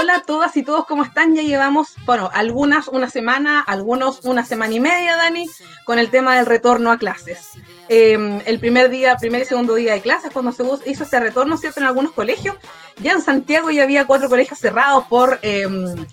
Hola 0.00 0.14
a 0.14 0.22
todas 0.22 0.56
y 0.56 0.62
todos, 0.62 0.86
¿cómo 0.86 1.02
están? 1.02 1.34
Ya 1.34 1.42
llevamos, 1.42 1.96
bueno, 2.06 2.30
algunas 2.32 2.86
una 2.86 3.10
semana, 3.10 3.58
algunos 3.58 4.20
una 4.22 4.44
semana 4.44 4.72
y 4.72 4.78
media, 4.78 5.16
Dani, 5.16 5.50
con 5.84 5.98
el 5.98 6.08
tema 6.08 6.36
del 6.36 6.46
retorno 6.46 6.92
a 6.92 6.98
clases. 6.98 7.48
Em, 7.88 8.40
el 8.46 8.60
primer 8.60 8.90
día, 8.90 9.16
primer 9.16 9.42
y 9.42 9.44
segundo 9.44 9.74
día 9.74 9.94
de 9.94 10.00
clases, 10.00 10.30
cuando 10.32 10.52
se 10.52 10.62
hizo 10.88 11.02
ese 11.02 11.18
retorno, 11.18 11.56
¿cierto? 11.56 11.80
En 11.80 11.86
algunos 11.86 12.12
colegios. 12.12 12.54
Ya 13.00 13.10
en 13.10 13.22
Santiago 13.22 13.72
ya 13.72 13.82
había 13.82 14.06
cuatro 14.06 14.28
colegios 14.28 14.60
cerrados 14.60 15.04
por, 15.06 15.40
em, 15.42 16.06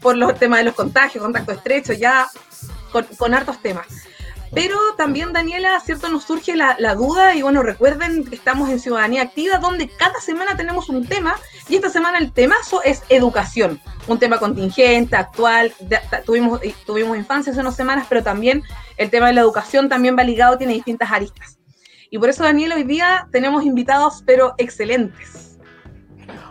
por 0.00 0.16
los 0.16 0.38
temas 0.38 0.60
de 0.60 0.66
los 0.66 0.76
contagios, 0.76 1.24
contacto 1.24 1.50
estrecho, 1.50 1.92
ya 1.92 2.28
con, 2.92 3.02
con 3.18 3.34
hartos 3.34 3.60
temas. 3.60 3.88
Pero 4.52 4.76
también, 4.96 5.32
Daniela, 5.32 5.78
cierto, 5.80 6.08
nos 6.08 6.24
surge 6.24 6.56
la, 6.56 6.94
duda, 6.94 7.34
y 7.36 7.42
bueno, 7.42 7.62
recuerden 7.62 8.24
que 8.24 8.34
estamos 8.34 8.68
en 8.68 8.80
Ciudadanía 8.80 9.22
Activa, 9.22 9.58
donde 9.58 9.88
cada 9.88 10.20
semana 10.20 10.56
tenemos 10.56 10.88
un 10.88 11.06
tema, 11.06 11.36
y 11.70 11.76
esta 11.76 11.88
semana 11.88 12.18
el 12.18 12.32
temazo 12.32 12.82
es 12.82 13.04
educación, 13.08 13.80
un 14.08 14.18
tema 14.18 14.38
contingente, 14.38 15.14
actual, 15.14 15.72
tuvimos, 16.26 16.60
tuvimos 16.84 17.16
infancia 17.16 17.52
hace 17.52 17.60
unas 17.60 17.76
semanas, 17.76 18.06
pero 18.08 18.24
también 18.24 18.64
el 18.96 19.08
tema 19.08 19.28
de 19.28 19.34
la 19.34 19.42
educación 19.42 19.88
también 19.88 20.16
va 20.18 20.24
ligado, 20.24 20.58
tiene 20.58 20.72
distintas 20.72 21.12
aristas. 21.12 21.58
Y 22.10 22.18
por 22.18 22.28
eso, 22.28 22.42
Daniela, 22.42 22.74
hoy 22.74 22.82
día 22.82 23.28
tenemos 23.30 23.64
invitados, 23.64 24.24
pero 24.26 24.54
excelentes. 24.58 25.60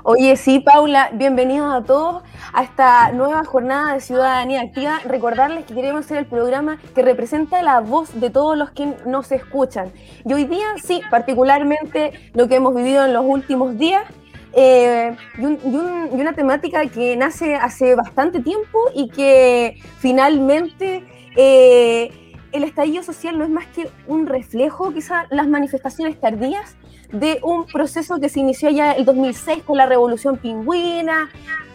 Oye, 0.04 0.38
sí, 0.38 0.60
Paula, 0.60 1.10
bienvenidos 1.14 1.74
a 1.74 1.84
todos 1.84 2.24
a 2.54 2.64
esta 2.64 3.12
nueva 3.12 3.44
jornada 3.44 3.94
de 3.94 4.00
Ciudadanía 4.00 4.62
Activa. 4.62 5.00
Recordarles 5.04 5.66
que 5.66 5.76
queremos 5.76 6.06
ser 6.06 6.18
el 6.20 6.26
programa 6.26 6.80
que 6.96 7.02
representa 7.02 7.62
la 7.62 7.82
voz 7.82 8.18
de 8.20 8.30
todos 8.30 8.58
los 8.58 8.72
que 8.72 8.96
nos 9.06 9.32
escuchan. 9.34 9.92
Y 10.24 10.34
hoy 10.34 10.46
día, 10.46 10.66
sí, 10.82 11.02
particularmente 11.12 12.32
lo 12.34 12.48
que 12.48 12.56
hemos 12.56 12.74
vivido 12.74 13.06
en 13.06 13.14
los 13.14 13.26
últimos 13.26 13.78
días, 13.78 14.04
eh, 14.54 15.16
y, 15.38 15.46
una 15.46 16.34
temática 16.34 16.86
que 16.88 17.16
nace 17.16 17.56
hace 17.56 17.96
bastante 17.96 18.42
tiempo 18.42 18.80
y 18.96 19.10
que 19.10 19.78
finalmente 20.00 21.04
eh, 21.36 22.12
el 22.52 22.64
estallido 22.64 23.04
social 23.04 23.38
no 23.38 23.44
es 23.44 23.50
más 23.50 23.68
que 23.68 23.90
un 24.08 24.26
reflejo, 24.26 24.92
quizás 24.92 25.28
las 25.30 25.48
manifestaciones 25.48 26.20
tardías 26.20 26.76
de 27.12 27.40
un 27.44 27.66
proceso 27.66 28.20
que 28.20 28.30
se 28.30 28.40
inició 28.40 28.70
ya 28.70 28.92
el 28.92 29.06
2006 29.06 29.64
con 29.64 29.78
la 29.78 29.86
revolución 29.86 30.38
pingüina. 30.38 31.30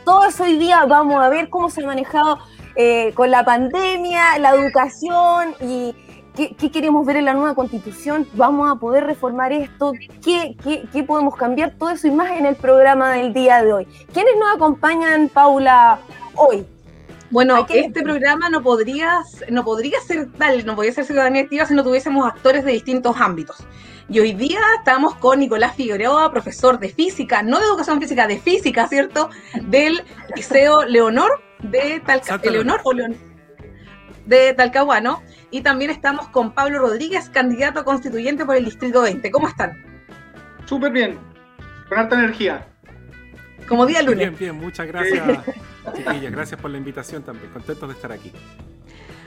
Todo 0.05 0.27
eso 0.27 0.45
hoy 0.45 0.58
día 0.58 0.84
vamos 0.86 1.22
a 1.22 1.28
ver 1.28 1.48
cómo 1.48 1.70
se 1.70 1.83
ha 1.83 1.86
manejado 1.86 2.39
eh, 2.77 3.12
con 3.14 3.30
la 3.30 3.45
pandemia, 3.45 4.39
la 4.39 4.50
educación 4.50 5.55
y 5.61 5.95
qué, 6.35 6.71
queremos 6.71 7.07
ver 7.07 7.17
en 7.17 7.25
la 7.25 7.35
nueva 7.35 7.55
constitución. 7.55 8.27
Vamos 8.35 8.71
a 8.71 8.79
poder 8.79 9.05
reformar 9.05 9.53
esto, 9.53 9.93
¿Qué, 10.23 10.57
qué, 10.93 11.03
podemos 11.03 11.37
cambiar, 11.37 11.75
todo 11.79 11.91
eso 11.91 12.07
y 12.07 12.11
más 12.11 12.33
en 12.33 12.47
el 12.47 12.57
programa 12.57 13.13
del 13.13 13.33
día 13.33 13.63
de 13.63 13.73
hoy. 13.73 13.87
¿Quiénes 14.13 14.35
nos 14.39 14.55
acompañan, 14.55 15.29
Paula, 15.29 15.99
hoy? 16.35 16.67
Bueno, 17.31 17.67
este 17.69 18.03
programa 18.03 18.49
no 18.49 18.63
podría, 18.63 19.23
no 19.51 19.65
podría 19.65 20.01
ser 20.01 20.31
tal, 20.33 20.65
no 20.65 20.77
podría 20.77 20.93
ser 20.93 21.05
ciudadanía 21.05 21.43
activa 21.43 21.67
si 21.67 21.75
no 21.75 21.83
tuviésemos 21.83 22.27
actores 22.27 22.65
de 22.65 22.73
distintos 22.73 23.17
ámbitos. 23.19 23.65
Y 24.09 24.21
hoy 24.21 24.35
día 24.35 24.61
estamos 24.79 25.15
con 25.17 25.41
Nicolás 25.41 25.75
Figueroa, 25.75 26.31
profesor 26.31 26.79
de 26.79 26.91
física, 26.91 27.43
no 27.43 27.59
de 27.59 27.65
educación 27.65 28.01
física, 28.01 28.27
de 28.27 28.39
física, 28.39 28.87
¿cierto? 28.87 29.31
Del 29.63 30.05
Liceo 30.37 30.85
Leonor 30.85 31.42
de 31.61 32.01
Talcahuano. 32.05 32.51
Leonor 32.51 32.81
o 32.85 32.92
de 34.27 34.55
Talcahuano. 34.55 35.23
Y 35.55 35.61
también 35.61 35.92
estamos 35.92 36.27
con 36.31 36.51
Pablo 36.51 36.81
Rodríguez, 36.81 37.31
candidato 37.31 37.79
a 37.79 37.85
constituyente 37.85 38.45
por 38.45 38.57
el 38.57 38.65
Distrito 38.65 39.03
20. 39.03 39.31
¿Cómo 39.31 39.47
están? 39.47 39.81
Súper 40.65 40.91
bien, 40.91 41.17
con 41.89 41.97
alta 41.97 42.19
energía. 42.19 42.67
Como 43.69 43.87
día 43.87 44.03
lunes. 44.03 44.31
Bien, 44.31 44.37
bien, 44.37 44.57
muchas 44.57 44.89
gracias, 44.89 45.23
chiquillas. 45.95 46.33
Gracias 46.33 46.61
por 46.61 46.73
la 46.73 46.79
invitación 46.79 47.23
también. 47.23 47.53
Contentos 47.53 47.89
de 47.89 47.95
estar 47.95 48.11
aquí. 48.11 48.33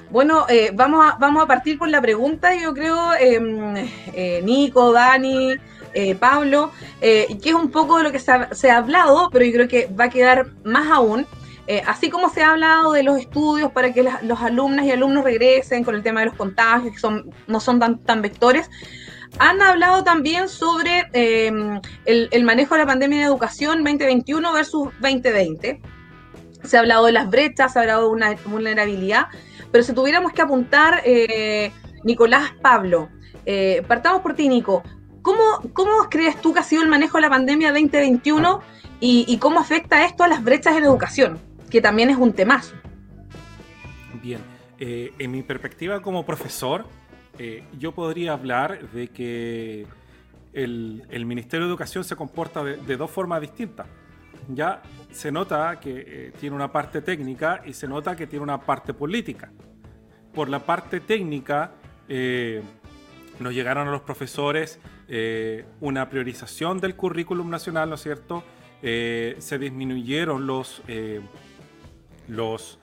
Bueno, 0.09 0.45
eh, 0.49 0.71
vamos, 0.73 1.05
a, 1.05 1.15
vamos 1.17 1.43
a 1.43 1.47
partir 1.47 1.77
con 1.77 1.91
la 1.91 2.01
pregunta, 2.01 2.53
yo 2.55 2.73
creo, 2.73 3.13
em, 3.17 3.87
eh, 4.13 4.41
Nico, 4.43 4.91
Dani, 4.91 5.55
eh, 5.93 6.15
Pablo, 6.15 6.73
que 6.99 7.37
es 7.41 7.53
un 7.53 7.71
poco 7.71 7.99
de 7.99 8.03
lo 8.03 8.11
que 8.11 8.19
se 8.19 8.69
ha, 8.69 8.77
hablado, 8.77 9.29
pero 9.31 9.45
yo 9.45 9.53
creo 9.53 9.67
que 9.69 9.87
va 9.97 10.05
a 10.05 10.09
quedar 10.09 10.47
más 10.65 10.91
aún. 10.91 11.25
Así 11.85 12.09
como 12.09 12.29
se 12.29 12.43
ha 12.43 12.51
hablado 12.51 12.93
de 12.93 13.03
los 13.03 13.19
estudios 13.19 13.71
para 13.71 13.91
que 13.91 14.09
los 14.21 14.41
alumnas 14.41 14.85
y 14.85 14.91
alumnos 14.91 15.23
regresen 15.23 15.83
con 15.83 15.95
el 15.95 16.03
tema 16.03 16.21
de 16.21 16.27
los 16.27 16.35
contagios, 16.35 16.93
que 16.93 16.99
son, 16.99 17.29
no 17.47 17.59
son 17.59 17.79
tan, 17.79 17.99
tan 17.99 18.21
vectores, 18.21 18.69
han 19.39 19.61
hablado 19.61 20.03
también 20.03 20.49
sobre 20.49 21.07
em, 21.13 21.79
el, 22.05 22.43
manejo 22.43 22.75
de 22.75 22.81
la 22.81 22.87
pandemia 22.87 23.19
de 23.19 23.25
educación 23.25 23.83
2021 23.83 24.53
versus 24.53 24.89
2020. 24.99 25.81
Se 26.63 26.77
ha 26.77 26.79
hablado 26.79 27.05
de 27.05 27.11
las 27.11 27.29
brechas, 27.29 27.73
se 27.73 27.79
ha 27.79 27.81
hablado 27.83 28.03
de 28.03 28.09
una 28.09 28.35
vulnerabilidad. 28.45 29.27
Pero 29.71 29.83
si 29.83 29.93
tuviéramos 29.93 30.33
que 30.33 30.41
apuntar, 30.41 31.01
eh, 31.05 31.71
Nicolás 32.03 32.51
Pablo, 32.61 33.09
eh, 33.45 33.83
partamos 33.87 34.21
por 34.21 34.33
ti, 34.33 34.49
Nico. 34.49 34.83
¿Cómo, 35.21 35.43
¿Cómo 35.73 36.09
crees 36.09 36.39
tú 36.41 36.53
que 36.53 36.61
ha 36.61 36.63
sido 36.63 36.81
el 36.81 36.89
manejo 36.89 37.17
de 37.17 37.23
la 37.23 37.29
pandemia 37.29 37.71
2021 37.71 38.61
y, 38.99 39.37
cómo 39.39 39.59
afecta 39.59 40.05
esto 40.05 40.23
a 40.23 40.27
las 40.27 40.43
brechas 40.43 40.75
en 40.75 40.85
educación? 40.85 41.39
Que 41.69 41.81
también 41.81 42.09
es 42.09 42.17
un 42.17 42.33
temazo. 42.33 42.75
Bien, 44.21 44.39
eh, 44.79 45.13
en 45.19 45.31
mi 45.31 45.43
perspectiva 45.43 46.01
como 46.01 46.25
profesor, 46.25 46.85
yo 47.77 47.91
podría 47.91 48.33
hablar 48.33 48.89
de 48.89 49.09
que 49.09 49.85
el, 50.53 51.25
Ministerio 51.27 51.67
de 51.67 51.69
Educación 51.69 52.03
se 52.03 52.15
comporta 52.15 52.63
de 52.63 52.97
dos 52.97 53.11
formas 53.11 53.41
distintas 53.41 53.85
ya 54.49 54.81
se 55.11 55.31
nota 55.31 55.79
que 55.79 56.03
eh, 56.07 56.31
tiene 56.39 56.55
una 56.55 56.71
parte 56.71 57.01
técnica 57.01 57.61
y 57.65 57.73
se 57.73 57.87
nota 57.87 58.15
que 58.15 58.27
tiene 58.27 58.43
una 58.43 58.61
parte 58.61 58.93
política. 58.93 59.51
Por 60.33 60.49
la 60.49 60.59
parte 60.59 60.99
técnica, 60.99 61.71
eh, 62.07 62.61
nos 63.39 63.53
llegaron 63.53 63.87
a 63.87 63.91
los 63.91 64.01
profesores 64.01 64.79
eh, 65.07 65.65
una 65.81 66.09
priorización 66.09 66.79
del 66.79 66.95
currículum 66.95 67.49
nacional, 67.49 67.89
¿no 67.89 67.95
es 67.95 68.01
cierto? 68.01 68.43
se 68.79 69.57
disminuyeron 69.59 70.45
los, 70.45 70.83
los, 72.27 72.79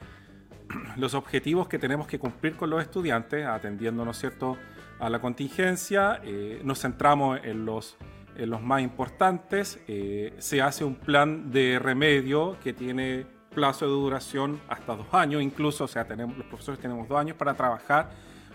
los 0.97 1.15
objetivos 1.15 1.69
que 1.69 1.79
tenemos 1.79 2.07
que 2.07 2.19
cumplir 2.19 2.57
con 2.57 2.71
los 2.71 2.83
estudiantes, 2.83 3.47
atendiendo, 3.47 4.05
¿no 4.05 4.13
cierto?, 4.13 4.57
a 5.01 5.11
la 5.11 5.21
contingencia. 5.21 6.21
nos 6.63 6.81
centramos 6.81 7.41
en 7.43 7.67
los 7.67 7.97
en 8.37 8.51
los 8.51 8.63
más 8.63 8.83
importantes. 8.83 9.79
Eh, 9.89 10.35
se 10.39 10.63
hace 10.63 10.85
un 10.85 10.97
plan 10.97 11.51
de 11.51 11.79
remedio 11.79 12.57
que 12.63 12.73
tiene 12.73 13.27
plazo 13.55 13.87
de 13.87 13.93
duración 13.93 14.61
hasta 14.69 14.97
dos 14.97 15.07
años, 15.13 15.43
incluso, 15.43 15.85
o 15.85 15.89
sea, 15.89 16.05
tenemos, 16.07 16.37
los 16.37 16.47
profesores 16.47 16.81
tenemos 16.81 17.09
dos 17.09 17.19
años 17.19 17.37
para 17.37 17.55
trabajar 17.55 18.11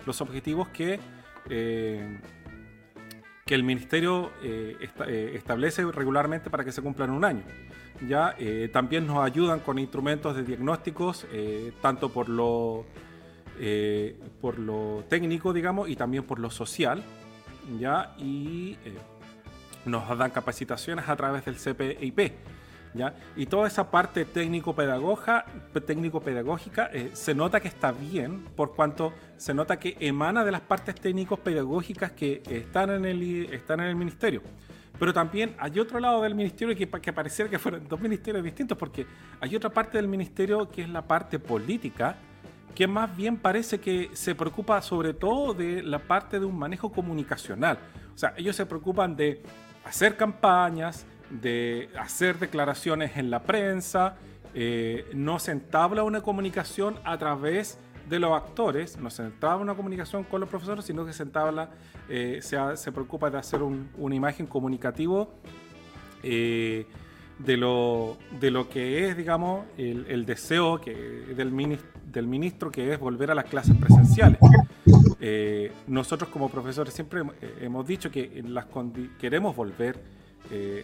los 0.05 0.19
objetivos 0.21 0.67
que, 0.69 0.99
eh, 1.49 2.19
que 3.45 3.55
el 3.55 3.63
ministerio 3.63 4.31
eh, 4.43 4.75
establece 5.33 5.85
regularmente 5.85 6.49
para 6.49 6.65
que 6.65 6.71
se 6.71 6.81
cumplan 6.81 7.09
en 7.09 7.15
un 7.15 7.25
año. 7.25 7.43
Ya 8.07 8.35
también 8.71 9.05
nos 9.05 9.23
ayudan 9.23 9.59
con 9.59 9.77
instrumentos 9.77 10.35
de 10.35 10.43
diagnósticos, 10.43 11.27
tanto 11.81 12.09
por 12.09 12.29
lo, 12.29 12.85
por 14.39 14.57
lo 14.57 15.03
técnico, 15.09 15.51
digamos, 15.51 15.89
y 15.89 15.95
también 15.95 16.23
por 16.23 16.39
lo 16.39 16.49
social. 16.49 17.03
Ya, 17.77 18.15
y 18.17 18.77
nos 19.85 20.17
dan 20.17 20.31
capacitaciones 20.31 21.07
a 21.09 21.15
través 21.15 21.45
del 21.45 21.55
CPIP. 21.55 22.31
¿Ya? 22.93 23.13
Y 23.35 23.45
toda 23.45 23.67
esa 23.67 23.91
parte 23.91 24.25
técnico-pedagógica 24.25 25.45
técnico 25.85 26.21
-pedagógica, 26.23 26.89
eh, 26.91 27.11
se 27.13 27.35
nota 27.35 27.59
que 27.59 27.67
está 27.67 27.91
bien, 27.91 28.45
por 28.55 28.73
cuanto 28.75 29.13
se 29.37 29.53
nota 29.53 29.77
que 29.77 29.95
emana 29.99 30.43
de 30.43 30.51
las 30.51 30.61
partes 30.61 30.95
técnicos-pedagógicas 30.95 32.13
que 32.13 32.41
están 32.49 32.89
en, 32.89 33.05
el, 33.05 33.53
están 33.53 33.81
en 33.81 33.87
el 33.87 33.95
ministerio. 33.95 34.41
Pero 34.99 35.13
también 35.13 35.55
hay 35.57 35.79
otro 35.79 35.99
lado 35.99 36.21
del 36.21 36.35
ministerio 36.35 36.75
que, 36.75 36.87
que 36.87 37.13
pareciera 37.13 37.49
que 37.49 37.57
fueran 37.57 37.87
dos 37.87 37.99
ministerios 37.99 38.43
distintos, 38.43 38.77
porque 38.77 39.05
hay 39.39 39.55
otra 39.55 39.69
parte 39.69 39.97
del 39.97 40.07
ministerio 40.07 40.69
que 40.69 40.81
es 40.81 40.89
la 40.89 41.01
parte 41.01 41.39
política, 41.39 42.17
que 42.75 42.85
más 42.85 43.15
bien 43.15 43.37
parece 43.37 43.79
que 43.79 44.09
se 44.13 44.35
preocupa 44.35 44.81
sobre 44.81 45.13
todo 45.13 45.53
de 45.53 45.81
la 45.81 45.99
parte 45.99 46.39
de 46.39 46.45
un 46.45 46.57
manejo 46.59 46.91
comunicacional. 46.91 47.79
O 48.13 48.17
sea, 48.17 48.33
ellos 48.37 48.55
se 48.55 48.65
preocupan 48.65 49.15
de 49.15 49.41
hacer 49.85 50.17
campañas, 50.17 51.05
de 51.29 51.89
hacer 51.97 52.37
declaraciones 52.37 53.15
en 53.15 53.29
la 53.29 53.43
prensa, 53.43 54.17
eh, 54.53 55.09
no 55.13 55.39
se 55.39 55.51
entabla 55.51 56.03
una 56.03 56.21
comunicación 56.21 56.99
a 57.03 57.17
través 57.17 57.77
de 58.09 58.19
los 58.19 58.31
actores, 58.33 58.97
no 58.97 59.09
se 59.09 59.23
entraba 59.23 59.57
una 59.57 59.75
comunicación 59.75 60.23
con 60.23 60.41
los 60.41 60.49
profesores, 60.49 60.83
sino 60.85 61.05
que 61.05 61.13
se, 61.13 61.23
entabla, 61.23 61.69
eh, 62.09 62.39
se, 62.41 62.57
se, 62.75 62.91
preocupa 62.91 63.29
de 63.29 63.37
hacer 63.37 63.61
un, 63.61 63.89
una 63.97 64.15
imagen 64.15 64.47
comunicativo 64.47 65.29
eh, 66.23 66.87
de, 67.37 67.57
lo, 67.57 68.17
de 68.39 68.51
lo 68.51 68.67
que 68.67 69.07
es, 69.07 69.15
digamos, 69.15 69.65
el, 69.77 70.05
el 70.09 70.25
deseo 70.25 70.81
que, 70.81 70.93
del, 70.93 71.51
ministro, 71.51 71.87
del 72.05 72.27
ministro, 72.27 72.71
que 72.71 72.91
es 72.91 72.99
volver 72.99 73.29
a 73.31 73.35
las 73.35 73.45
clases 73.45 73.75
presenciales. 73.77 74.39
Eh, 75.21 75.71
nosotros 75.87 76.29
como 76.29 76.49
profesores 76.49 76.93
siempre 76.93 77.21
hemos 77.61 77.85
dicho 77.85 78.09
que 78.09 78.43
las 78.47 78.65
queremos 79.19 79.55
volver. 79.55 80.01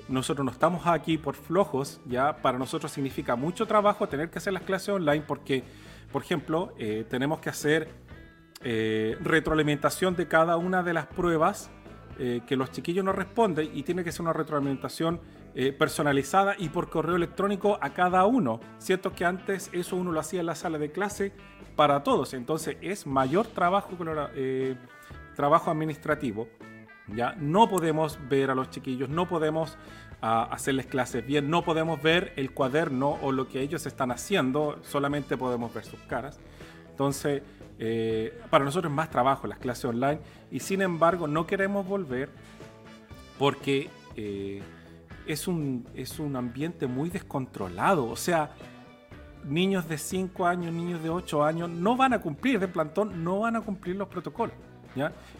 Nosotros 0.09 0.45
no 0.45 0.51
estamos 0.51 0.85
aquí 0.85 1.17
por 1.17 1.33
flojos, 1.33 1.99
ya 2.05 2.35
para 2.37 2.59
nosotros 2.59 2.91
significa 2.91 3.35
mucho 3.35 3.65
trabajo 3.65 4.07
tener 4.07 4.29
que 4.29 4.37
hacer 4.37 4.53
las 4.53 4.61
clases 4.61 4.89
online 4.89 5.23
porque 5.25 5.63
por 6.15 6.23
ejemplo, 6.23 6.73
eh, 6.79 7.05
tenemos 7.09 7.41
que 7.41 7.49
hacer 7.49 7.89
eh, 8.63 9.17
retroalimentación 9.19 10.15
de 10.15 10.29
cada 10.29 10.55
una 10.55 10.81
de 10.81 10.93
las 10.93 11.07
pruebas 11.07 11.69
eh, 12.17 12.39
que 12.47 12.55
los 12.55 12.71
chiquillos 12.71 13.03
nos 13.03 13.15
responden 13.15 13.69
y 13.73 13.83
tiene 13.83 14.01
que 14.01 14.13
ser 14.13 14.21
una 14.21 14.31
retroalimentación 14.31 15.19
personalizada 15.77 16.55
y 16.57 16.69
por 16.69 16.89
correo 16.89 17.17
electrónico 17.17 17.77
a 17.81 17.89
cada 17.89 18.25
uno. 18.25 18.61
Cierto 18.77 19.11
que 19.11 19.25
antes 19.25 19.69
eso 19.73 19.97
uno 19.97 20.13
lo 20.13 20.21
hacía 20.21 20.39
en 20.39 20.45
la 20.45 20.55
sala 20.55 20.77
de 20.77 20.89
clase 20.89 21.33
para 21.75 22.01
todos, 22.03 22.33
entonces 22.33 22.77
es 22.79 23.05
mayor 23.05 23.47
trabajo, 23.47 23.89
trabajo 25.35 25.69
administrativo. 25.69 26.47
Ya 27.13 27.35
no 27.37 27.67
podemos 27.67 28.19
ver 28.29 28.51
a 28.51 28.55
los 28.55 28.69
chiquillos, 28.69 29.09
no 29.09 29.27
podemos 29.27 29.77
a 30.21 30.43
hacerles 30.43 30.85
clases 30.85 31.25
bien. 31.25 31.49
No 31.49 31.63
podemos 31.63 32.01
ver 32.01 32.33
el 32.35 32.51
cuaderno 32.51 33.17
o 33.21 33.31
lo 33.31 33.47
que 33.47 33.61
ellos 33.61 33.85
están 33.85 34.11
haciendo, 34.11 34.79
solamente 34.83 35.37
podemos 35.37 35.73
ver 35.73 35.85
sus 35.85 35.99
caras. 36.01 36.39
Entonces, 36.89 37.43
eh, 37.77 38.39
para 38.49 38.63
nosotros 38.63 38.91
es 38.91 38.95
más 38.95 39.09
trabajo 39.09 39.47
las 39.47 39.59
clases 39.59 39.85
online 39.85 40.19
y 40.49 40.61
sin 40.61 40.81
embargo 40.81 41.27
no 41.27 41.45
queremos 41.45 41.85
volver 41.85 42.29
porque 43.37 43.89
eh, 44.15 44.63
es, 45.27 45.47
un, 45.47 45.85
es 45.93 46.19
un 46.19 46.35
ambiente 46.35 46.87
muy 46.87 47.09
descontrolado. 47.09 48.05
O 48.05 48.15
sea, 48.15 48.51
niños 49.43 49.87
de 49.87 49.97
5 49.97 50.45
años, 50.45 50.73
niños 50.73 51.03
de 51.03 51.09
8 51.09 51.43
años 51.43 51.69
no 51.69 51.95
van 51.95 52.13
a 52.13 52.21
cumplir 52.21 52.59
de 52.59 52.67
plantón, 52.67 53.23
no 53.23 53.39
van 53.39 53.55
a 53.55 53.61
cumplir 53.61 53.95
los 53.95 54.07
protocolos. 54.07 54.55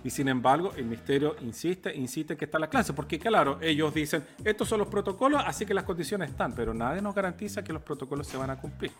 Y 0.03 0.09
sin 0.09 0.27
embargo, 0.27 0.71
el 0.75 0.85
ministerio 0.85 1.35
insiste, 1.41 1.95
insiste 1.95 2.35
que 2.35 2.45
está 2.45 2.59
la 2.59 2.69
clase, 2.69 2.93
porque 2.93 3.19
claro, 3.19 3.57
ellos 3.61 3.93
dicen, 3.93 4.23
estos 4.43 4.67
son 4.67 4.79
los 4.79 4.87
protocolos, 4.87 5.41
así 5.45 5.65
que 5.65 5.73
las 5.73 5.83
condiciones 5.83 6.29
están, 6.29 6.53
pero 6.53 6.73
nadie 6.73 7.01
nos 7.01 7.15
garantiza 7.15 7.63
que 7.63 7.73
los 7.73 7.81
protocolos 7.81 8.27
se 8.27 8.37
van 8.37 8.49
a 8.49 8.57
cumplir. 8.57 8.91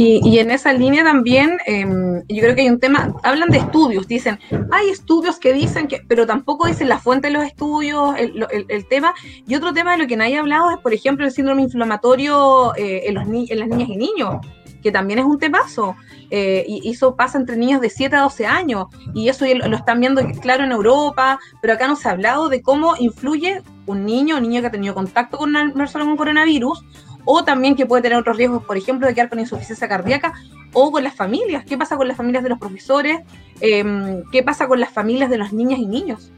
Y, 0.00 0.38
en 0.38 0.52
esa 0.52 0.72
línea 0.72 1.02
también, 1.02 1.58
em, 1.66 2.22
yo 2.28 2.42
creo 2.42 2.54
que 2.54 2.60
hay 2.62 2.68
un 2.68 2.78
tema, 2.78 3.14
hablan 3.24 3.48
de 3.48 3.58
estudios, 3.58 4.06
dicen, 4.06 4.38
hay 4.70 4.90
estudios 4.90 5.40
que 5.40 5.52
dicen 5.52 5.88
que, 5.88 6.00
pero 6.06 6.24
tampoco 6.24 6.68
dicen 6.68 6.88
la 6.88 7.00
fuente 7.00 7.26
de 7.26 7.34
los 7.34 7.44
estudios, 7.44 8.14
el, 8.16 8.86
tema. 8.88 9.12
Y 9.46 9.56
otro 9.56 9.72
tema 9.72 9.92
de 9.92 9.98
lo 9.98 10.06
que 10.06 10.16
nadie 10.16 10.36
ha 10.36 10.40
hablado 10.40 10.70
es, 10.70 10.78
por 10.78 10.94
ejemplo, 10.94 11.26
el 11.26 11.32
síndrome 11.32 11.62
inflamatorio 11.62 12.76
eh, 12.76 13.08
en, 13.08 13.14
los 13.14 13.24
en 13.26 13.58
las 13.58 13.68
niñas 13.68 13.88
y 13.88 13.96
niños 13.96 14.36
que 14.82 14.92
también 14.92 15.18
es 15.18 15.24
un 15.24 15.38
temazo. 15.38 15.96
Eh, 16.30 16.64
y 16.68 16.90
eso 16.90 17.16
pasa 17.16 17.38
entre 17.38 17.56
niños 17.56 17.80
de 17.80 17.90
7 17.90 18.16
a 18.16 18.20
12 18.20 18.46
años. 18.46 18.86
Y 19.14 19.28
eso 19.28 19.44
lo 19.46 19.76
están 19.76 20.00
viendo 20.00 20.22
claro 20.40 20.64
en 20.64 20.72
Europa, 20.72 21.38
pero 21.60 21.74
acá 21.74 21.88
no 21.88 21.96
se 21.96 22.08
ha 22.08 22.12
hablado 22.12 22.48
de 22.48 22.62
cómo 22.62 22.94
influye 22.98 23.62
un 23.86 24.04
niño 24.04 24.36
o 24.36 24.40
niña 24.40 24.60
que 24.60 24.66
ha 24.66 24.70
tenido 24.70 24.94
contacto 24.94 25.38
con 25.38 25.50
una 25.50 25.72
persona 25.72 26.04
con 26.04 26.16
coronavirus, 26.16 26.84
o 27.24 27.44
también 27.44 27.76
que 27.76 27.86
puede 27.86 28.02
tener 28.02 28.18
otros 28.18 28.36
riesgos, 28.36 28.64
por 28.64 28.76
ejemplo, 28.76 29.06
de 29.06 29.14
quedar 29.14 29.28
con 29.28 29.38
insuficiencia 29.38 29.88
cardíaca, 29.88 30.32
o 30.72 30.90
con 30.90 31.04
las 31.04 31.14
familias. 31.14 31.64
¿Qué 31.64 31.76
pasa 31.76 31.96
con 31.96 32.08
las 32.08 32.16
familias 32.16 32.42
de 32.42 32.50
los 32.50 32.58
profesores? 32.58 33.20
Em, 33.60 34.22
¿Qué 34.30 34.42
pasa 34.42 34.66
con 34.66 34.80
las 34.80 34.90
familias 34.90 35.30
de 35.30 35.38
las 35.38 35.52
niñas 35.52 35.78
y 35.78 35.86
niños? 35.86 36.32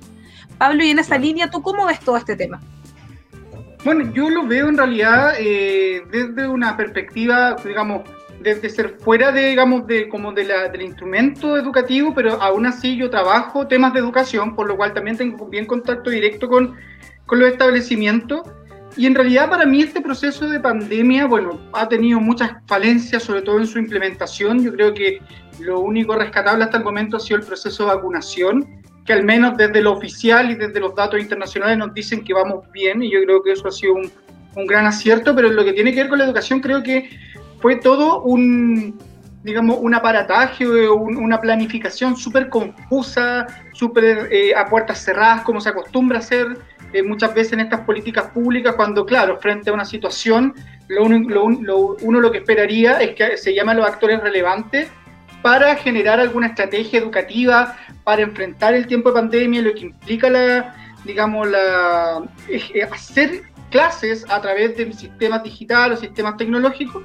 Pablo, 0.58 0.84
y 0.84 0.90
en 0.90 0.98
esa 0.98 1.18
línea, 1.18 1.50
¿tú 1.50 1.62
cómo 1.62 1.86
ves 1.86 2.00
todo 2.00 2.16
este 2.16 2.36
tema? 2.36 2.60
Bueno, 3.84 4.12
yo 4.12 4.28
lo 4.28 4.46
veo 4.46 4.68
en 4.68 4.76
realidad 4.76 5.32
eh, 5.38 6.02
desde 6.10 6.46
una 6.46 6.76
perspectiva, 6.76 7.56
digamos, 7.64 8.02
desde 8.40 8.70
ser 8.70 8.96
fuera 8.98 9.32
de, 9.32 9.50
digamos, 9.50 9.86
de, 9.86 10.08
como 10.08 10.32
de 10.32 10.44
la, 10.44 10.68
del 10.68 10.82
instrumento 10.82 11.56
educativo, 11.56 12.14
pero 12.14 12.40
aún 12.40 12.66
así 12.66 12.96
yo 12.96 13.10
trabajo 13.10 13.66
temas 13.66 13.92
de 13.92 14.00
educación, 14.00 14.56
por 14.56 14.66
lo 14.66 14.76
cual 14.76 14.94
también 14.94 15.16
tengo 15.16 15.46
bien 15.46 15.66
contacto 15.66 16.10
directo 16.10 16.48
con, 16.48 16.74
con 17.26 17.38
los 17.38 17.50
establecimientos. 17.50 18.40
Y 18.96 19.06
en 19.06 19.14
realidad 19.14 19.48
para 19.48 19.66
mí 19.66 19.82
este 19.82 20.00
proceso 20.00 20.48
de 20.48 20.58
pandemia, 20.58 21.26
bueno, 21.26 21.60
ha 21.72 21.88
tenido 21.88 22.18
muchas 22.18 22.50
falencias, 22.66 23.22
sobre 23.22 23.42
todo 23.42 23.58
en 23.58 23.66
su 23.66 23.78
implementación. 23.78 24.64
Yo 24.64 24.72
creo 24.72 24.92
que 24.94 25.20
lo 25.60 25.80
único 25.80 26.16
rescatable 26.16 26.64
hasta 26.64 26.78
el 26.78 26.84
momento 26.84 27.18
ha 27.18 27.20
sido 27.20 27.38
el 27.38 27.46
proceso 27.46 27.84
de 27.84 27.94
vacunación, 27.94 28.82
que 29.04 29.12
al 29.12 29.22
menos 29.22 29.56
desde 29.56 29.80
lo 29.82 29.92
oficial 29.92 30.50
y 30.50 30.54
desde 30.54 30.80
los 30.80 30.94
datos 30.94 31.20
internacionales 31.20 31.78
nos 31.78 31.94
dicen 31.94 32.24
que 32.24 32.32
vamos 32.32 32.64
bien, 32.72 33.02
y 33.02 33.12
yo 33.12 33.22
creo 33.22 33.42
que 33.42 33.52
eso 33.52 33.68
ha 33.68 33.72
sido 33.72 33.94
un, 33.94 34.10
un 34.56 34.66
gran 34.66 34.86
acierto, 34.86 35.34
pero 35.34 35.48
en 35.48 35.56
lo 35.56 35.64
que 35.64 35.72
tiene 35.72 35.92
que 35.92 36.00
ver 36.00 36.08
con 36.08 36.18
la 36.18 36.24
educación 36.24 36.60
creo 36.60 36.82
que 36.82 37.08
fue 37.60 37.76
todo 37.76 38.22
un, 38.22 38.98
digamos, 39.42 39.78
un 39.80 39.94
aparataje, 39.94 40.66
una 40.66 41.40
planificación 41.40 42.16
súper 42.16 42.48
confusa, 42.48 43.46
súper 43.72 44.28
eh, 44.32 44.54
a 44.54 44.66
puertas 44.66 45.04
cerradas, 45.04 45.42
como 45.42 45.60
se 45.60 45.68
acostumbra 45.68 46.18
a 46.18 46.20
hacer 46.20 46.58
eh, 46.92 47.02
muchas 47.02 47.34
veces 47.34 47.52
en 47.54 47.60
estas 47.60 47.80
políticas 47.80 48.30
públicas, 48.30 48.74
cuando, 48.74 49.06
claro, 49.06 49.38
frente 49.38 49.70
a 49.70 49.72
una 49.72 49.84
situación, 49.84 50.54
lo, 50.88 51.04
uno 51.04 52.20
lo 52.20 52.32
que 52.32 52.38
esperaría 52.38 53.00
es 53.00 53.14
que 53.14 53.36
se 53.36 53.54
llamen 53.54 53.76
los 53.76 53.86
actores 53.86 54.20
relevantes 54.20 54.88
para 55.40 55.76
generar 55.76 56.20
alguna 56.20 56.48
estrategia 56.48 56.98
educativa, 56.98 57.76
para 58.04 58.22
enfrentar 58.22 58.74
el 58.74 58.86
tiempo 58.86 59.10
de 59.10 59.14
pandemia, 59.14 59.62
lo 59.62 59.72
que 59.72 59.80
implica 59.82 60.28
la, 60.28 60.74
digamos, 61.04 61.48
la, 61.48 62.22
eh, 62.48 62.82
hacer 62.90 63.42
clases 63.70 64.26
a 64.28 64.40
través 64.40 64.76
de 64.76 64.92
sistemas 64.92 65.42
digitales 65.42 65.98
o 65.98 66.00
sistemas 66.00 66.36
tecnológicos, 66.36 67.04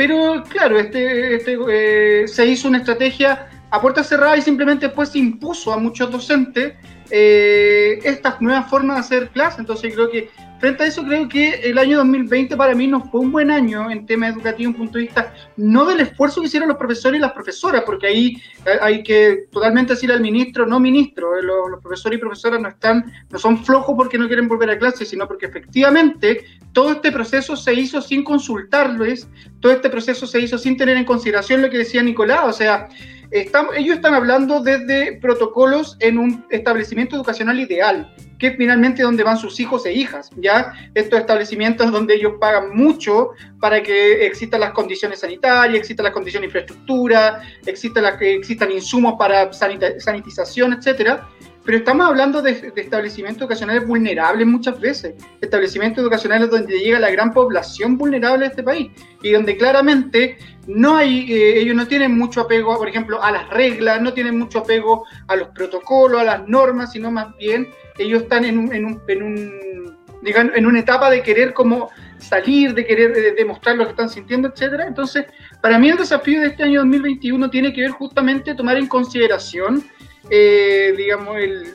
pero 0.00 0.42
claro, 0.48 0.78
este, 0.78 1.34
este 1.34 1.58
eh, 1.68 2.26
se 2.26 2.46
hizo 2.46 2.68
una 2.68 2.78
estrategia 2.78 3.50
a 3.70 3.82
puerta 3.82 4.02
cerrada 4.02 4.34
y 4.38 4.40
simplemente 4.40 4.86
después 4.86 5.14
impuso 5.14 5.74
a 5.74 5.76
muchos 5.76 6.10
docentes 6.10 6.72
eh, 7.10 7.98
estas 8.02 8.40
nuevas 8.40 8.70
formas 8.70 8.96
de 8.96 9.00
hacer 9.00 9.28
clases. 9.28 9.58
Entonces 9.58 9.92
creo 9.92 10.10
que 10.10 10.30
frente 10.60 10.84
a 10.84 10.86
eso 10.86 11.02
creo 11.02 11.28
que 11.28 11.54
el 11.54 11.78
año 11.78 11.96
2020 11.98 12.56
para 12.56 12.74
mí 12.74 12.86
no 12.86 13.02
fue 13.10 13.22
un 13.22 13.32
buen 13.32 13.50
año 13.50 13.90
en 13.90 14.04
tema 14.04 14.28
educativo, 14.28 14.70
un 14.70 14.76
punto 14.76 14.98
de 14.98 15.04
vista 15.04 15.34
no 15.56 15.86
del 15.86 16.00
esfuerzo 16.00 16.40
que 16.40 16.48
hicieron 16.48 16.68
los 16.68 16.76
profesores 16.76 17.18
y 17.18 17.22
las 17.22 17.32
profesoras, 17.32 17.82
porque 17.84 18.06
ahí 18.06 18.36
eh, 18.66 18.78
hay 18.80 19.02
que 19.02 19.46
totalmente 19.50 19.94
decir 19.94 20.12
al 20.12 20.20
ministro, 20.20 20.66
no 20.66 20.78
ministro, 20.78 21.36
eh, 21.36 21.42
los, 21.42 21.80
profesores 21.80 22.18
y 22.18 22.20
profesoras 22.20 22.60
no 22.60 22.68
están, 22.68 23.10
no 23.30 23.38
son 23.38 23.64
flojos 23.64 23.94
porque 23.96 24.18
no 24.18 24.26
quieren 24.26 24.48
volver 24.48 24.70
a 24.70 24.78
clase, 24.78 25.06
sino 25.06 25.26
porque 25.26 25.46
efectivamente 25.46 26.44
todo 26.72 26.92
este 26.92 27.10
proceso 27.10 27.56
se 27.56 27.72
hizo 27.72 28.02
sin 28.02 28.22
consultarles, 28.22 29.28
todo 29.60 29.72
este 29.72 29.88
proceso 29.88 30.26
se 30.26 30.40
hizo 30.40 30.58
sin 30.58 30.76
tener 30.76 30.96
en 30.96 31.04
consideración 31.04 31.62
lo 31.62 31.70
que 31.70 31.78
decía 31.78 32.02
Nicolás, 32.02 32.42
o 32.44 32.52
sea, 32.52 32.88
ellos 33.32 33.96
están 33.96 34.14
hablando 34.14 34.60
desde 34.60 35.18
protocolos 35.20 35.96
en 36.00 36.18
un 36.18 36.44
establecimiento 36.50 37.16
educacional 37.16 37.60
ideal, 37.60 38.12
que 38.40 38.52
finalmente 38.52 39.02
donde 39.02 39.22
van 39.22 39.36
sus 39.36 39.60
hijos 39.60 39.84
e 39.86 39.92
hijas, 39.92 40.30
¿ya? 40.36 40.72
Estos 40.94 41.20
establecimientos 41.20 41.92
donde 41.92 42.14
ellos 42.14 42.32
pagan 42.40 42.74
mucho 42.74 43.30
para 43.60 43.82
que 43.82 44.26
existan 44.26 44.60
las 44.60 44.72
condiciones 44.72 45.20
sanitarias, 45.20 45.78
existan 45.78 46.04
las 46.04 46.14
condiciones 46.14 46.52
de 46.52 46.58
infraestructura, 46.58 47.42
existan, 47.66 48.04
las, 48.04 48.20
existan 48.20 48.72
insumos 48.72 49.14
para 49.18 49.52
sanitización, 49.52 50.72
etcétera 50.72 51.28
pero 51.64 51.78
estamos 51.78 52.06
hablando 52.06 52.40
de, 52.40 52.72
establecimientos 52.76 53.42
educacionales 53.42 53.86
vulnerables 53.86 54.46
muchas 54.46 54.80
veces, 54.80 55.14
establecimientos 55.40 56.02
educacionales 56.02 56.50
donde 56.50 56.78
llega 56.78 56.98
la 56.98 57.10
gran 57.10 57.32
población 57.32 57.98
vulnerable 57.98 58.40
de 58.40 58.50
este 58.50 58.62
país 58.62 58.90
y 59.22 59.32
donde 59.32 59.56
claramente 59.56 60.38
no 60.66 60.96
hay, 60.96 61.30
eh, 61.32 61.60
ellos 61.60 61.76
no 61.76 61.86
tienen 61.86 62.16
mucho 62.16 62.42
apego, 62.42 62.76
por 62.78 62.88
ejemplo, 62.88 63.22
a 63.22 63.30
las 63.30 63.48
reglas, 63.50 64.00
no 64.00 64.12
tienen 64.12 64.38
mucho 64.38 64.60
apego 64.60 65.04
a 65.26 65.36
los 65.36 65.48
protocolos, 65.48 66.20
a 66.20 66.24
las 66.24 66.48
normas, 66.48 66.92
sino 66.92 67.10
más 67.10 67.36
bien 67.36 67.68
ellos 67.98 68.22
están 68.22 68.44
en, 68.44 68.58
un, 68.58 68.74
en, 68.74 68.84
un, 68.86 69.02
en, 69.08 69.22
un, 69.22 69.98
digamos, 70.22 70.52
en 70.56 70.66
una 70.66 70.80
etapa 70.80 71.10
de 71.10 71.22
querer 71.22 71.52
como 71.52 71.90
salir, 72.18 72.74
de 72.74 72.86
querer 72.86 73.34
demostrar 73.34 73.76
lo 73.76 73.84
que 73.84 73.90
están 73.90 74.08
sintiendo, 74.08 74.48
etcétera. 74.48 74.86
Entonces, 74.86 75.26
para 75.60 75.78
mí 75.78 75.88
el 75.88 75.96
desafío 75.96 76.40
de 76.40 76.48
este 76.48 76.62
año 76.62 76.80
2021 76.80 77.50
tiene 77.50 77.72
que 77.72 77.82
ver 77.82 77.90
justamente 77.90 78.54
tomar 78.54 78.76
en 78.76 78.86
consideración 78.86 79.84
eh, 80.30 80.94
digamos, 80.96 81.36
el, 81.36 81.74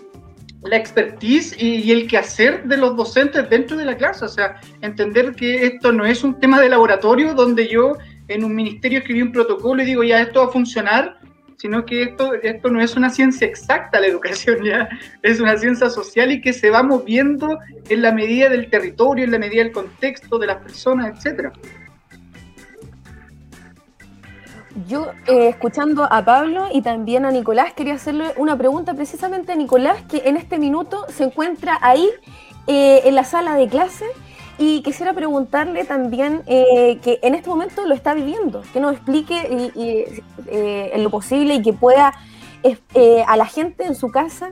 la 0.63 0.77
expertise 0.77 1.55
y, 1.57 1.91
el 1.91 2.07
quehacer 2.07 2.63
de 2.63 2.77
los 2.77 2.95
docentes 2.95 3.49
dentro 3.49 3.77
de 3.77 3.85
la 3.85 3.95
clase. 3.95 4.25
O 4.25 4.29
sea, 4.29 4.59
entender 4.81 5.33
que 5.35 5.65
esto 5.65 5.91
no 5.91 6.05
es 6.05 6.23
un 6.23 6.39
tema 6.39 6.59
de 6.59 6.69
laboratorio 6.69 7.33
donde 7.33 7.67
yo 7.67 7.93
en 8.27 8.43
un 8.43 8.55
ministerio 8.55 8.99
escribí 8.99 9.21
un 9.21 9.31
protocolo 9.31 9.83
y 9.83 9.85
digo, 9.85 10.03
ya 10.03 10.21
esto 10.21 10.39
va 10.39 10.47
a 10.47 10.51
funcionar, 10.51 11.19
sino 11.57 11.85
que 11.85 12.03
esto, 12.03 12.33
esto 12.33 12.69
no 12.69 12.81
es 12.81 12.95
una 12.95 13.09
ciencia 13.09 13.47
exacta, 13.47 13.99
la 13.99 14.07
educación 14.07 14.63
ya 14.63 14.89
es 15.21 15.39
una 15.39 15.57
ciencia 15.57 15.89
social 15.89 16.31
y 16.31 16.41
que 16.41 16.53
se 16.53 16.69
va 16.69 16.83
moviendo 16.83 17.59
en 17.89 18.01
la 18.01 18.11
medida 18.11 18.49
del 18.49 18.69
territorio, 18.69 19.25
en 19.25 19.31
la 19.31 19.39
medida 19.39 19.63
del 19.63 19.71
contexto 19.71 20.39
de 20.39 20.47
las 20.47 20.57
personas, 20.57 21.17
etcétera. 21.17 21.53
Yo, 24.87 25.07
eh, 25.27 25.47
escuchando 25.47 26.03
a 26.03 26.25
Pablo 26.25 26.67
y 26.69 26.81
también 26.81 27.23
a 27.23 27.31
Nicolás, 27.31 27.71
quería 27.73 27.93
hacerle 27.93 28.33
una 28.35 28.57
pregunta 28.57 28.93
precisamente 28.93 29.53
a 29.53 29.55
Nicolás, 29.55 30.03
que 30.09 30.23
en 30.25 30.35
este 30.35 30.59
minuto 30.59 31.05
se 31.07 31.23
encuentra 31.23 31.79
ahí 31.81 32.09
eh, 32.67 33.03
en 33.05 33.15
la 33.15 33.23
sala 33.23 33.55
de 33.55 33.69
clase. 33.69 34.05
Y 34.57 34.81
quisiera 34.81 35.13
preguntarle 35.13 35.85
también 35.85 36.41
eh, 36.45 36.99
que 37.01 37.19
en 37.21 37.35
este 37.35 37.49
momento 37.49 37.85
lo 37.85 37.93
está 37.93 38.13
viviendo, 38.13 38.63
que 38.73 38.81
nos 38.81 38.93
explique 38.93 39.71
en 40.45 41.03
lo 41.03 41.09
posible 41.09 41.55
y 41.55 41.61
que 41.61 41.73
pueda 41.73 42.13
a 43.27 43.37
la 43.37 43.45
gente 43.45 43.85
en 43.85 43.95
su 43.95 44.11
casa 44.11 44.51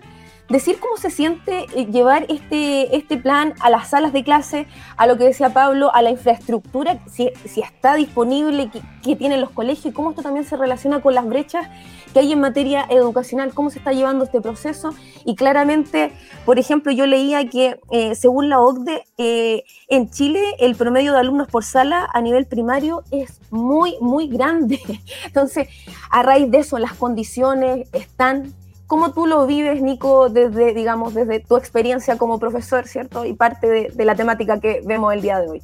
decir 0.50 0.80
cómo 0.80 0.98
se 0.98 1.10
siente 1.10 1.66
eh, 1.76 1.86
llevar 1.86 2.26
este, 2.30 2.96
este 2.96 3.18
plan 3.18 3.54
a 3.60 3.70
las 3.70 3.90
salas 3.90 4.14
de 4.14 4.24
clase, 4.24 4.68
a 4.98 5.08
lo 5.08 5.18
que 5.18 5.24
decía 5.24 5.54
Pablo, 5.54 5.94
a 5.94 6.02
la 6.02 6.12
infraestructura, 6.12 7.00
si, 7.12 7.32
está 7.56 7.96
disponible, 7.96 8.70
que, 8.70 9.16
tienen 9.16 9.42
los 9.42 9.52
colegios 9.52 9.88
y 9.88 9.92
cómo 9.92 10.10
esto 10.10 10.22
también 10.22 10.46
se 10.46 10.58
relaciona 10.58 11.02
con 11.02 11.14
las 11.14 11.26
brechas 11.26 11.68
que 12.14 12.20
hay 12.20 12.32
en 12.32 12.40
materia 12.40 12.86
educacional, 12.90 13.54
cómo 13.54 13.70
se 13.70 13.80
está 13.80 13.92
llevando 13.92 14.26
este 14.26 14.42
proceso. 14.42 14.94
Y 15.26 15.36
claramente, 15.36 16.12
por 16.46 16.60
ejemplo, 16.60 16.92
yo 16.92 17.06
leía 17.06 17.48
que 17.50 17.80
eh, 17.92 18.16
según 18.16 18.50
la 18.50 18.60
OCDE, 18.60 19.04
eh, 19.18 19.64
en 19.88 20.10
Chile 20.10 20.42
el 20.60 20.76
promedio 20.76 21.14
de 21.14 21.20
alumnos 21.20 21.48
por 21.48 21.64
sala 21.64 22.08
a 22.14 22.22
nivel 22.22 22.46
primario 22.46 23.04
es 23.12 23.40
muy, 23.52 23.98
muy 24.00 24.28
grande. 24.28 24.80
Entonces, 25.26 25.68
a 26.10 26.24
raíz 26.24 26.50
de 26.50 26.60
eso, 26.60 26.80
las 26.80 26.94
condiciones 26.94 27.88
están 27.94 28.54
¿Cómo 28.94 29.12
tú 29.12 29.26
lo 29.26 29.48
vives, 29.48 29.82
Nico, 29.82 30.30
desde, 30.30 30.72
digamos, 30.72 31.16
desde 31.16 31.40
tu 31.40 31.58
experiencia 31.58 32.16
como 32.16 32.40
profesor, 32.40 32.88
¿cierto? 32.88 33.26
Y 33.26 33.34
parte 33.34 33.90
de, 33.92 34.06
la 34.06 34.14
temática 34.14 34.60
que 34.60 34.84
vemos 34.86 35.12
el 35.16 35.24
día 35.24 35.40
de 35.40 35.50
hoy. 35.50 35.64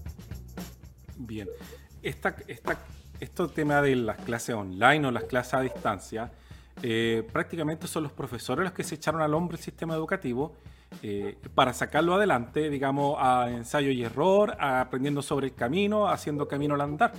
Bien. 1.15 1.47
Esta, 2.01 2.35
esta, 2.47 2.79
esto 3.19 3.47
tema 3.47 3.83
de 3.83 3.95
las 3.97 4.17
clases 4.17 4.55
online 4.55 5.05
o 5.05 5.11
las 5.11 5.25
clases 5.25 5.53
a 5.53 5.61
distancia, 5.61 6.31
eh, 6.81 7.21
prácticamente 7.31 7.85
son 7.85 8.01
los 8.01 8.11
profesores 8.11 8.63
los 8.63 8.73
que 8.73 8.83
se 8.83 8.95
echaron 8.95 9.21
al 9.21 9.31
hombro 9.35 9.57
el 9.57 9.63
sistema 9.63 9.93
educativo 9.93 10.55
eh, 11.03 11.37
para 11.53 11.71
sacarlo 11.71 12.15
adelante, 12.15 12.67
digamos, 12.71 13.15
a 13.19 13.47
ensayo 13.51 13.91
y 13.91 14.03
error, 14.03 14.57
aprendiendo 14.59 15.21
sobre 15.21 15.45
el 15.45 15.53
camino, 15.53 16.09
haciendo 16.09 16.47
camino 16.47 16.73
al 16.73 16.81
andar. 16.81 17.13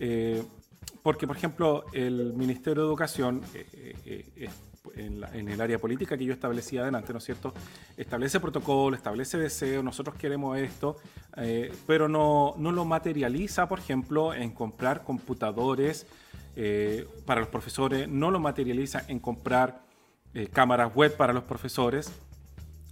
Eh, 0.00 0.42
porque, 1.04 1.28
por 1.28 1.36
ejemplo, 1.36 1.84
el 1.92 2.32
Ministerio 2.32 2.82
de 2.82 2.88
Educación 2.88 3.42
en, 4.94 5.48
el 5.48 5.60
área 5.60 5.78
política 5.78 6.16
que 6.16 6.24
yo 6.24 6.32
establecía 6.32 6.82
adelante, 6.82 7.12
¿no 7.12 7.18
es 7.18 7.24
cierto? 7.24 7.52
Establece 7.96 8.40
protocolo, 8.40 8.96
establece 8.96 9.38
deseo, 9.38 9.82
nosotros 9.82 10.16
queremos 10.16 10.58
esto, 10.58 10.96
eh, 11.36 11.72
pero 11.86 12.08
no, 12.08 12.54
no, 12.58 12.72
lo 12.72 12.84
materializa, 12.84 13.68
por 13.68 13.78
ejemplo, 13.78 14.34
en 14.34 14.50
comprar 14.50 15.04
computadores 15.04 16.06
eh, 16.56 17.06
para 17.24 17.40
los 17.40 17.48
profesores, 17.50 18.08
no 18.08 18.30
lo 18.30 18.40
materializa 18.40 19.04
en 19.08 19.18
comprar 19.18 19.82
eh, 20.34 20.48
cámaras 20.52 20.94
web 20.94 21.16
para 21.16 21.32
los 21.32 21.44
profesores. 21.44 22.12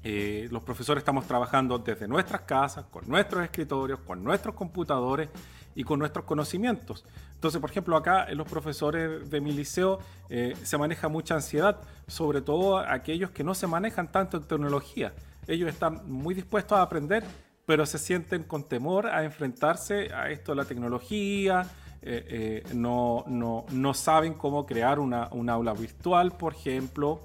Los 0.05 0.63
profesores 0.63 1.01
estamos 1.01 1.27
trabajando 1.27 1.79
desde 1.79 2.07
nuestras 2.07 2.43
casas, 2.43 2.85
con 2.91 3.09
nuestros 3.09 3.43
escritorios, 3.43 4.01
con 4.01 4.23
nuestros 4.23 4.55
computadores 4.55 5.31
y 5.75 5.85
con 5.85 5.99
nuestros 5.99 6.25
conocimientos. 6.25 7.05
Entonces, 7.35 7.61
por 7.61 7.71
ejemplo, 7.71 7.97
acá 7.97 8.27
en 8.29 8.39
los 8.39 8.49
profesores 8.49 9.29
de 9.31 9.41
mi 9.41 9.53
liceo 9.53 9.99
eh, 10.29 10.57
se 10.63 10.79
maneja 10.79 11.09
mucha 11.09 11.35
ansiedad, 11.35 11.81
sobre 12.07 12.41
todo 12.41 12.79
aquellos 12.79 13.31
que 13.31 13.45
no 13.45 13.55
se 13.55 13.67
manejan 13.67 14.11
tanto 14.11 14.37
en 14.37 14.45
tecnología. 14.45 15.13
Ellos 15.47 15.69
están 15.69 16.11
muy 16.11 16.35
dispuestos 16.35 16.79
a 16.79 16.83
aprender, 16.83 17.25
pero 17.67 17.85
se 17.87 17.99
sienten 17.99 18.45
con 18.45 18.65
temor 18.65 19.07
a 19.07 19.25
enfrentarse 19.25 20.13
a 20.15 20.31
esto 20.31 20.53
de 20.53 20.57
la 20.57 20.65
tecnología, 20.65 21.67
eh, 22.07 22.63
eh, 22.67 22.75
no, 22.75 23.25
no, 23.27 23.65
no, 23.71 23.95
saben 23.95 24.35
cómo 24.35 24.67
crear 24.67 24.99
una, 24.99 25.29
un 25.33 25.49
aula 25.49 25.73
virtual, 25.73 26.33
por 26.33 26.53
ejemplo. 26.53 27.21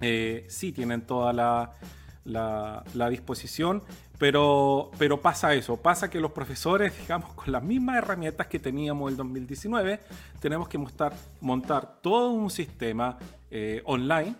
Sí 0.00 0.72
tienen 0.72 1.02
toda 1.02 1.32
la, 2.24 3.08
disposición, 3.10 3.82
pero, 4.18 4.90
pasa 5.22 5.54
eso, 5.54 5.76
pasa 5.76 6.10
que 6.10 6.20
los 6.20 6.32
profesores, 6.32 6.98
digamos, 7.00 7.32
con 7.34 7.52
las 7.52 7.62
mismas 7.62 7.98
herramientas 7.98 8.46
que 8.48 8.58
teníamos 8.58 9.08
en 9.08 9.12
el 9.12 9.16
2019, 9.16 10.00
tenemos 10.40 10.68
que 10.68 10.78
montar, 10.78 11.14
montar 11.40 12.00
todo 12.02 12.30
un 12.30 12.50
sistema 12.50 13.16
eh, 13.50 13.82
online, 13.84 14.34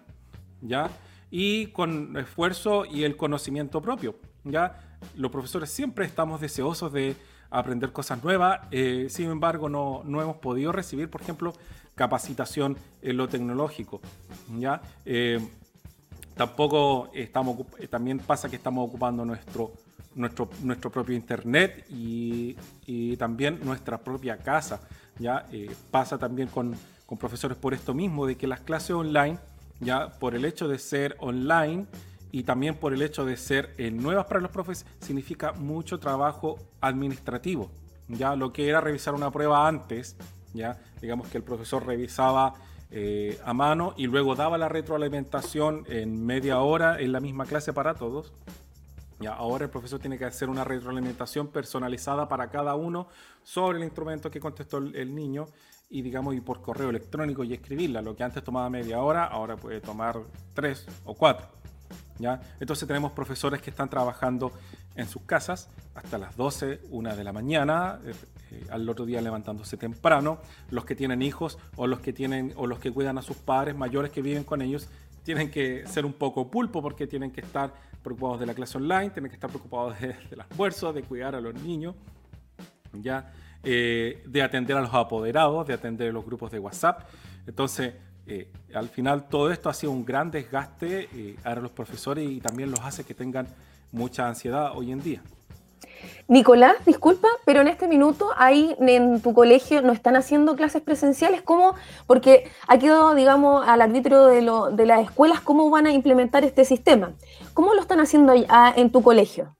¿ya? 0.61 0.91
Y 1.31 1.67
con 1.69 2.17
esfuerzo 2.17 2.85
y 2.85 3.05
el 3.05 3.17
conocimiento 3.17 3.81
propio, 3.81 4.17
¿ya? 4.45 4.99
Los 5.15 5.31
profesores 5.31 5.71
siempre 5.71 6.05
estamos 6.05 6.41
deseosos 6.41 6.93
de 6.93 7.15
aprender 7.51 7.93
cosas 7.93 8.23
nuevas, 8.23 8.61
eh, 8.71 9.07
sin 9.09 9.31
embargo 9.31 9.69
no, 9.69 10.03
no, 10.05 10.21
hemos 10.21 10.37
podido 10.37 10.73
recibir, 10.73 11.09
por 11.09 11.23
ejemplo, 11.23 11.55
capacitación 11.99 12.79
en 13.03 13.17
lo 13.19 13.29
tecnológico, 13.29 14.01
¿ya? 14.57 14.81
Eh, 15.05 15.39
Tampoco 16.39 17.11
estamos, 17.15 17.59
también 17.91 18.21
pasa 18.21 18.49
que 18.49 18.55
estamos 18.55 18.89
ocupando 18.89 19.25
nuestro, 19.25 19.73
nuestro, 20.15 20.49
nuestro 20.63 20.89
propio 20.89 21.17
internet 21.17 21.85
y, 21.91 22.55
también 23.17 23.59
nuestra 23.65 23.99
propia 23.99 24.37
casa. 24.37 24.81
¿ya? 25.19 25.47
Eh, 25.51 25.69
pasa 25.91 26.17
también 26.17 26.47
con, 26.47 26.77
con, 27.07 27.19
profesores 27.19 27.59
por 27.59 27.75
esto 27.75 27.93
mismo, 27.93 28.25
de 28.25 28.37
que 28.37 28.47
las 28.47 28.61
clases 28.61 28.93
online, 28.93 29.37
ya 29.81 30.11
por 30.21 30.37
el 30.37 30.45
hecho 30.45 30.69
de 30.69 30.79
ser 30.79 31.17
online 31.19 31.87
y 32.31 32.45
también 32.45 32.77
por 32.77 32.93
el 32.93 33.03
hecho 33.03 33.25
de 33.25 33.37
ser 33.37 33.75
eh, 33.77 33.91
nuevas 33.91 34.27
para 34.27 34.39
los 34.39 34.53
profes, 34.53 34.87
significa 35.01 35.55
mucho 35.55 35.99
trabajo 35.99 36.57
administrativo. 36.81 37.69
Ya 38.07 38.37
lo 38.37 38.53
que 38.53 38.69
era 38.69 38.81
revisar 38.81 39.13
una 39.13 39.33
prueba 39.33 39.67
antes, 39.67 40.15
digamos 41.01 41.29
que 41.29 41.39
el 41.39 41.45
profesor 41.45 41.87
revisaba 41.87 42.55
eh, 42.91 43.39
a 43.45 43.53
mano 43.53 43.93
y 43.99 44.07
luego 44.07 44.35
daba 44.35 44.57
la 44.57 44.69
retroalimentación 44.69 45.85
en 45.89 46.25
media 46.25 46.61
hora 46.61 46.99
en 46.99 47.13
la 47.13 47.21
misma 47.21 47.45
clase 47.45 47.73
para 47.73 47.95
todos. 47.95 48.33
Ya, 49.21 49.33
ahora 49.33 49.65
el 49.65 49.71
profesor 49.71 49.99
tiene 49.99 50.17
que 50.17 50.25
hacer 50.25 50.49
una 50.49 50.65
retroalimentación 50.65 51.49
personalizada 51.49 52.29
para 52.29 52.49
cada 52.49 52.77
uno 52.77 53.09
sobre 53.43 53.79
el 53.79 53.85
instrumento 53.85 54.31
que 54.31 54.41
contestó 54.41 54.79
el, 54.79 55.15
niño 55.15 55.47
y 55.91 56.03
digamos 56.03 56.37
y 56.37 56.41
por 56.41 56.63
correo 56.63 56.91
electrónico 56.91 57.45
y 57.45 57.53
escribirla. 57.53 58.01
Lo 58.01 58.15
que 58.15 58.23
antes 58.23 58.43
tomaba 58.43 58.71
media 58.71 59.03
hora, 59.03 59.25
ahora 59.25 59.57
puede 59.57 59.81
tomar 59.81 60.21
tres 60.55 60.87
o 61.05 61.15
cuatro. 61.15 61.49
¿ya? 62.19 62.41
Entonces 62.61 62.87
tenemos 62.87 63.13
profesores 63.13 63.61
que 63.61 63.71
están 63.71 63.91
trabajando 63.91 64.53
en 64.99 65.09
sus 65.09 65.23
casas 65.23 65.71
hasta 65.95 66.19
las 66.19 66.37
12, 66.37 66.81
1 66.91 67.17
de 67.17 67.25
la 67.25 67.33
mañana, 67.33 68.01
eh, 68.05 68.13
eh, 68.51 68.67
al 68.71 68.89
otro 68.89 69.07
día 69.07 69.23
levantándose 69.23 69.77
temprano. 69.77 70.39
Los 70.71 70.85
que 70.85 70.97
tienen 70.97 71.23
hijos 71.23 71.57
o 71.77 71.87
los 71.87 72.01
que 72.01 72.13
tienen 72.13 72.53
o 72.57 72.67
los 72.67 72.81
que 72.81 72.91
cuidan 72.91 73.17
a 73.17 73.23
sus 73.23 73.37
padres 73.37 73.77
mayores 73.77 74.11
que 74.11 74.23
viven 74.23 74.45
con 74.45 74.61
ellos 74.61 74.89
tienen 75.23 75.51
que 75.51 75.87
ser 75.87 76.05
un 76.05 76.15
poco 76.15 76.51
pulpo 76.51 76.83
porque 76.83 77.07
tienen 77.07 77.31
que 77.31 77.41
estar 77.41 77.73
preocupados 78.03 78.41
de 78.41 78.47
la 78.47 78.55
clase 78.55 78.77
online, 78.77 79.11
tienen 79.11 79.31
que 79.31 79.37
estar 79.37 79.51
preocupados 79.51 80.01
de, 80.01 80.17
del 80.31 80.41
almuerzo, 80.41 80.93
de 80.93 81.03
cuidar 81.03 81.37
a 81.37 81.41
los 81.41 81.55
niños, 81.55 81.95
ya, 82.93 83.33
eh, 83.63 84.25
de 84.27 84.43
atender 84.43 84.77
a 84.77 84.81
los 84.81 84.93
apoderados, 84.93 85.67
de 85.67 85.75
atender 85.75 86.11
a 86.11 86.13
los 86.13 86.25
grupos 86.25 86.51
de 86.51 86.59
WhatsApp. 86.59 87.09
Entonces, 87.47 87.95
al 88.75 88.91
final 88.91 89.27
todo 89.31 89.51
esto 89.51 89.71
ha 89.71 89.75
sido 89.75 89.91
un 89.91 90.05
gran 90.05 90.31
desgaste 90.31 91.37
a 91.45 91.55
los 91.55 91.71
profesores 91.71 92.29
y 92.29 92.43
también 92.43 92.71
los 92.71 92.81
hace 92.81 93.03
que 93.03 93.15
tengan 93.15 93.47
mucha 93.93 94.29
ansiedad 94.29 94.73
hoy 94.77 94.93
en 94.93 95.03
día. 95.03 95.23
Nicolás, 96.29 96.77
disculpa, 96.85 97.29
pero 97.47 97.63
en 97.63 97.69
este 97.69 97.89
minuto 97.89 98.31
ahí 98.37 98.77
en 98.81 99.21
tu 99.21 99.33
colegio 99.33 99.81
no 99.83 99.93
están 99.93 100.15
haciendo 100.15 100.57
clases 100.57 100.83
presenciales, 100.83 101.43
¿cómo? 101.43 101.75
Porque 102.07 102.51
ha 102.67 102.79
quedado, 102.79 103.15
digamos, 103.15 103.67
al 103.67 103.81
arbitrio 103.81 104.27
de, 104.27 104.87
las 104.87 105.03
escuelas 105.03 105.41
cómo 105.41 105.71
van 105.71 105.87
a 105.87 105.93
implementar 105.93 106.45
este 106.45 106.65
sistema. 106.65 107.15
¿Cómo 107.55 107.75
lo 107.75 107.81
están 107.81 108.01
haciendo 108.01 108.35
en 108.35 108.93
tu 108.93 109.03
colegio? 109.03 109.57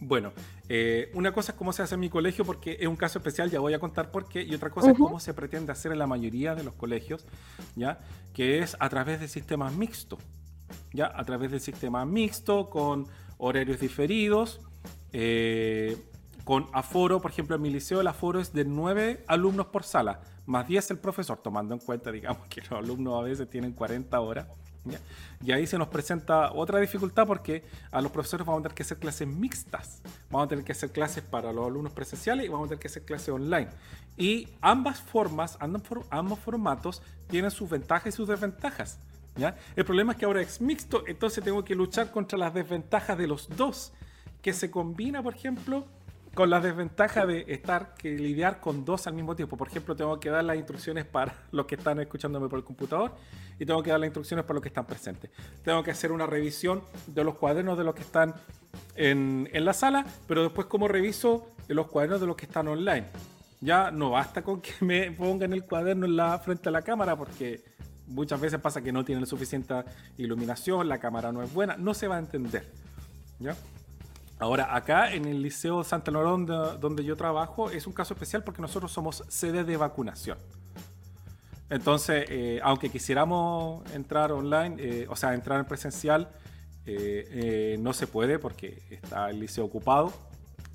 Bueno, 0.00 0.32
eh, 0.68 1.10
una 1.14 1.32
cosa 1.32 1.52
es 1.52 1.58
cómo 1.58 1.72
se 1.72 1.82
hace 1.82 1.94
en 1.94 2.00
mi 2.00 2.08
colegio 2.08 2.44
porque 2.44 2.76
es 2.80 2.86
un 2.86 2.96
caso 2.96 3.18
especial, 3.18 3.50
ya 3.50 3.60
voy 3.60 3.74
a 3.74 3.78
contar 3.78 4.10
por 4.10 4.28
qué, 4.28 4.42
y 4.42 4.54
otra 4.54 4.70
cosa 4.70 4.90
es 4.90 4.98
cómo 4.98 5.20
se 5.20 5.34
pretende 5.34 5.72
hacer 5.72 5.92
en 5.92 5.98
la 5.98 6.06
mayoría 6.06 6.54
de 6.54 6.64
los 6.64 6.74
colegios, 6.74 7.24
¿ya? 7.76 7.98
Que 8.32 8.60
es 8.60 8.76
a 8.80 8.88
través 8.88 9.20
de 9.20 9.28
sistemas 9.28 9.72
mixtos, 9.74 10.18
¿ya? 10.92 11.12
A 11.14 11.24
través 11.24 11.50
del 11.50 11.60
sistema 11.60 12.04
mixto 12.04 12.70
con 12.70 13.06
horarios 13.40 13.80
diferidos, 13.80 14.60
eh, 15.12 15.96
con 16.44 16.68
aforo, 16.72 17.20
por 17.20 17.30
ejemplo, 17.30 17.56
en 17.56 17.62
mi 17.62 17.70
liceo 17.70 18.00
el 18.00 18.06
aforo 18.06 18.40
es 18.40 18.52
de 18.52 18.64
9 18.64 19.24
alumnos 19.26 19.66
por 19.66 19.84
sala, 19.84 20.20
más 20.46 20.66
10 20.66 20.92
el 20.92 20.98
profesor, 20.98 21.38
tomando 21.38 21.74
en 21.74 21.80
cuenta, 21.80 22.12
digamos, 22.12 22.46
que 22.48 22.60
los 22.62 22.72
alumnos 22.72 23.20
a 23.20 23.22
veces 23.22 23.48
tienen 23.48 23.72
40 23.72 24.20
horas. 24.20 24.46
Y 25.44 25.52
ahí 25.52 25.66
se 25.66 25.76
nos 25.76 25.88
presenta 25.88 26.52
otra 26.52 26.78
dificultad 26.78 27.26
porque 27.26 27.64
a 27.90 28.00
los 28.00 28.10
profesores 28.10 28.46
vamos 28.46 28.60
a 28.60 28.62
tener 28.62 28.74
que 28.74 28.82
hacer 28.82 28.98
clases 28.98 29.28
mixtas. 29.28 30.00
Vamos 30.30 30.46
a 30.46 30.48
tener 30.48 30.64
que 30.64 30.72
hacer 30.72 30.90
clases 30.90 31.22
para 31.22 31.52
los 31.52 31.66
alumnos 31.66 31.92
presenciales 31.92 32.46
y 32.46 32.48
vamos 32.48 32.66
a 32.66 32.68
tener 32.70 32.80
que 32.80 32.88
hacer 32.88 33.04
clases 33.04 33.28
online. 33.28 33.68
Y 34.16 34.48
ambas 34.62 35.00
formas, 35.00 35.58
ambos 35.60 36.38
formatos 36.38 37.02
tienen 37.28 37.50
sus 37.50 37.68
ventajas 37.68 38.14
y 38.14 38.16
sus 38.16 38.26
desventajas. 38.26 38.98
¿Ya? 39.36 39.56
El 39.76 39.84
problema 39.84 40.12
es 40.12 40.18
que 40.18 40.24
ahora 40.24 40.40
es 40.40 40.60
mixto, 40.60 41.04
entonces 41.06 41.42
tengo 41.42 41.64
que 41.64 41.74
luchar 41.74 42.10
contra 42.10 42.38
las 42.38 42.54
desventajas 42.54 43.16
de 43.16 43.26
los 43.26 43.48
dos 43.56 43.92
que 44.42 44.52
se 44.52 44.70
combina, 44.70 45.22
por 45.22 45.34
ejemplo, 45.34 45.86
con 46.34 46.48
la 46.48 46.60
desventaja 46.60 47.26
de 47.26 47.44
estar 47.48 47.94
que 47.94 48.10
lidiar 48.16 48.60
con 48.60 48.84
dos 48.84 49.06
al 49.06 49.14
mismo 49.14 49.34
tiempo. 49.34 49.56
Por 49.56 49.68
ejemplo, 49.68 49.96
tengo 49.96 50.18
que 50.20 50.30
dar 50.30 50.44
las 50.44 50.56
instrucciones 50.56 51.04
para 51.04 51.34
los 51.52 51.66
que 51.66 51.74
están 51.74 52.00
escuchándome 52.00 52.48
por 52.48 52.58
el 52.58 52.64
computador 52.64 53.12
y 53.58 53.66
tengo 53.66 53.82
que 53.82 53.90
dar 53.90 54.00
las 54.00 54.06
instrucciones 54.06 54.44
para 54.44 54.54
los 54.54 54.62
que 54.62 54.68
están 54.68 54.86
presentes. 54.86 55.30
Tengo 55.62 55.82
que 55.82 55.90
hacer 55.90 56.12
una 56.12 56.26
revisión 56.26 56.82
de 57.06 57.24
los 57.24 57.34
cuadernos 57.34 57.76
de 57.76 57.84
los 57.84 57.94
que 57.94 58.02
están 58.02 58.34
en, 58.94 59.48
la 59.52 59.72
sala, 59.72 60.06
pero 60.26 60.42
después 60.42 60.66
como 60.66 60.88
reviso 60.88 61.50
los 61.68 61.86
cuadernos 61.88 62.20
de 62.20 62.26
los 62.26 62.36
que 62.36 62.46
están 62.46 62.68
online. 62.68 63.06
Ya 63.60 63.90
no 63.90 64.10
basta 64.10 64.42
con 64.42 64.60
que 64.60 64.72
me 64.80 65.10
pongan 65.10 65.52
el 65.52 65.64
cuaderno 65.64 66.06
en 66.06 66.16
la 66.16 66.38
frente 66.38 66.68
a 66.70 66.72
la 66.72 66.82
cámara 66.82 67.16
porque 67.16 67.62
muchas 68.10 68.40
veces 68.40 68.60
pasa 68.60 68.82
que 68.82 68.92
no 68.92 69.04
tienen 69.04 69.26
suficiente 69.26 69.74
iluminación, 70.18 70.88
la 70.88 70.98
cámara 70.98 71.32
no 71.32 71.42
es 71.42 71.52
buena, 71.52 71.76
no 71.76 71.94
se 71.94 72.08
va 72.08 72.16
a 72.16 72.18
entender. 72.18 72.70
¿ya? 73.38 73.56
Ahora, 74.38 74.74
acá 74.74 75.12
en 75.12 75.26
el 75.26 75.42
Liceo 75.42 75.84
Santa 75.84 76.10
Lorón, 76.10 76.46
donde 76.46 77.04
yo 77.04 77.16
trabajo, 77.16 77.70
es 77.70 77.86
un 77.86 77.92
caso 77.92 78.14
especial 78.14 78.42
porque 78.42 78.62
nosotros 78.62 78.90
somos 78.90 79.22
sede 79.28 79.64
de 79.64 79.76
vacunación. 79.76 80.38
Entonces, 81.68 82.24
eh, 82.28 82.58
aunque 82.62 82.88
quisiéramos 82.88 83.88
entrar 83.92 84.32
online, 84.32 84.76
eh, 84.78 85.06
o 85.08 85.14
sea, 85.14 85.34
entrar 85.34 85.60
en 85.60 85.66
presencial, 85.66 86.28
eh, 86.86 87.76
no 87.80 87.92
se 87.92 88.08
puede 88.08 88.38
porque 88.38 88.82
está 88.90 89.30
el 89.30 89.38
liceo 89.38 89.64
ocupado, 89.64 90.12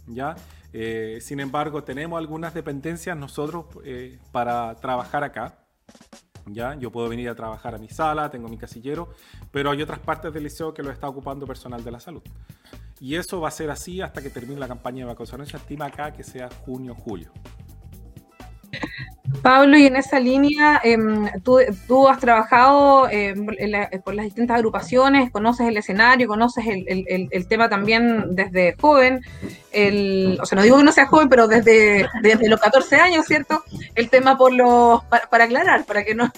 ¿ya? 0.08 0.36
sin 1.22 1.39
embargo, 1.39 1.86
tenemos 1.86 2.18
algunas 2.18 2.54
dependencias 2.54 3.15
nosotros 3.15 3.65
para 4.34 4.75
trabajar 4.75 5.24
acá, 5.24 5.58
¿ya? 6.48 6.75
Yo 6.75 6.92
puedo 6.92 7.10
venir 7.10 7.30
a 7.30 7.36
trabajar 7.36 7.75
a 7.75 7.78
mi 7.78 7.90
sala, 7.90 8.30
tengo 8.30 8.48
mi 8.48 8.58
casillero, 8.58 9.10
pero 9.52 9.72
hay 9.72 9.82
otras 9.82 10.00
partes 10.00 10.34
del 10.34 10.44
liceo 10.44 10.74
que 10.74 10.84
lo 10.84 10.92
está 10.92 11.08
ocupando 11.08 11.46
personal 11.46 11.84
de 11.84 11.92
la 11.92 12.00
salud. 12.00 12.24
Y 13.00 13.16
eso 13.16 13.42
va 13.42 13.50
a 13.50 13.52
ser 13.52 13.70
así 13.70 14.02
hasta 14.02 14.22
que 14.22 14.30
termine 14.30 14.60
la 14.60 14.68
campaña 14.68 15.00
de 15.00 15.06
vacunación. 15.06 15.46
Se 15.46 15.58
estima 15.58 15.86
acá 15.86 16.12
que 16.12 16.24
sea 16.24 16.50
junio-julio. 16.66 17.32
Pablo, 19.41 19.77
y 19.77 19.86
en 19.86 19.96
esa 19.96 20.20
línea, 20.20 20.79
em, 20.84 21.29
tú, 21.44 22.08
has 22.08 22.20
trabajado 22.20 23.08
em, 23.10 23.46
por 24.03 24.13
las 24.13 24.25
distintas 24.25 24.55
agrupaciones, 24.55 25.32
conoces 25.32 25.67
el 25.67 25.77
escenario, 25.77 26.27
conoces 26.27 26.65
el, 26.67 27.48
tema 27.48 27.70
también 27.70 28.36
desde 28.36 28.75
joven, 28.79 29.22
o 30.39 30.46
sea, 30.46 30.55
no 30.55 30.63
digo 30.63 30.77
que 30.77 30.84
no 30.84 30.91
seas 30.91 31.10
joven, 31.10 31.29
pero 31.29 31.48
desde, 31.48 32.08
desde 32.22 32.50
los 32.50 32.60
14 32.60 32.98
años, 32.98 33.25
¿cierto? 33.25 33.63
El 33.96 34.10
tema 34.10 34.38
por 34.38 34.53
los, 34.53 35.03
para, 35.05 35.46
aclarar, 35.46 35.86
para 35.86 36.03
que 36.03 36.15
no, 36.15 36.32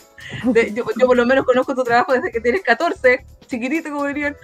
yo, 0.74 0.86
por 1.06 1.18
lo 1.18 1.26
menos 1.26 1.46
conozco 1.46 1.76
tu 1.76 1.84
trabajo 1.84 2.14
desde 2.14 2.32
que 2.32 2.42
tienes 2.42 2.62
14, 2.62 3.26
chiquitito 3.48 3.90
como 3.90 4.06
dirían, 4.06 4.36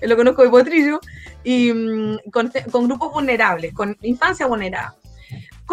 eh, 0.00 0.08
lo 0.08 0.16
conozco 0.16 0.42
de 0.42 0.50
potrillo, 0.50 1.00
y 1.44 1.72
mm, 1.72 2.30
con, 2.32 2.52
con 2.70 2.86
grupos 2.88 3.12
vulnerables, 3.12 3.72
con 3.74 3.96
infancia 4.02 4.46
vulnerable. 4.46 5.01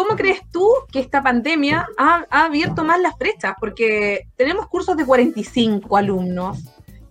¿Cómo 0.00 0.16
crees 0.16 0.40
tú 0.50 0.66
que 0.90 0.98
esta 0.98 1.22
pandemia 1.22 1.86
ha, 1.98 2.24
abierto 2.30 2.84
más 2.84 2.98
las 3.02 3.18
brechas? 3.18 3.52
Porque 3.60 4.28
tenemos 4.34 4.66
cursos 4.66 4.96
de 4.96 5.04
45 5.04 5.94
alumnos, 5.94 6.58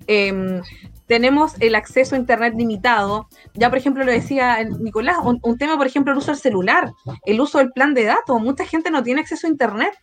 em, 0.07 0.59
tenemos 1.05 1.53
el 1.59 1.75
acceso 1.75 2.15
a 2.15 2.17
Internet 2.17 2.55
limitado. 2.57 3.27
Ya, 3.53 3.69
por 3.69 3.77
ejemplo, 3.77 4.03
lo 4.03 4.11
decía 4.11 4.63
Nicolás, 4.63 5.17
un, 5.23 5.57
tema, 5.59 5.77
por 5.77 5.85
ejemplo, 5.85 6.13
el 6.13 6.17
uso 6.17 6.31
del 6.31 6.39
celular, 6.39 6.91
el 7.27 7.39
uso 7.39 7.59
del 7.59 7.71
plan 7.73 7.93
de 7.93 8.05
datos. 8.05 8.41
Mucha 8.41 8.65
gente 8.65 8.89
no 8.89 9.03
tiene 9.03 9.21
acceso 9.21 9.45
a 9.45 9.51
Internet. 9.51 9.93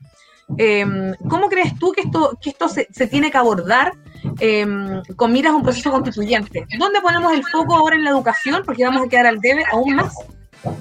Em, 0.57 1.12
¿Cómo 1.28 1.49
crees 1.49 1.76
tú 1.81 1.90
que 1.90 2.02
esto, 2.02 2.69
se, 2.69 3.07
tiene 3.09 3.33
que 3.33 3.38
abordar 3.38 3.95
em, 4.38 5.02
con 5.16 5.33
miras 5.33 5.55
a 5.55 5.57
un 5.57 5.64
proceso 5.64 5.90
constituyente? 5.90 6.64
¿Dónde 6.78 7.00
ponemos 7.00 7.33
el 7.33 7.45
foco 7.47 7.75
ahora 7.75 7.97
en 7.97 8.05
la 8.05 8.11
educación? 8.11 8.62
Porque 8.64 8.85
vamos 8.85 9.07
a 9.07 9.09
quedar 9.09 9.26
al 9.26 9.40
debe 9.40 9.64
aún 9.73 9.97
más. 9.97 10.14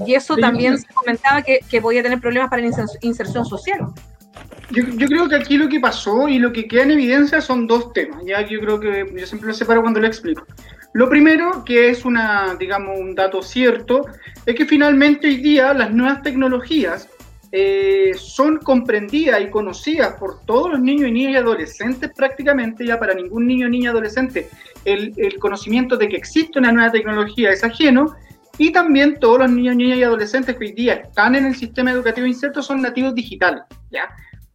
Y 0.05 0.13
eso 0.15 0.35
también 0.35 0.77
se 0.77 0.87
comentaba 0.93 1.41
que, 1.41 1.59
que 1.69 1.81
podía 1.81 2.03
tener 2.03 2.19
problemas 2.19 2.49
para 2.49 2.61
la 2.61 2.69
inserción 3.01 3.45
social. 3.45 3.87
Yo, 4.71 4.83
yo, 4.83 5.07
creo 5.07 5.29
que 5.29 5.35
aquí 5.35 5.57
lo 5.57 5.69
que 5.69 5.79
pasó 5.79 6.27
y 6.27 6.39
lo 6.39 6.51
que 6.51 6.67
queda 6.67 6.83
en 6.83 6.91
evidencia 6.91 7.39
son 7.39 7.67
dos 7.67 7.93
temas. 7.93 8.23
Ya 8.25 8.41
yo 8.41 8.59
creo 8.59 8.79
que 8.79 9.05
yo 9.15 9.25
siempre 9.25 9.47
lo 9.47 9.53
separo 9.53 9.81
cuando 9.81 9.99
lo 9.99 10.07
explico. 10.07 10.45
Lo 10.93 11.09
primero, 11.09 11.63
que 11.65 11.89
es 11.89 12.05
una, 12.05 12.55
digamos, 12.57 12.97
un 12.97 13.15
dato 13.15 13.41
cierto, 13.41 14.05
es 14.45 14.55
que 14.55 14.65
finalmente 14.65 15.27
hoy 15.27 15.37
día 15.37 15.73
las 15.73 15.91
nuevas 15.91 16.21
tecnologías 16.21 17.09
eh, 17.51 18.11
son 18.17 18.57
comprendidas 18.57 19.41
y 19.41 19.49
conocidas 19.49 20.13
por 20.19 20.41
todos 20.45 20.71
los 20.71 20.79
niños 20.79 21.09
y 21.09 21.11
niñas 21.11 21.33
y 21.33 21.35
adolescentes 21.35 22.11
prácticamente, 22.15 22.85
ya 22.85 22.99
para 22.99 23.13
ningún 23.13 23.45
niño, 23.45 23.69
niña, 23.69 23.91
adolescente, 23.91 24.49
el, 24.83 25.13
el 25.17 25.37
conocimiento 25.37 25.97
de 25.97 26.07
que 26.07 26.15
existe 26.15 26.59
una 26.59 26.71
nueva 26.71 26.91
tecnología 26.91 27.51
es 27.51 27.63
ajeno, 27.63 28.15
y 28.57 28.71
también 28.71 29.19
todos 29.19 29.39
los 29.39 29.51
niños, 29.51 29.75
niñas 29.75 29.97
y 29.97 30.03
adolescentes 30.03 30.55
que 30.55 30.65
hoy 30.65 30.71
día 30.71 30.93
están 30.93 31.35
en 31.35 31.45
el 31.45 31.55
sistema 31.55 31.91
educativo 31.91 32.27
inserto 32.27 32.61
son 32.61 32.81
nativos 32.81 33.13
digitales, 33.13 33.63
¿ya? 33.91 34.09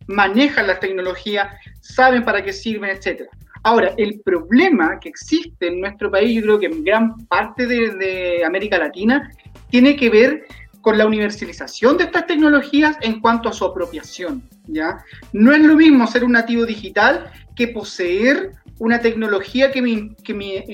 Manejan 0.07 0.67
las 0.67 0.81
tecnologías, 0.81 1.49
saben 1.81 2.25
para 2.25 2.43
qué 2.43 2.53
sirven, 2.53 2.91
etc. 2.91 3.23
Ahora, 3.63 3.93
el 3.99 4.21
problema 4.21 4.99
que 4.99 5.11
existe 5.11 5.69
en 5.69 5.81
nuestro 5.81 6.11
país, 6.11 6.35
yo 6.35 6.43
creo 6.43 6.59
que 6.59 6.67
en 6.67 6.85
gran 6.85 7.27
parte 7.27 7.67
de, 7.67 7.91
de 7.95 8.45
América 8.45 8.79
Latina, 8.79 9.31
tiene 9.69 9.97
que 9.97 10.09
ver 10.09 10.47
con 10.81 10.97
la 10.97 11.07
universalización 11.07 11.99
de 11.99 12.05
estas 12.05 12.27
tecnologías 12.27 12.97
en 13.03 13.21
cuanto 13.21 13.51
a 13.51 13.53
su 13.53 13.65
apropiación, 13.65 14.43
¿ya? 14.67 15.05
No 15.33 15.53
es 15.53 15.61
lo 15.61 15.77
mismo 15.77 16.07
ser 16.07 16.25
un 16.25 16.33
nativo 16.33 16.65
digital 16.65 17.31
que 17.55 17.69
poseer 17.69 18.53
una 18.79 18.99
tecnología 19.01 19.71
que 19.71 19.83
me, 19.83 20.17
que 20.25 20.33
me, 20.33 20.65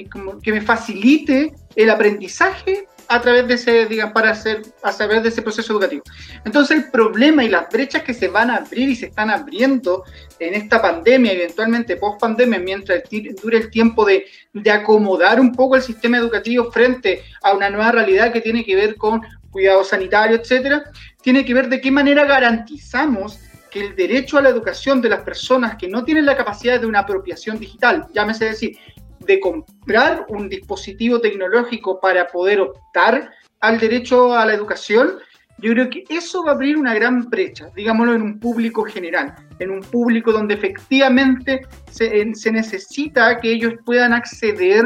que 0.42 0.52
me 0.52 0.60
facilite 0.60 1.52
el 1.76 1.90
aprendizaje 1.90 2.88
a 3.08 3.20
través 3.20 3.46
de 3.46 3.54
ese, 3.54 3.86
digamos, 3.86 4.14
para 4.14 4.30
hacer, 4.30 4.62
a 4.82 4.92
través 4.92 5.22
de 5.22 5.28
ese 5.28 5.42
proceso 5.42 5.72
educativo. 5.72 6.02
Entonces 6.44 6.76
el 6.76 6.90
problema 6.90 7.44
y 7.44 7.48
las 7.48 7.68
brechas 7.70 8.02
que 8.02 8.14
se 8.14 8.28
van 8.28 8.50
a 8.50 8.56
abrir 8.56 8.88
y 8.88 8.96
se 8.96 9.06
están 9.06 9.30
abriendo 9.30 10.04
en 10.38 10.54
esta 10.54 10.82
pandemia, 10.82 11.32
eventualmente 11.32 11.96
post 11.96 12.20
pandemia, 12.20 12.58
mientras 12.58 13.02
dure 13.42 13.58
el 13.58 13.70
tiempo 13.70 14.04
de, 14.04 14.26
de 14.52 14.70
acomodar 14.70 15.40
un 15.40 15.52
poco 15.52 15.76
el 15.76 15.82
sistema 15.82 16.16
educativo 16.16 16.70
frente 16.72 17.22
a 17.42 17.52
una 17.54 17.70
nueva 17.70 17.92
realidad 17.92 18.32
que 18.32 18.40
tiene 18.40 18.64
que 18.64 18.74
ver 18.74 18.96
con 18.96 19.20
cuidado 19.50 19.84
sanitario, 19.84 20.36
etcétera, 20.36 20.90
tiene 21.22 21.44
que 21.44 21.54
ver 21.54 21.68
de 21.68 21.80
qué 21.80 21.90
manera 21.90 22.24
garantizamos 22.24 23.38
que 23.70 23.80
el 23.80 23.96
derecho 23.96 24.38
a 24.38 24.42
la 24.42 24.48
educación 24.48 25.00
de 25.00 25.08
las 25.08 25.20
personas 25.20 25.76
que 25.76 25.88
no 25.88 26.04
tienen 26.04 26.26
la 26.26 26.36
capacidad 26.36 26.80
de 26.80 26.86
una 26.86 27.00
apropiación 27.00 27.58
digital, 27.58 28.06
llámese 28.12 28.46
decir, 28.46 28.78
de 29.26 29.40
comprar 29.40 30.26
un 30.28 30.48
dispositivo 30.48 31.20
tecnológico 31.20 32.00
para 32.00 32.26
poder 32.28 32.60
optar 32.60 33.30
al 33.60 33.78
derecho 33.78 34.34
a 34.34 34.46
la 34.46 34.54
educación, 34.54 35.18
yo 35.58 35.72
creo 35.72 35.88
que 35.88 36.04
eso 36.10 36.44
va 36.44 36.52
a 36.52 36.54
abrir 36.54 36.76
una 36.76 36.94
gran 36.94 37.30
brecha, 37.30 37.70
digámoslo 37.74 38.14
en 38.14 38.22
un 38.22 38.38
público 38.38 38.84
general, 38.84 39.34
en 39.58 39.70
un 39.70 39.80
público 39.80 40.30
donde 40.30 40.54
efectivamente 40.54 41.62
se, 41.90 42.34
se 42.34 42.52
necesita 42.52 43.40
que 43.40 43.52
ellos 43.52 43.72
puedan 43.84 44.12
acceder 44.12 44.84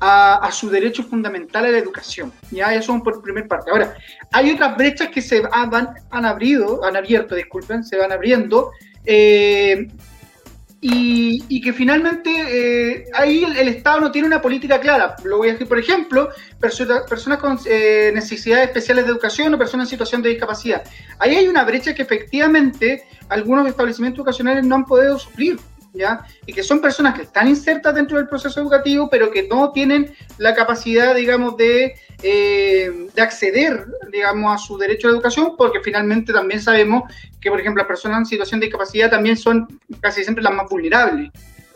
a, 0.00 0.34
a, 0.34 0.52
su 0.52 0.68
derecho 0.68 1.02
fundamental 1.04 1.64
a 1.64 1.70
la 1.70 1.78
educación. 1.78 2.30
Ya 2.50 2.74
eso 2.74 3.00
por 3.02 3.22
primer 3.22 3.48
parte. 3.48 3.70
Ahora, 3.70 3.94
hay 4.32 4.50
otras 4.50 4.76
brechas 4.76 5.08
que 5.08 5.22
se 5.22 5.40
van, 5.40 5.94
han, 6.10 6.24
abrido, 6.26 6.84
han 6.84 6.96
abierto, 6.96 7.34
disculpen, 7.34 7.82
se 7.82 7.96
van 7.96 8.12
abriendo. 8.12 8.72
Eh, 9.06 9.88
y, 10.84 11.60
que 11.60 11.72
finalmente 11.72 12.30
eh, 12.32 13.04
ahí 13.14 13.44
el, 13.44 13.68
Estado 13.68 14.00
no 14.00 14.10
tiene 14.10 14.26
una 14.26 14.42
política 14.42 14.80
clara. 14.80 15.14
Lo 15.22 15.38
voy 15.38 15.48
a 15.48 15.52
decir, 15.52 15.68
por 15.68 15.78
ejemplo, 15.78 16.30
personas 16.58 17.38
con 17.38 17.56
eh, 17.66 18.10
necesidades 18.12 18.66
especiales 18.66 19.04
de 19.04 19.12
educación 19.12 19.54
o 19.54 19.58
personas 19.58 19.86
en 19.86 19.90
situación 19.90 20.22
de 20.22 20.30
discapacidad. 20.30 20.82
Ahí 21.20 21.36
hay 21.36 21.46
una 21.46 21.62
brecha 21.62 21.94
que 21.94 22.02
efectivamente 22.02 23.04
algunos 23.28 23.68
establecimientos 23.68 24.18
educacionales 24.18 24.66
no 24.66 24.74
han 24.74 24.84
podido 24.84 25.16
suplir. 25.20 25.56
¿Ya? 25.94 26.24
Y 26.46 26.54
que 26.54 26.62
son 26.62 26.80
personas 26.80 27.14
que 27.14 27.22
están 27.22 27.48
insertas 27.48 27.94
dentro 27.94 28.16
del 28.16 28.26
proceso 28.26 28.60
educativo, 28.60 29.10
pero 29.10 29.30
que 29.30 29.46
no 29.46 29.72
tienen 29.72 30.14
la 30.38 30.54
capacidad, 30.54 31.14
digamos, 31.14 31.56
de 31.58 31.94
eh, 32.24 33.08
de 33.12 33.20
acceder, 33.20 33.84
digamos, 34.12 34.54
a 34.54 34.58
su 34.58 34.78
derecho 34.78 35.08
a 35.08 35.10
la 35.10 35.16
educación, 35.16 35.54
porque 35.58 35.80
finalmente 35.80 36.32
también 36.32 36.60
sabemos 36.60 37.02
que, 37.40 37.50
por 37.50 37.58
ejemplo, 37.58 37.82
las 37.82 37.88
personas 37.88 38.18
en 38.20 38.26
situación 38.26 38.60
de 38.60 38.66
discapacidad 38.66 39.10
también 39.10 39.36
son 39.36 39.66
casi 40.00 40.22
siempre 40.22 40.44
las 40.44 40.54
más 40.54 40.68
vulnerables. 40.70 41.32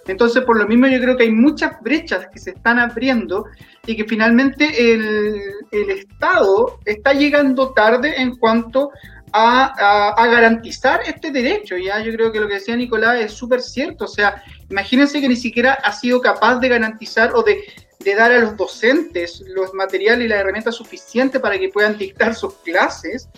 Entonces, 0.07 0.44
por 0.44 0.57
lo 0.57 0.68
mismo, 0.68 0.87
yo 0.87 1.00
creo 1.00 1.16
que 1.16 1.24
hay 1.24 1.33
muchas 1.33 1.81
brechas 1.83 2.29
que 2.33 2.38
se 2.38 2.50
están 2.50 2.79
abriendo 2.79 3.46
y 3.87 3.96
que 3.96 4.05
finalmente 4.05 4.94
el, 4.94 5.40
el 5.72 5.90
Estado 5.90 6.79
está 6.85 7.12
llegando 7.12 7.72
tarde 7.72 8.14
en 8.16 8.37
cuanto 8.37 8.90
a, 9.33 10.15
a, 10.17 10.27
garantizar 10.29 11.01
este 11.07 11.31
derecho. 11.31 11.77
Ya 11.77 12.01
yo 12.01 12.12
creo 12.12 12.33
que 12.33 12.41
lo 12.41 12.49
que 12.49 12.55
decía 12.55 12.77
Nicolás 12.77 13.21
es 13.21 13.33
súper 13.33 13.61
cierto. 13.61 14.05
O 14.05 14.09
sea, 14.09 14.43
imagínense 14.71 15.21
que 15.21 15.29
ni 15.29 15.37
siquiera 15.37 15.75
ha 15.75 15.93
sido 15.93 16.21
capaz 16.21 16.59
de 16.59 16.69
garantizar 16.69 17.35
o 17.35 17.43
de 17.43 17.65
de 18.07 18.15
dar 18.15 18.31
a 18.31 18.39
los 18.39 18.57
docentes 18.57 19.43
los 19.49 19.75
materiales 19.75 20.27
y 20.27 20.29
las 20.29 20.41
herramientas 20.41 20.77
suficientes 20.77 21.41
para 21.41 21.59
que 21.59 21.71
puedan 21.71 21.99
dictar 21.99 22.37
sus 22.37 22.55
clases, 22.59 23.29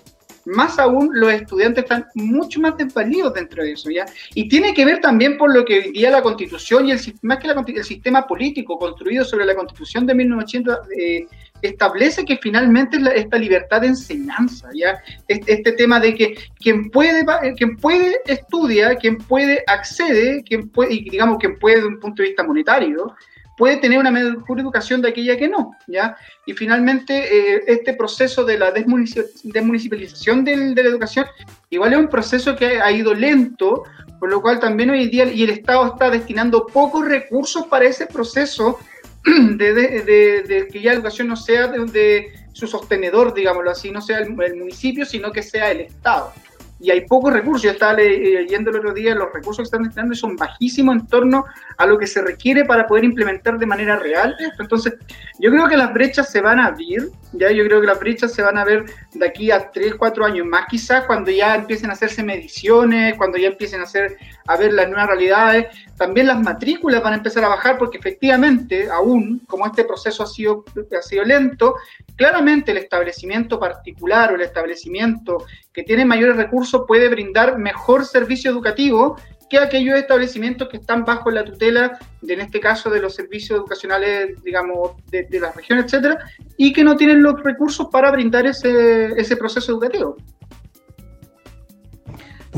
más 0.45 0.79
aún 0.79 1.11
los 1.13 1.33
estudiantes 1.33 1.85
están 1.85 2.07
mucho 2.15 2.61
más 2.61 2.77
desvalidos 2.77 3.35
dentro 3.35 3.63
de 3.63 3.73
eso, 3.73 3.91
¿ya? 3.91 4.07
Y 4.35 4.49
tiene 4.49 4.75
que 4.75 4.85
ver 4.85 5.01
también 5.01 5.39
por 5.39 5.55
lo 5.55 5.65
que 5.65 5.79
hoy 5.79 5.93
día 5.93 6.11
la 6.11 6.23
constitución 6.23 6.87
y 6.87 6.93
el, 6.93 7.01
más 7.23 7.39
que 7.39 7.49
el 7.49 7.85
sistema 7.85 8.27
político 8.27 8.79
construido 8.79 9.25
sobre 9.25 9.45
la 9.45 9.55
constitución 9.55 10.07
de 10.07 10.15
1980, 10.15 11.37
establece 11.63 12.25
que 12.25 12.39
finalmente 12.39 12.99
esta 13.15 13.39
libertad 13.39 13.81
de 13.81 13.89
enseñanza, 13.89 14.69
¿ya? 14.75 15.03
Este, 15.27 15.73
tema 15.73 16.01
de 16.01 16.15
que 16.15 16.39
quien 16.59 16.91
puede, 16.91 17.25
quien 17.57 17.77
puede 17.77 18.17
estudia, 18.27 18.97
quien 18.97 19.19
puede 19.19 19.63
accede, 19.67 20.43
quien 20.45 20.69
puede, 20.69 20.95
y 20.95 21.11
digamos 21.11 21.39
quien 21.39 21.59
puede 21.59 21.85
un 21.85 22.01
punto 22.01 22.23
de 22.23 22.29
vista 22.29 22.45
monetario, 22.45 23.15
puede 23.59 23.77
tener 23.79 23.99
una 23.99 24.13
mejor 24.13 24.61
educación 24.61 25.03
de 25.03 25.09
aquella 25.09 25.37
que 25.37 25.49
no, 25.49 25.73
¿ya? 25.89 26.17
Y 26.47 26.53
finalmente, 26.53 27.57
eh, 27.57 27.65
este 27.67 27.93
proceso 27.93 28.45
de 28.45 28.57
la 28.57 28.71
desmunicipalización 28.71 30.45
de 30.45 30.75
la 30.75 30.89
educación, 30.89 31.27
igual 31.69 31.93
es 31.93 31.99
un 31.99 32.09
proceso 32.09 32.55
que 32.55 32.81
ha 32.81 32.91
ido 32.93 33.13
lento, 33.13 33.83
por 34.21 34.31
lo 34.31 34.41
cual 34.41 34.61
también 34.61 34.91
hoy 34.91 35.03
en 35.03 35.11
día, 35.11 35.25
y 35.33 35.43
el 35.43 35.51
Estado 35.51 35.87
está 35.87 36.09
destinando 36.09 36.67
pocos 36.67 37.05
recursos 37.05 37.67
para 37.67 37.85
ese 37.85 38.07
proceso 38.07 38.79
de, 39.25 40.69
que 40.71 40.81
ya 40.81 40.91
la 40.91 40.97
educación 40.97 41.29
no 41.29 41.37
sea 41.37 41.69
de, 41.69 42.33
su 42.53 42.67
sostenedor, 42.67 43.35
digámoslo 43.35 43.71
así, 43.71 43.91
no 43.91 44.01
sea 44.01 44.19
el 44.19 44.31
municipio, 44.31 45.05
sino 45.05 45.31
que 45.31 45.43
sea 45.43 45.71
el 45.71 45.83
Estado 45.83 46.33
y 46.81 46.91
hay 46.91 47.03
pocos 47.03 47.33
recursos. 47.33 47.63
Yo 47.63 47.71
estaba 47.71 47.95
leyendo 47.95 48.71
el 48.71 48.77
otro 48.77 48.93
día, 48.93 49.15
los 49.15 49.33
recursos 49.33 49.59
que 49.59 49.63
están 49.65 49.83
destinando 49.83 50.15
son 50.15 50.37
bajísimos 50.37 50.97
en 50.97 51.07
torno 51.07 51.45
a 51.77 51.87
lo 51.87 51.99
que 51.99 52.07
se 52.07 52.23
requiere 52.23 52.65
para 52.65 52.87
poder 52.87 53.05
implementar 53.05 53.59
de 53.59 53.67
manera 53.67 53.97
real 53.97 54.37
esto. 54.39 54.63
Entonces, 54.63 54.95
yo 55.39 55.51
creo 55.51 55.69
que 55.69 55.77
las 55.77 55.93
brechas 55.93 56.31
se 56.31 56.41
van 56.41 56.61
a 56.61 56.67
abrir, 56.67 57.11
ya 57.33 57.51
yo 57.51 57.65
creo 57.65 57.81
que 57.81 57.87
las 57.87 58.01
brechas 58.01 58.33
se 58.33 58.43
van 58.43 58.59
a 58.59 58.65
ver 58.65 58.85
de 59.13 59.27
aquí 59.27 59.51
a 59.51 59.71
3, 59.71 59.95
4 59.97 60.25
años 60.25 60.47
más 60.47 60.67
quizás, 60.69 61.05
cuando 61.05 61.31
ya 61.31 61.55
empiecen 61.55 61.91
a 61.91 61.93
hacerse 61.93 62.23
mediciones, 62.23 63.17
cuando 63.17 63.39
ya 63.39 63.49
empiecen 63.49 63.81
a, 63.81 63.85
hacer, 63.85 64.17
a 64.47 64.57
ver 64.57 64.73
las 64.73 64.89
nuevas 64.89 65.09
realidades. 65.09 65.67
También 65.97 66.29
las 66.29 66.41
matrículas 66.41 67.03
van 67.03 67.15
a 67.15 67.17
empezar 67.17 67.45
a 67.45 67.49
bajar 67.49 67.77
porque 67.77 67.99
efectivamente, 67.99 68.89
aún 68.91 69.41
como 69.47 69.67
este 69.67 69.85
proceso 69.85 70.23
ha 70.23 70.27
sido, 70.27 70.65
ha 70.97 71.03
sido 71.03 71.25
lento, 71.25 71.75
claramente 72.17 72.73
el 72.73 72.79
establecimiento 72.79 73.59
particular 73.59 74.33
o 74.33 74.37
el 74.37 74.43
establecimiento 74.43 75.45
que 75.73 75.83
tiene 75.83 76.05
mayores 76.05 76.37
recursos 76.37 76.85
puede 76.87 77.09
brindar 77.09 77.59
mejor 77.59 78.05
servicio 78.05 78.51
educativo 78.51 79.17
que 79.49 79.59
aquellos 79.59 79.99
establecimientos 79.99 80.69
que 80.69 80.77
están 80.77 81.05
bajo 81.05 81.31
la 81.31 81.45
tutela, 81.45 81.99
de, 82.21 82.35
en 82.35 82.41
este 82.41 82.61
caso, 82.61 82.91
de 82.91 83.01
los 83.01 83.15
servicios 83.15 83.59
educacionales, 83.59 84.43
digamos, 84.43 84.93
de, 85.11 85.27
la 85.41 85.53
región, 85.53 85.79
etcétera, 85.79 86.19
y 86.57 86.73
que 86.73 86.85
no 86.85 86.97
tienen 86.97 87.23
los 87.23 87.43
recursos 87.43 87.89
para 87.91 88.11
brindar 88.11 88.47
ese, 88.47 89.13
ese 89.17 89.37
proceso 89.37 89.73
educativo. 89.73 90.17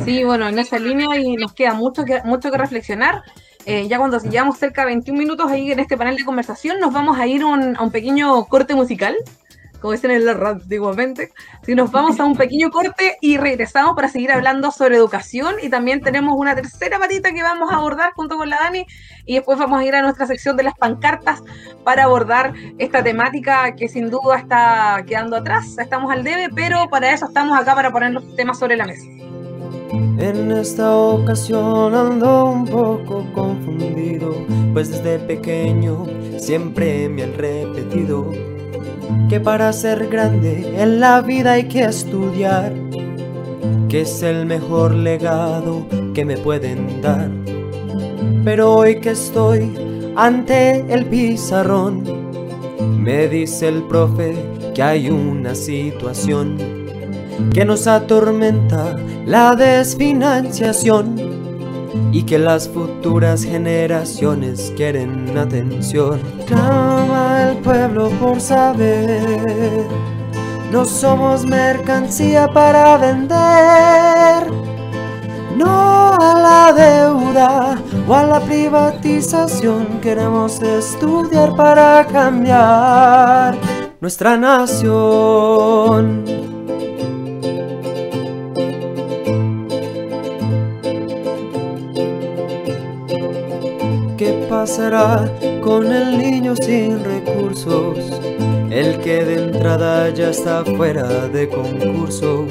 Sí, 0.05 0.25
bueno, 0.25 0.49
en 0.49 0.59
esa 0.59 0.79
línea 0.79 1.19
y 1.19 1.37
nos 1.37 1.53
queda 1.53 1.75
mucho 1.75 2.05
que, 2.05 2.21
mucho 2.25 2.51
que 2.51 2.59
reflexionar. 2.59 3.23
Eh, 3.67 3.87
ya 3.89 3.99
cuando 3.99 4.19
llevamos 4.19 4.59
cerca 4.59 4.83
de 4.83 4.87
21 4.89 5.19
minutos 5.19 5.51
ahí 5.51 5.71
en 5.71 5.79
este 5.81 5.97
panel 5.97 6.17
de 6.17 6.25
conversación, 6.25 6.81
nos 6.81 6.93
vamos 6.93 7.19
a 7.19 7.27
ir 7.27 7.43
a 7.43 7.47
un 7.47 7.91
pequeño 7.91 8.47
corte 8.47 8.75
musical 8.75 9.17
como 9.81 9.93
dicen 9.93 10.11
en 10.11 10.27
la 10.27 10.35
radio 10.35 10.61
antiguamente. 10.63 11.33
Si 11.63 11.75
nos 11.75 11.91
vamos 11.91 12.21
a 12.21 12.25
un 12.25 12.37
pequeño 12.37 12.71
corte 12.71 13.17
y 13.21 13.37
regresamos 13.37 13.95
para 13.95 14.09
seguir 14.09 14.31
hablando 14.31 14.71
sobre 14.71 14.97
educación 14.97 15.57
y 15.63 15.69
también 15.69 16.01
tenemos 16.01 16.35
una 16.37 16.55
tercera 16.55 16.99
patita 16.99 17.33
que 17.33 17.43
vamos 17.43 17.73
a 17.73 17.77
abordar 17.77 18.13
junto 18.15 18.37
con 18.37 18.51
la 18.51 18.59
Dani 18.59 18.87
y 19.25 19.35
después 19.35 19.59
vamos 19.59 19.81
a 19.81 19.85
ir 19.85 19.95
a 19.95 20.03
nuestra 20.03 20.27
sección 20.27 20.57
de 20.57 20.65
las 20.65 20.75
pancartas 20.75 21.43
para 21.85 22.05
abordar 22.05 22.53
esta 22.79 23.03
temática 23.03 23.75
que 23.75 23.89
sin 23.89 24.11
duda 24.11 24.39
está 24.39 25.03
quedando 25.07 25.37
atrás, 25.37 25.79
estamos 25.79 26.13
al 26.13 26.25
debe, 26.25 26.49
pero 26.55 26.89
para 26.91 27.13
eso 27.13 27.27
estamos 27.27 27.59
acá 27.59 27.75
para 27.75 27.91
poner 27.91 28.13
los 28.13 28.37
temas 28.37 28.59
sobre 28.59 28.77
la 28.77 28.87
mesa. 28.87 29.07
En 29.93 30.53
esta 30.53 30.95
ocasión 30.95 31.95
ando 31.95 32.45
un 32.45 32.65
poco 32.67 33.25
confundido, 33.35 34.35
pues 34.73 34.91
desde 34.91 35.19
pequeño 35.19 36.07
siempre 36.39 37.09
me 37.09 37.25
han 37.25 37.35
repetido 37.35 38.31
que 39.29 39.41
para 39.41 39.73
ser 39.73 40.09
grande 40.09 40.75
en 40.77 41.01
la 41.01 41.21
vida 41.21 41.53
hay 41.53 41.65
que 41.65 41.85
estudiar, 41.85 42.73
que 43.89 44.03
es 44.03 44.23
el 44.23 44.47
mejor 44.47 44.95
legado 44.95 45.87
que 46.15 46.25
me 46.25 46.37
pueden 46.37 47.01
dar. 47.01 47.31
Pero 48.45 48.75
hoy 48.75 49.01
que 49.01 49.11
estoy 49.11 49.73
ante 50.17 50.85
el 50.93 51.07
pizarrón, 51.07 52.05
me 52.99 53.29
dice 53.29 53.69
el 53.69 53.83
profe 53.85 54.35
que 54.75 54.83
hay 54.83 55.11
una 55.11 55.55
situación 55.55 56.57
que 57.53 57.65
nos 57.65 57.87
atormenta 57.87 58.97
la 59.27 59.57
desfinanciación 59.57 61.40
y 62.13 62.23
que 62.25 62.39
las 62.39 62.69
futuras 62.69 63.45
generaciones 63.45 64.73
quieren 64.77 65.37
atención. 65.37 66.21
Clama 66.47 67.51
el 67.51 67.57
pueblo 67.59 68.11
por 68.21 68.41
saber, 68.41 69.87
no 70.73 70.85
somos 70.85 71.45
mercancía 71.45 72.49
para 72.49 72.97
vender. 72.99 74.51
No 75.57 76.15
a 76.19 76.35
la 76.41 76.73
deuda 76.73 77.79
o 78.09 78.15
a 78.15 78.25
la 78.25 78.41
privatización, 78.41 80.01
queremos 80.01 80.63
estudiar 80.63 81.55
para 81.55 82.07
cambiar 82.07 83.59
nuestra 84.01 84.37
nación. 84.39 86.25
Pasará 94.61 95.25
con 95.63 95.91
el 95.91 96.19
niño 96.19 96.55
sin 96.55 97.03
recursos? 97.03 97.97
El 98.71 98.99
que 99.01 99.25
de 99.25 99.45
entrada 99.45 100.11
ya 100.11 100.29
está 100.29 100.63
fuera 100.77 101.29
de 101.29 101.49
concurso. 101.49 102.45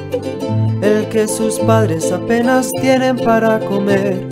El 0.81 1.07
que 1.09 1.27
sus 1.27 1.59
padres 1.59 2.11
apenas 2.11 2.71
tienen 2.81 3.15
para 3.15 3.59
comer. 3.59 4.27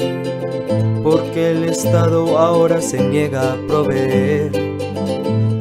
Porque 1.03 1.51
el 1.51 1.65
Estado 1.65 2.39
ahora 2.39 2.81
se 2.81 2.99
niega 2.99 3.53
a 3.53 3.57
proveer. 3.67 4.51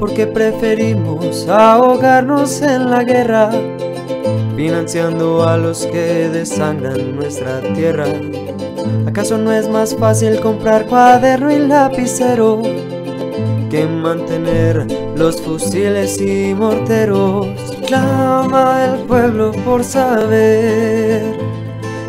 Porque 0.00 0.26
preferimos 0.26 1.46
ahogarnos 1.46 2.62
en 2.62 2.88
la 2.88 3.05
guerra. 3.05 3.50
Financiando 4.57 5.46
a 5.46 5.59
los 5.59 5.85
que 5.85 6.31
desangran 6.31 7.14
nuestra 7.14 7.61
tierra 7.74 8.07
¿Acaso 9.07 9.38
no 9.38 9.53
es 9.53 9.68
más 9.68 9.94
fácil 9.94 10.40
comprar 10.40 10.87
cuaderno 10.87 11.51
y 11.51 11.59
lapicero 11.59 12.62
que 13.70 13.87
mantener 13.87 14.87
los 15.16 15.40
fusiles 15.40 16.20
y 16.20 16.55
morteros? 16.55 17.46
Clama 17.87 18.85
el 18.85 19.01
pueblo 19.07 19.53
por 19.64 19.85
saber. 19.85 21.22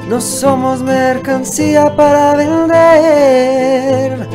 No 0.10 0.22
somos 0.22 0.82
mercancía 0.82 1.96
para 1.96 2.36
vender. 2.36 4.28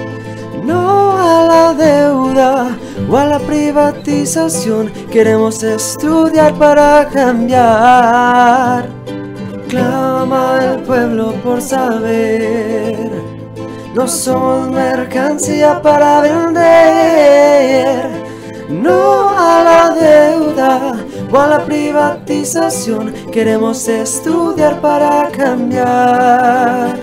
No 0.65 1.13
a 1.19 1.45
la 1.47 1.75
deuda 1.75 2.77
o 3.11 3.17
a 3.17 3.25
la 3.27 3.39
privatización. 3.39 4.93
Queremos 5.11 5.63
estudiar 5.63 6.55
para 6.55 7.09
cambiar 7.13 8.89
clama 9.73 10.61
el 10.63 10.83
pueblo 10.83 11.33
por 11.43 11.63
saber. 11.63 13.11
No 13.95 14.07
somos 14.07 14.69
mercancía 14.71 15.81
para 15.81 16.21
vender, 16.21 18.11
no 18.69 19.31
a 19.31 19.65
la 19.65 19.83
deuda 19.95 20.95
o 21.33 21.39
a 21.39 21.47
la 21.47 21.65
privatización. 21.65 23.15
Queremos 23.33 23.89
estudiar 23.89 24.79
para 24.83 25.31
cambiar. 25.31 26.99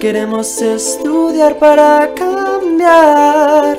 Queremos 0.00 0.62
estudiar 0.62 1.58
para 1.58 2.10
cambiar. 2.14 3.76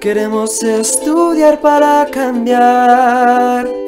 Queremos 0.00 0.62
estudiar 0.62 1.60
para 1.60 2.06
cambiar. 2.10 3.83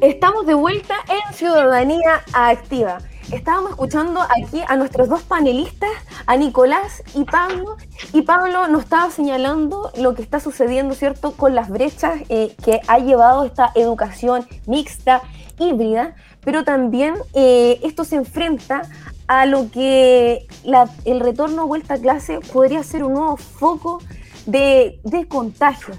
Estamos 0.00 0.46
de 0.46 0.54
vuelta 0.54 0.94
en 1.08 1.34
Ciudadanía 1.34 2.22
Activa. 2.32 2.98
Estábamos 3.32 3.72
escuchando 3.72 4.20
aquí 4.20 4.62
a 4.68 4.76
nuestros 4.76 5.08
dos 5.08 5.22
panelistas, 5.22 5.90
a 6.24 6.36
Nicolás 6.36 7.02
y 7.16 7.24
Pablo, 7.24 7.76
y 8.12 8.22
Pablo 8.22 8.68
nos 8.68 8.84
estaba 8.84 9.10
señalando 9.10 9.90
lo 9.98 10.14
que 10.14 10.22
está 10.22 10.38
sucediendo, 10.38 10.94
¿cierto?, 10.94 11.32
con 11.32 11.56
las 11.56 11.68
brechas 11.68 12.20
eh, 12.28 12.54
que 12.64 12.80
ha 12.86 13.00
llevado 13.00 13.44
esta 13.44 13.72
educación 13.74 14.46
mixta, 14.66 15.20
híbrida, 15.58 16.14
pero 16.44 16.62
también 16.62 17.16
eh, 17.34 17.80
esto 17.82 18.04
se 18.04 18.14
enfrenta 18.14 18.82
a 19.26 19.46
lo 19.46 19.68
que 19.68 20.46
el 21.04 21.20
retorno 21.20 21.62
a 21.62 21.64
vuelta 21.64 21.94
a 21.94 21.98
clase 21.98 22.38
podría 22.52 22.84
ser 22.84 23.02
un 23.02 23.14
nuevo 23.14 23.36
foco 23.36 24.00
de, 24.46 25.00
de 25.02 25.26
contagio. 25.26 25.96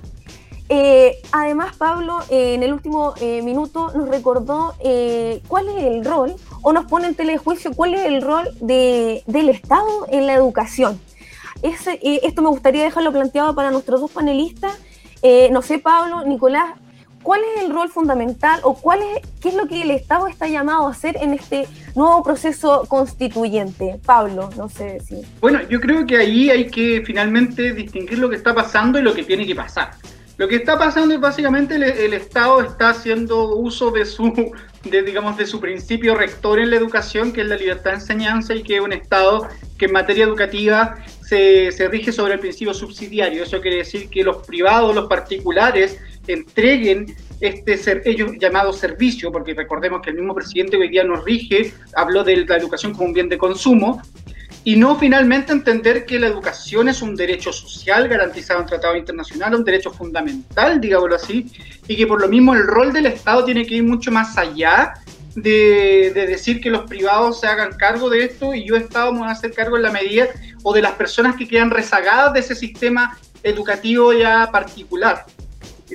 Eh, 0.71 1.17
además, 1.31 1.75
Pablo, 1.75 2.19
eh, 2.29 2.53
en 2.53 2.61
el 2.61 2.71
último 2.71 3.15
eh, 3.19 3.41
minuto 3.41 3.91
nos 3.95 4.07
recordó 4.07 4.75
cuál 5.47 5.67
es 5.69 5.83
el 5.83 6.05
rol, 6.05 6.35
o 6.61 6.71
nos 6.71 6.85
pone 6.85 7.07
en 7.07 7.15
telejuicio 7.15 7.73
cuál 7.73 7.95
es 7.95 8.05
el 8.05 8.21
rol 8.21 8.47
del 8.61 9.49
Estado 9.49 10.05
en 10.09 10.27
la 10.27 10.35
educación. 10.35 11.01
esto 11.63 12.41
me 12.41 12.49
gustaría 12.49 12.83
dejarlo 12.83 13.11
planteado 13.11 13.55
para 13.55 13.71
nuestros 13.71 13.99
dos 13.99 14.11
panelistas 14.11 14.77
Eh, 15.21 15.49
no 15.51 15.61
sé, 15.61 15.79
Pablo, 15.79 16.23
Nicolás, 16.23 16.75
¿cuál 17.23 17.41
es 17.41 17.63
el 17.63 17.73
rol 17.73 17.89
fundamental 17.89 18.61
o 18.63 18.73
cuál 18.73 18.99
es, 19.01 19.27
qué 19.41 19.49
es 19.49 19.55
lo 19.55 19.67
que 19.67 19.81
el 19.81 19.91
Estado 19.91 20.27
está 20.27 20.47
llamado 20.47 20.87
a 20.87 20.91
hacer 20.91 21.17
en 21.19 21.33
este 21.33 21.67
nuevo 21.93 22.23
proceso 22.23 22.85
constituyente? 22.87 23.99
Pablo, 24.05 24.49
no 24.55 24.69
sé 24.69 25.01
si... 25.01 25.21
Bueno, 25.41 25.59
yo 25.69 25.81
creo 25.81 26.05
que 26.05 26.15
ahí 26.15 26.49
hay 26.49 26.67
que 26.67 27.03
finalmente 27.05 27.73
distinguir 27.73 28.19
lo 28.19 28.29
que 28.29 28.37
está 28.37 28.55
pasando 28.55 28.97
y 28.97 29.01
lo 29.01 29.13
que 29.13 29.23
tiene 29.23 29.45
que 29.45 29.55
pasar. 29.55 29.91
Lo 30.39 30.47
que 30.47 30.55
está 30.55 30.79
pasando 30.79 31.13
es 31.13 31.19
básicamente 31.19 31.75
el, 31.75 31.83
el 31.83 32.13
Estado 32.13 32.61
está 32.61 32.91
haciendo 32.91 33.57
uso 33.57 33.91
de 33.91 34.05
su, 34.05 34.53
de, 34.89 35.03
digamos, 35.03 35.35
de 35.35 35.45
su 35.45 35.59
principio 35.59 36.15
rector 36.15 36.61
en 36.61 36.69
la 36.69 36.77
educación, 36.77 37.33
que 37.33 37.41
es 37.41 37.47
la 37.47 37.57
libertad 37.57 37.91
de 37.91 37.97
enseñanza 37.97 38.55
y 38.55 38.63
que 38.63 38.77
es 38.77 38.81
un 38.81 38.93
Estado 38.93 39.49
que 39.77 39.87
en 39.87 39.91
materia 39.91 40.23
educativa 40.23 40.95
se, 41.21 41.69
rige 41.91 42.13
sobre 42.13 42.35
el 42.35 42.39
principio 42.39 42.73
subsidiario. 42.73 43.43
Eso 43.43 43.59
quiere 43.59 43.79
decir 43.79 44.09
que 44.09 44.23
los 44.23 44.47
privados, 44.47 44.95
los 44.95 45.09
particulares, 45.09 45.99
entreguen 46.25 47.13
este 47.41 47.75
ser, 47.75 48.01
ellos 48.05 48.31
llamado 48.39 48.71
servicio, 48.71 49.33
porque 49.33 49.53
recordemos 49.53 50.01
que 50.01 50.11
el 50.11 50.15
mismo 50.15 50.33
presidente 50.33 50.77
que 50.77 50.83
hoy 50.83 50.89
día 50.89 51.03
nos 51.03 51.25
rige 51.25 51.73
habló 51.97 52.23
de 52.23 52.45
la 52.45 52.55
educación 52.55 52.93
como 52.93 53.07
un 53.07 53.13
bien 53.13 53.27
de 53.27 53.37
consumo, 53.37 54.01
y 54.69 54.75
no 54.75 54.99
finalmente 54.99 55.51
entender 55.51 56.05
que 56.05 56.19
la 56.19 56.27
educación 56.27 56.89
es 56.89 57.01
un 57.01 57.15
derecho 57.15 57.51
social 57.51 58.07
garantizado 58.07 58.61
en 58.61 58.67
tratado 58.67 58.95
internacional, 58.95 59.55
un 59.55 59.63
derecho 59.63 59.89
fundamental, 59.89 60.79
digámoslo 60.79 61.15
así, 61.15 61.51
y 61.87 61.97
que 61.97 62.05
por 62.05 62.21
lo 62.21 62.27
mismo 62.27 62.53
el 62.53 62.67
rol 62.67 62.93
del 62.93 63.07
Estado 63.07 63.43
tiene 63.43 63.65
que 63.65 63.73
ir 63.73 63.83
mucho 63.83 64.11
más 64.11 64.37
allá 64.37 64.93
de, 65.33 66.11
de, 66.13 66.27
decir 66.27 66.61
que 66.61 66.69
los 66.69 66.87
privados 66.87 67.39
se 67.39 67.47
hagan 67.47 67.71
cargo 67.77 68.11
de 68.11 68.25
esto 68.25 68.53
y 68.53 68.63
yo 68.63 68.75
Estado 68.75 69.11
me 69.11 69.21
voy 69.21 69.29
a 69.29 69.31
hacer 69.31 69.53
cargo 69.53 69.75
en 69.75 69.81
la 69.81 69.91
medida 69.91 70.27
o 70.61 70.71
de 70.71 70.83
las 70.83 70.91
personas 70.91 71.35
que 71.35 71.47
quedan 71.47 71.71
rezagadas 71.71 72.33
de 72.33 72.41
ese 72.41 72.53
sistema 72.53 73.17
educativo 73.41 74.13
ya 74.13 74.51
particular. 74.51 75.25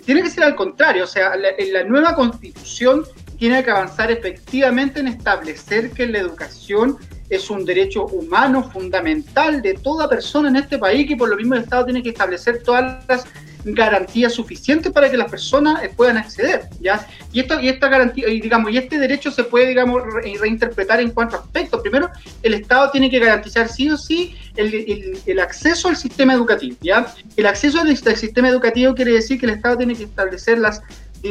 Tiene 0.05 0.21
que 0.21 0.31
ser 0.31 0.43
al 0.43 0.57
contrario, 0.57 1.05
o 1.05 1.07
sea, 1.07 1.37
la, 1.37 1.51
la 1.71 1.85
nueva 1.85 2.17
constitución 2.17 3.05
tiene 3.45 3.63
que 3.63 3.71
avanzar 3.71 4.11
efectivamente 4.11 5.01
en 5.01 5.07
establecer 5.07 5.91
que 5.91 6.07
la 6.07 6.19
educación 6.19 6.97
es 7.29 7.51
un 7.51 7.67
derecho 7.67 8.07
humano 8.07 8.71
fundamental 8.71 9.61
de 9.61 9.75
toda 9.75 10.09
persona 10.09 10.49
en 10.49 10.57
este 10.57 10.79
país 10.79 11.11
y 11.11 11.15
por 11.15 11.29
lo 11.29 11.37
mismo 11.37 11.55
el 11.55 11.61
Estado 11.61 11.85
tiene 11.85 12.03
que 12.03 12.09
establecer 12.09 12.63
todas 12.63 13.07
las 13.07 13.27
garantías 13.67 14.33
suficientes 14.33 14.91
para 14.91 15.11
que 15.11 15.19
las 15.19 15.31
personas 15.31 15.83
puedan 15.95 16.17
acceder, 16.17 16.71
¿ya? 16.81 17.07
Y 17.35 17.41
esto 17.41 17.61
y 17.61 17.69
esta 17.69 17.91
garantía 17.91 18.31
y 18.31 18.41
digamos 18.41 18.73
y 18.73 18.79
este 18.79 18.99
derecho 18.99 19.31
se 19.31 19.45
puede 19.45 19.69
digamos 19.69 20.03
re 20.03 20.39
reinterpretar 20.41 21.03
en 21.03 21.11
cuanto 21.11 21.37
aspectos. 21.37 21.83
Primero, 21.83 22.09
el 22.43 22.55
Estado 22.55 22.91
tiene 22.93 23.11
que 23.11 23.19
garantizar 23.19 23.69
sí 23.69 23.91
o 23.91 23.99
sí 23.99 24.35
el, 24.57 24.73
el, 24.73 25.19
el 25.27 25.39
acceso 25.39 25.89
al 25.89 25.97
sistema 25.97 26.33
educativo, 26.33 26.79
¿ya? 26.81 27.13
El 27.37 27.45
acceso 27.45 27.79
al, 27.79 27.89
al, 27.89 28.17
sistema 28.17 28.49
educativo 28.49 28.95
quiere 28.95 29.13
decir 29.13 29.39
que 29.39 29.45
el 29.45 29.53
Estado 29.53 29.77
tiene 29.77 29.95
que 29.95 30.05
establecer 30.05 30.57
las 30.57 30.81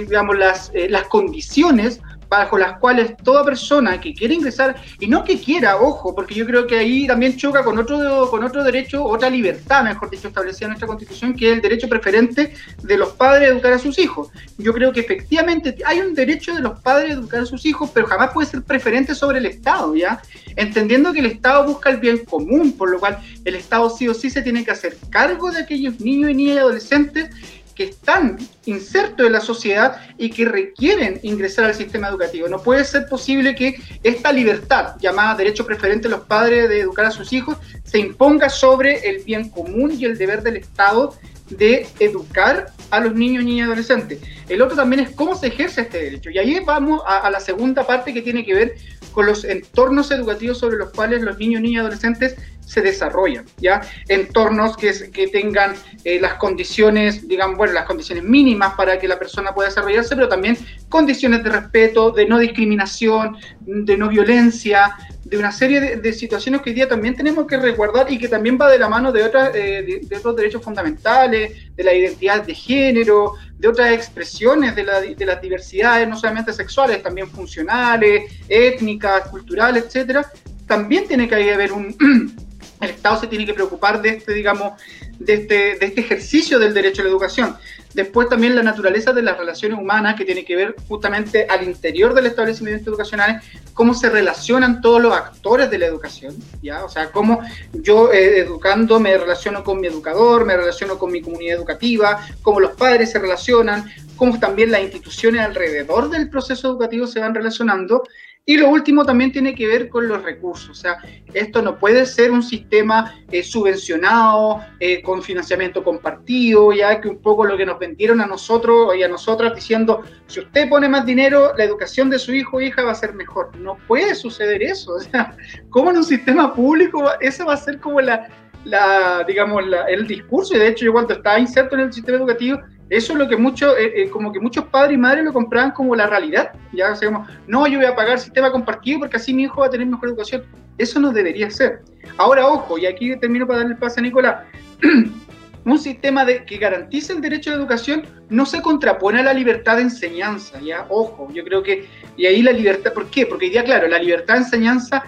digamos 0.02 0.38
las 0.38 0.72
eh, 0.74 0.88
las 0.90 1.08
condiciones 1.08 2.02
bajo 2.34 2.58
las 2.58 2.80
cuales 2.80 3.16
toda 3.24 3.46
persona 3.46 4.02
que 4.02 4.14
quiere 4.14 4.34
ingresar, 4.34 4.76
y 5.00 5.06
no 5.06 5.24
que 5.24 5.40
quiera, 5.40 5.78
ojo, 5.78 6.16
porque 6.16 6.34
yo 6.34 6.48
creo 6.48 6.66
que 6.66 6.78
ahí 6.78 7.06
también 7.06 7.38
choca 7.38 7.64
con 7.64 7.78
otro, 7.78 8.28
con 8.32 8.44
otro 8.44 8.64
derecho, 8.64 9.06
otra 9.06 9.30
libertad, 9.30 9.84
mejor 9.84 10.10
dicho, 10.10 10.30
establecida 10.30 10.66
en 10.66 10.70
nuestra 10.72 10.88
constitución, 10.88 11.36
que 11.36 11.50
es 11.50 11.54
el 11.54 11.62
derecho 11.62 11.88
preferente 11.88 12.54
de 12.82 12.98
los 12.98 13.10
padres 13.10 13.50
a 13.50 13.52
educar 13.54 13.74
a 13.74 13.78
sus 13.78 14.00
hijos. 14.00 14.30
Yo 14.58 14.74
creo 14.74 14.92
que 14.92 15.02
efectivamente 15.02 15.76
hay 15.86 16.00
un 16.00 16.16
derecho 16.16 16.56
de 16.56 16.62
los 16.62 16.80
padres 16.80 17.12
a 17.12 17.14
educar 17.14 17.42
a 17.42 17.46
sus 17.46 17.68
hijos, 17.68 17.92
pero 17.94 18.08
jamás 18.08 18.32
puede 18.34 18.50
ser 18.50 18.64
preferente 18.64 19.14
sobre 19.14 19.38
el 19.38 19.46
Estado, 19.46 19.96
¿ya? 19.96 20.20
Entendiendo 20.56 21.14
que 21.14 21.20
el 21.20 21.28
Estado 21.28 21.66
busca 21.66 21.92
el 21.92 21.98
bien 21.98 22.26
común, 22.26 22.74
por 22.74 22.90
lo 22.90 23.00
cual 23.00 23.20
el 23.46 23.56
Estado 23.56 23.92
sí 23.92 24.08
o 24.08 24.14
sí 24.16 24.32
se 24.32 24.42
tiene 24.42 24.66
que 24.66 24.72
hacer 24.72 24.98
cargo 25.12 25.52
de 25.52 25.60
aquellos 25.60 26.00
niños 26.00 26.32
y 26.32 26.34
niñas 26.34 26.56
y 26.56 26.60
adolescentes 26.60 27.30
que 27.76 27.86
están 27.86 28.38
insertos 28.66 29.26
en 29.26 29.32
la 29.32 29.42
sociedad 29.42 29.98
y 30.18 30.30
que 30.30 30.46
requieren 30.46 31.20
ingresar 31.24 31.66
al 31.66 31.76
sistema 31.76 32.08
educativo. 32.08 32.48
No 32.48 32.62
puede 32.62 32.84
ser 32.86 33.08
posible 33.08 33.56
que 33.56 33.76
esta 34.04 34.32
libertad, 34.32 34.96
llamada 35.00 35.36
derecho 35.36 35.66
preferente 35.66 36.08
de 36.08 36.16
los 36.16 36.26
padres 36.26 36.70
de 36.70 36.82
educar 36.82 37.06
a 37.06 37.12
sus 37.12 37.34
hijos, 37.34 37.58
se 37.84 38.00
imponga 38.00 38.50
sobre 38.50 39.10
el 39.10 39.24
bien 39.24 39.50
común 39.50 39.92
y 39.98 40.06
el 40.06 40.18
deber 40.18 40.44
del 40.44 40.58
Estado 40.58 41.16
de 41.50 41.88
educar 42.00 42.68
a 42.90 43.00
los 43.00 43.14
niños, 43.14 43.44
niñas 43.44 43.68
y 43.68 43.72
adolescentes. 43.72 44.20
El 44.50 44.62
otro 44.62 44.76
también 44.76 45.02
es 45.02 45.12
cómo 45.12 45.36
se 45.36 45.48
ejerce 45.48 45.82
este 45.82 46.04
derecho. 46.04 46.30
Y 46.30 46.38
ahí 46.38 46.60
vamos 46.66 47.02
a, 47.08 47.30
la 47.30 47.40
segunda 47.40 47.86
parte 47.86 48.14
que 48.14 48.22
tiene 48.22 48.46
que 48.46 48.54
ver 48.54 48.76
con 49.12 49.26
los 49.26 49.44
entornos 49.44 50.12
educativos 50.12 50.58
sobre 50.58 50.78
los 50.78 50.92
cuales 50.92 51.22
los 51.22 51.38
niños, 51.38 51.62
niñas 51.62 51.76
y 51.76 51.80
adolescentes 51.80 52.36
se 52.66 52.82
desarrollan, 52.82 53.46
¿ya? 53.58 53.82
Entornos 54.08 54.78
que, 54.78 54.94
que 55.12 55.28
tengan 55.28 55.76
eh, 56.06 56.20
las 56.20 56.36
condiciones, 56.36 57.28
digamos, 57.28 57.58
bueno, 57.58 57.74
las 57.74 57.86
condiciones 57.86 58.24
mínimas 58.24 58.74
para 58.76 58.98
que 59.00 59.08
la 59.08 59.20
persona 59.20 59.54
pueda 59.54 59.70
desarrollarse, 59.70 60.16
pero 60.16 60.30
también 60.30 60.58
condiciones 60.90 61.44
de 61.44 61.50
respeto, 61.50 62.12
de 62.12 62.26
no 62.26 62.40
discriminación, 62.40 63.38
de 63.62 63.98
no 63.98 64.10
violencia, 64.10 64.96
de 65.24 65.38
una 65.38 65.52
serie 65.52 65.80
de, 65.80 65.96
de 65.98 66.14
situaciones 66.14 66.62
que 66.62 66.70
hoy 66.70 66.76
día 66.76 66.88
también 66.88 67.16
tenemos 67.16 67.48
que 67.48 67.58
resguardar 67.58 68.12
y 68.12 68.18
que 68.18 68.28
también 68.28 68.58
va 68.60 68.70
de 68.70 68.78
la 68.78 68.90
mano 68.90 69.12
de, 69.12 69.24
otras, 69.24 69.56
eh, 69.56 70.02
de, 70.04 70.18
otros 70.18 70.36
derechos 70.36 70.62
fundamentales, 70.62 71.76
de 71.76 71.84
la 71.84 71.94
identidad 71.94 72.44
de 72.44 72.54
género, 72.54 73.34
de 73.58 73.68
otras 73.68 73.92
expresiones 73.92 74.76
de, 74.76 74.84
la, 74.84 75.00
de 75.02 75.26
las 75.26 75.42
diversidades, 75.42 76.08
no 76.08 76.18
solamente 76.18 76.52
sexuales, 76.52 77.02
también 77.02 77.30
funcionales, 77.30 78.32
étnicas, 78.50 79.28
culturales, 79.30 79.86
etcétera, 79.86 80.30
también 80.68 81.08
tiene 81.08 81.28
que 81.28 81.54
haber 81.54 81.72
un, 81.72 81.96
el 82.82 82.90
Estado 82.90 83.22
se 83.22 83.28
tiene 83.28 83.46
que 83.46 83.54
preocupar 83.54 84.02
de 84.02 84.10
este, 84.10 84.34
digamos, 84.34 84.74
de 85.20 85.34
este, 85.34 85.56
de 85.76 85.86
este 85.86 86.02
ejercicio 86.02 86.60
del 86.60 86.74
derecho 86.74 87.02
a 87.02 87.06
la 87.06 87.12
educación. 87.12 87.56
Después 87.94 88.30
también 88.30 88.56
la 88.56 88.64
naturaleza 88.64 89.14
de 89.14 89.22
las 89.22 89.38
relaciones 89.38 89.78
humanas, 89.78 90.16
que 90.16 90.26
tiene 90.26 90.44
que 90.44 90.56
ver 90.56 90.76
justamente 90.88 91.46
al 91.50 91.64
interior 91.64 92.14
del 92.14 92.26
establecimiento 92.26 92.90
educacional, 92.90 93.42
cómo 93.74 93.94
se 93.94 94.10
relacionan 94.10 94.82
todos 94.82 95.02
los 95.02 95.14
actores 95.14 95.70
de 95.70 95.78
la 95.78 95.86
educación, 95.86 96.36
¿ya? 96.62 96.84
O 96.84 96.90
sea, 96.90 97.12
cómo 97.12 97.42
yo 97.74 98.12
eh, 98.12 98.40
educando 98.40 99.00
me 99.00 99.18
relaciono 99.18 99.64
con 99.64 99.80
mi 99.80 99.88
educador, 99.88 100.46
me 100.46 100.58
relaciono 100.58 100.98
con 100.98 101.12
mi 101.12 101.22
comunidad 101.22 101.58
educativa, 101.58 102.26
cómo 102.42 102.60
los 102.60 102.72
padres 102.72 103.12
se 103.12 103.20
relacionan, 103.20 103.86
cómo 104.16 104.40
también 104.40 104.72
las 104.72 104.82
instituciones 104.82 105.42
alrededor 105.42 106.10
del 106.10 106.30
proceso 106.30 106.70
educativo 106.70 107.08
se 107.08 107.20
van 107.20 107.36
relacionando 107.36 108.04
y 108.46 108.58
lo 108.58 108.70
último 108.70 109.06
también 109.06 109.32
tiene 109.32 109.56
que 109.56 109.66
ver 109.66 109.88
con 109.88 110.08
los 110.08 110.22
recursos. 110.22 110.70
O 110.70 110.74
sea, 110.74 110.98
esto 111.34 111.62
no 111.62 111.80
puede 111.80 112.06
ser 112.06 112.30
un 112.30 112.44
sistema 112.44 113.16
eh, 113.32 113.42
subvencionado, 113.42 114.60
eh, 114.82 115.02
con 115.02 115.24
financiamiento 115.24 115.82
compartido, 115.82 116.74
ya 116.74 117.00
que 117.00 117.08
un 117.08 117.22
poco 117.22 117.46
lo 117.46 117.56
que 117.56 117.66
nos 117.66 117.80
vendieron 117.80 118.20
a 118.20 118.26
nosotros 118.26 118.96
y 118.98 119.04
a 119.04 119.08
nosotras 119.08 119.56
diciendo, 119.56 120.04
si 120.28 120.42
usted 120.42 120.68
pone 120.68 120.90
más 120.90 121.06
dinero, 121.06 121.54
la 121.58 121.64
educación 121.64 122.10
de 122.10 122.20
su 122.20 122.34
hijo 122.34 122.58
o 122.58 122.62
hija 122.62 122.84
va 122.84 122.92
a 122.92 122.96
ser 122.96 123.14
mejor. 123.14 123.56
No 123.56 123.78
puede 123.88 124.14
suceder 124.14 124.62
eso. 124.62 124.96
O 124.96 125.00
sea, 125.00 125.38
como 125.70 125.92
en 125.92 125.98
un 125.98 126.04
sistema 126.04 126.54
público, 126.54 127.02
esa 127.22 127.46
va 127.46 127.54
a 127.54 127.58
ser 127.58 127.80
como 127.80 128.02
la, 128.02 128.28
la 128.66 129.24
digamos, 129.26 129.66
la, 129.66 129.86
el 129.86 130.06
discurso. 130.06 130.54
Y 130.54 130.60
de 130.60 130.68
hecho, 130.68 130.84
yo 130.84 130.92
cuando 130.92 131.14
estaba 131.14 131.40
inserto 131.40 131.76
en 131.76 131.82
el 131.84 131.94
sistema 131.94 132.18
educativo, 132.18 132.60
eso 132.94 133.14
es 133.14 133.20
lo 133.20 133.28
que 133.28 133.36
muchos, 133.36 133.76
eh, 133.78 134.04
eh, 134.04 134.10
como 134.10 134.32
que 134.32 134.40
muchos 134.40 134.66
padres 134.66 134.94
y 134.94 134.98
madres 134.98 135.26
lo 135.26 135.34
compraban 135.34 135.72
como 135.72 135.96
la 135.96 136.06
realidad. 136.06 136.52
Ya, 136.72 136.94
o 136.94 137.26
no, 137.48 137.68
yo 137.68 137.80
voy 137.80 137.88
a 137.88 137.96
pagar 137.96 138.20
sistema 138.20 138.52
compartido 138.52 139.00
porque 139.00 139.18
así 139.18 139.34
mi 139.34 139.44
hijo 139.44 139.62
va 139.62 139.68
a 139.68 139.70
tener 139.72 139.88
mejor 139.88 140.10
educación. 140.10 140.44
Eso 140.78 141.00
no 141.00 141.12
debería 141.12 141.50
ser. 141.50 141.82
Ahora, 142.18 142.48
ojo, 142.48 142.78
y 142.78 142.86
aquí 142.86 143.16
termino 143.18 143.48
para 143.48 143.60
darle 143.60 143.74
el 143.74 143.80
pase 143.80 144.00
a 144.00 144.04
Nicolás. 144.04 144.44
un 145.66 145.80
sistema 145.80 146.24
de, 146.24 146.46
que 146.46 146.58
garantice 146.58 147.14
el 147.14 147.22
derecho 147.22 147.50
a 147.50 147.54
la 147.54 147.60
educación 147.62 148.04
no 148.30 148.46
se 148.46 148.62
contrapone 148.62 149.22
a 149.22 149.24
la 149.24 149.34
libertad 149.34 149.78
de 149.78 149.84
enseñanza, 149.84 150.60
ya, 150.60 150.86
ojo, 150.90 151.30
yo 151.34 151.44
creo 151.46 151.64
que, 151.64 151.88
y 152.18 152.26
ahí 152.26 152.42
la 152.42 152.52
libertad, 152.52 152.92
¿por 152.94 153.06
qué? 153.08 153.26
Porque 153.26 153.50
día, 153.50 153.64
claro, 153.64 153.88
la 153.88 153.98
libertad 153.98 154.36
de 154.36 154.42
enseñanza 154.42 155.04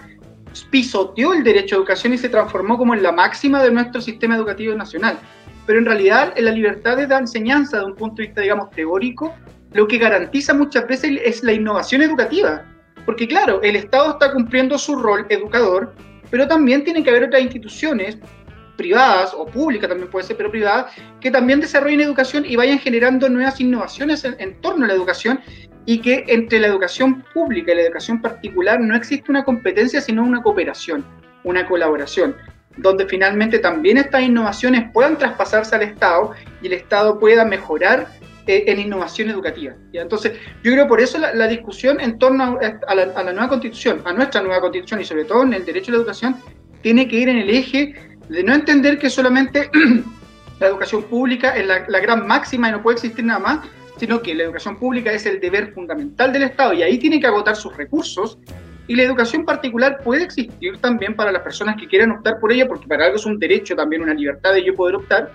pisoteó 0.70 1.34
el 1.34 1.44
derecho 1.44 1.76
a 1.76 1.78
educación 1.78 2.14
y 2.14 2.18
se 2.18 2.30
transformó 2.30 2.78
como 2.78 2.94
en 2.94 3.02
la 3.02 3.12
máxima 3.12 3.62
de 3.62 3.70
nuestro 3.70 4.00
sistema 4.00 4.34
educativo 4.34 4.74
nacional 4.74 5.18
pero 5.66 5.78
en 5.80 5.84
realidad 5.86 6.32
en 6.36 6.44
la 6.44 6.52
libertad 6.52 6.96
de 6.96 7.08
la 7.08 7.18
enseñanza, 7.18 7.78
de 7.78 7.86
un 7.86 7.94
punto 7.96 8.16
de 8.16 8.28
vista, 8.28 8.40
digamos, 8.40 8.70
teórico, 8.70 9.34
lo 9.72 9.88
que 9.88 9.98
garantiza 9.98 10.54
muchas 10.54 10.86
veces 10.86 11.20
es 11.24 11.42
la 11.42 11.52
innovación 11.52 12.02
educativa. 12.02 12.64
Porque 13.04 13.28
claro, 13.28 13.60
el 13.62 13.76
Estado 13.76 14.12
está 14.12 14.32
cumpliendo 14.32 14.78
su 14.78 14.96
rol 14.96 15.26
educador, 15.28 15.94
pero 16.30 16.46
también 16.46 16.84
tiene 16.84 17.02
que 17.02 17.10
haber 17.10 17.24
otras 17.24 17.42
instituciones 17.42 18.18
privadas 18.76 19.32
o 19.34 19.46
públicas 19.46 19.88
también 19.88 20.10
puede 20.10 20.26
ser, 20.26 20.36
pero 20.36 20.50
privadas, 20.50 20.92
que 21.20 21.30
también 21.30 21.60
desarrollen 21.60 22.00
educación 22.02 22.44
y 22.44 22.56
vayan 22.56 22.78
generando 22.78 23.28
nuevas 23.28 23.58
innovaciones 23.60 24.24
en, 24.24 24.36
en, 24.38 24.60
torno 24.60 24.84
a 24.84 24.88
la 24.88 24.94
educación 24.94 25.40
y 25.86 25.98
que 25.98 26.24
entre 26.28 26.60
la 26.60 26.66
educación 26.66 27.24
pública 27.32 27.72
y 27.72 27.76
la 27.76 27.82
educación 27.82 28.20
particular 28.20 28.80
no 28.80 28.94
existe 28.94 29.30
una 29.30 29.44
competencia, 29.44 30.00
sino 30.00 30.22
una 30.22 30.42
cooperación, 30.42 31.04
una 31.44 31.66
colaboración 31.66 32.36
donde 32.76 33.06
finalmente 33.06 33.58
también 33.58 33.98
estas 33.98 34.22
innovaciones 34.22 34.90
puedan 34.92 35.16
traspasarse 35.18 35.74
al 35.74 35.82
Estado 35.82 36.32
y 36.62 36.66
el 36.66 36.74
Estado 36.74 37.18
pueda 37.18 37.44
mejorar 37.44 38.08
eh, 38.46 38.64
en 38.68 38.78
innovación 38.78 39.30
educativa. 39.30 39.74
¿ya? 39.92 40.02
Entonces, 40.02 40.34
yo 40.62 40.72
creo 40.72 40.86
por 40.86 41.00
eso 41.00 41.18
la, 41.18 41.48
discusión 41.48 42.00
en 42.00 42.18
torno 42.18 42.44
a, 42.44 42.78
a, 42.86 42.94
la, 42.94 43.02
a, 43.02 43.22
la, 43.24 43.32
nueva 43.32 43.48
constitución, 43.48 44.02
a 44.04 44.12
nuestra 44.12 44.40
nueva 44.40 44.60
constitución 44.60 45.00
y 45.00 45.04
sobre 45.04 45.24
todo 45.24 45.42
en 45.42 45.54
el 45.54 45.64
derecho 45.64 45.90
a 45.90 45.94
la 45.94 45.98
educación, 45.98 46.36
tiene 46.82 47.08
que 47.08 47.16
ir 47.16 47.28
en 47.28 47.38
el 47.38 47.50
eje 47.50 47.94
de 48.28 48.42
no 48.44 48.54
entender 48.54 48.98
que 48.98 49.10
solamente 49.10 49.70
la 50.60 50.66
educación 50.68 51.02
pública 51.04 51.56
es 51.56 51.66
la, 51.66 51.86
la 51.88 51.98
gran 51.98 52.26
máxima 52.26 52.68
y 52.68 52.72
no 52.72 52.82
puede 52.82 52.96
existir 52.96 53.24
nada 53.24 53.40
más, 53.40 53.58
sino 53.96 54.22
que 54.22 54.34
la 54.34 54.44
educación 54.44 54.76
pública 54.76 55.12
es 55.12 55.26
el 55.26 55.40
deber 55.40 55.72
fundamental 55.72 56.32
del 56.32 56.44
Estado 56.44 56.72
y 56.74 56.82
ahí 56.82 56.98
tiene 56.98 57.18
que 57.18 57.26
agotar 57.26 57.56
sus 57.56 57.76
recursos. 57.76 58.38
Y 58.88 58.94
la 58.94 59.02
educación 59.02 59.44
particular 59.44 59.98
puede 60.02 60.24
existir 60.24 60.78
también 60.78 61.14
para 61.14 61.32
las 61.32 61.42
personas 61.42 61.76
que 61.76 61.88
quieran 61.88 62.12
optar 62.12 62.38
por 62.38 62.52
ella, 62.52 62.68
porque 62.68 62.86
para 62.86 63.06
algo 63.06 63.16
es 63.16 63.26
un 63.26 63.38
derecho 63.38 63.74
también, 63.74 64.02
una 64.02 64.14
libertad 64.14 64.52
de 64.54 64.64
yo 64.64 64.74
poder 64.74 64.96
optar, 64.96 65.32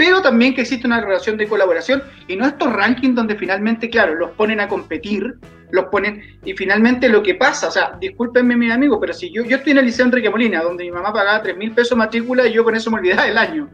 pero 0.00 0.22
también 0.22 0.54
que 0.54 0.62
existe 0.62 0.86
una 0.86 0.98
relación 0.98 1.36
de 1.36 1.46
colaboración 1.46 2.02
y 2.26 2.34
no 2.34 2.46
estos 2.46 2.72
rankings 2.72 3.14
donde 3.14 3.36
finalmente, 3.36 3.90
claro, 3.90 4.14
los 4.14 4.30
ponen 4.30 4.58
a 4.58 4.66
competir, 4.66 5.34
los 5.72 5.84
ponen 5.86 6.38
y 6.42 6.54
finalmente 6.54 7.06
lo 7.10 7.22
que 7.22 7.34
pasa, 7.34 7.68
o 7.68 7.70
sea, 7.70 7.98
discúlpenme 8.00 8.56
mi 8.56 8.70
amigo, 8.70 8.98
pero 8.98 9.12
si 9.12 9.30
yo, 9.30 9.44
yo 9.44 9.58
estoy 9.58 9.72
en 9.72 9.78
el 9.78 9.84
Liceo 9.84 10.06
Enrique 10.06 10.30
Molina, 10.30 10.62
donde 10.62 10.84
mi 10.84 10.90
mamá 10.90 11.12
pagaba 11.12 11.42
3 11.42 11.54
mil 11.54 11.72
pesos 11.72 11.98
matrícula 11.98 12.46
y 12.46 12.54
yo 12.54 12.64
con 12.64 12.74
eso 12.74 12.90
me 12.90 12.96
olvidaba 12.96 13.26
del 13.26 13.36
año. 13.36 13.68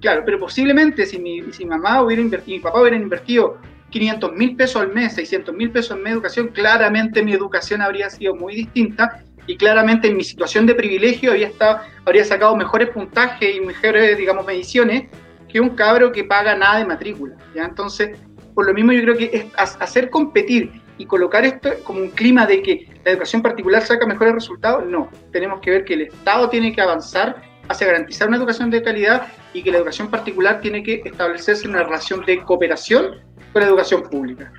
Claro, 0.00 0.22
pero 0.24 0.40
posiblemente 0.40 1.06
si 1.06 1.20
mi, 1.20 1.52
si 1.52 1.64
mamá 1.64 2.02
hubiera 2.02 2.20
invertido, 2.20 2.56
mi 2.56 2.62
papá 2.62 2.80
hubiera 2.80 2.96
invertido 2.96 3.58
500 3.90 4.32
mil 4.32 4.56
pesos 4.56 4.82
al 4.82 4.92
mes, 4.92 5.14
600 5.14 5.54
mil 5.54 5.70
pesos 5.70 5.96
en 5.96 6.02
mi 6.02 6.10
educación, 6.10 6.48
claramente 6.48 7.22
mi 7.22 7.32
educación 7.32 7.82
habría 7.82 8.08
sido 8.10 8.34
muy 8.34 8.54
distinta 8.54 9.22
y 9.46 9.56
claramente 9.56 10.08
en 10.08 10.16
mi 10.16 10.24
situación 10.24 10.66
de 10.66 10.74
privilegio 10.74 11.32
había 11.32 11.48
estado, 11.48 11.80
habría 12.04 12.24
sacado 12.24 12.54
mejores 12.56 12.90
puntajes 12.90 13.56
y 13.56 13.60
mejores, 13.60 14.16
digamos, 14.16 14.46
mediciones 14.46 15.08
que 15.48 15.60
un 15.60 15.70
cabro 15.70 16.12
que 16.12 16.24
paga 16.24 16.54
nada 16.54 16.78
de 16.78 16.84
matrícula. 16.84 17.34
¿ya? 17.54 17.64
Entonces, 17.64 18.16
por 18.54 18.66
lo 18.66 18.74
mismo 18.74 18.92
yo 18.92 19.02
creo 19.02 19.16
que 19.16 19.30
es 19.32 19.46
hacer 19.80 20.10
competir 20.10 20.80
y 20.98 21.06
colocar 21.06 21.44
esto 21.44 21.70
como 21.82 22.00
un 22.00 22.10
clima 22.10 22.46
de 22.46 22.62
que 22.62 22.86
la 23.04 23.12
educación 23.12 23.42
particular 23.42 23.82
saca 23.82 24.06
mejores 24.06 24.34
resultados, 24.34 24.84
no. 24.86 25.10
Tenemos 25.32 25.60
que 25.60 25.70
ver 25.70 25.84
que 25.84 25.94
el 25.94 26.02
Estado 26.02 26.48
tiene 26.50 26.72
que 26.72 26.82
avanzar 26.82 27.42
hacia 27.68 27.86
garantizar 27.86 28.28
una 28.28 28.36
educación 28.36 28.70
de 28.70 28.82
calidad 28.82 29.28
y 29.54 29.62
que 29.62 29.70
la 29.70 29.78
educación 29.78 30.10
particular 30.10 30.60
tiene 30.60 30.82
que 30.82 31.02
establecerse 31.04 31.64
en 31.64 31.70
una 31.70 31.84
relación 31.84 32.24
de 32.26 32.42
cooperación 32.42 33.20
con 33.52 33.62
educación 33.62 34.02
pública. 34.02 34.52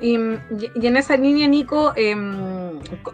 Y, 0.00 0.14
y 0.14 0.86
en 0.86 0.96
esa 0.96 1.16
línea, 1.16 1.48
Nico, 1.48 1.92
eh, 1.96 2.14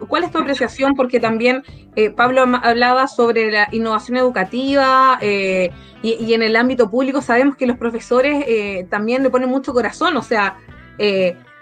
¿cuál 0.07 0.23
es 0.23 0.31
tu 0.31 0.37
apreciación? 0.37 0.95
Porque 0.95 1.19
también 1.19 1.63
eh, 1.95 2.11
Pablo 2.11 2.43
hablaba 2.61 3.07
sobre 3.07 3.51
la 3.51 3.67
innovación 3.71 4.17
educativa 4.17 5.17
eh, 5.21 5.71
y, 6.01 6.13
y, 6.13 6.33
en 6.33 6.43
el 6.43 6.55
ámbito 6.55 6.91
público 6.91 7.21
sabemos 7.21 7.55
que 7.55 7.65
los 7.65 7.77
profesores 7.77 8.43
eh, 8.47 8.85
también 8.89 9.23
le 9.23 9.29
ponen 9.29 9.49
mucho 9.49 9.73
corazón, 9.73 10.15
o 10.17 10.21
sea, 10.21 10.57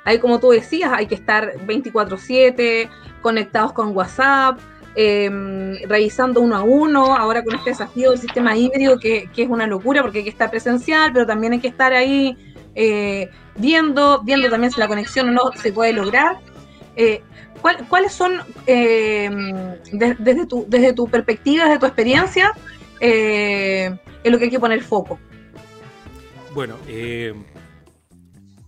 hay 0.06 0.20
como 0.20 0.40
tú 0.40 0.50
decías, 0.50 0.92
hay 0.92 1.08
que 1.08 1.16
estar 1.16 1.54
24/7 1.66 2.90
conectados 3.22 3.72
con 3.72 3.96
WhatsApp, 3.96 4.60
eh, 4.96 5.30
revisando 5.88 6.42
uno 6.42 6.56
a 6.56 6.64
uno, 6.64 7.16
ahora 7.16 7.44
con 7.44 7.56
este 7.56 7.72
desafío 7.72 8.12
del 8.12 8.20
sistema 8.20 8.56
híbrido, 8.56 9.00
que, 9.00 9.30
que, 9.34 9.44
es 9.44 9.50
una 9.50 9.68
locura 9.68 10.02
porque 10.02 10.20
hay 10.20 10.24
que 10.24 10.30
estar 10.30 10.50
presencial, 10.50 11.12
pero 11.14 11.26
también 11.26 11.54
hay 11.54 11.60
que 11.60 11.68
estar 11.68 11.94
ahí 11.94 12.38
eh, 12.76 13.30
viendo, 13.56 14.22
viendo 14.24 14.50
también 14.50 14.72
si 14.72 14.80
la 14.80 14.88
conexión 14.88 15.30
o 15.30 15.32
no 15.32 15.52
se 15.54 15.72
puede 15.72 15.94
lograr. 15.94 16.38
Eh, 16.96 17.22
¿cuál, 17.62 17.86
¿Cuáles 17.88 18.14
son, 18.14 18.42
eh, 18.68 19.30
de, 19.92 20.16
desde, 20.20 20.46
tu, 20.46 20.66
desde 20.68 20.94
tu 20.94 21.08
perspectiva, 21.08 21.66
desde 21.66 21.80
tu 21.80 21.86
experiencia, 21.86 22.52
en 23.00 24.00
lo 24.24 24.38
que 24.38 24.46
hay 24.46 24.50
que 24.50 24.60
poner 24.60 24.82
foco? 24.82 25.20
Bueno, 26.54 26.76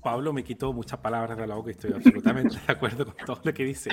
Pablo 0.05 0.31
me 0.31 0.43
quitó 0.43 0.71
muchas 0.71 0.99
palabras 0.99 1.35
de 1.35 1.47
la 1.47 1.55
boca 1.55 1.69
y 1.69 1.71
estoy 1.71 1.91
absolutamente 1.91 2.55
de 2.67 2.71
acuerdo 2.71 3.05
con 3.05 3.15
todo 3.25 3.41
lo 3.43 3.51
que 3.51 3.63
dice. 3.63 3.89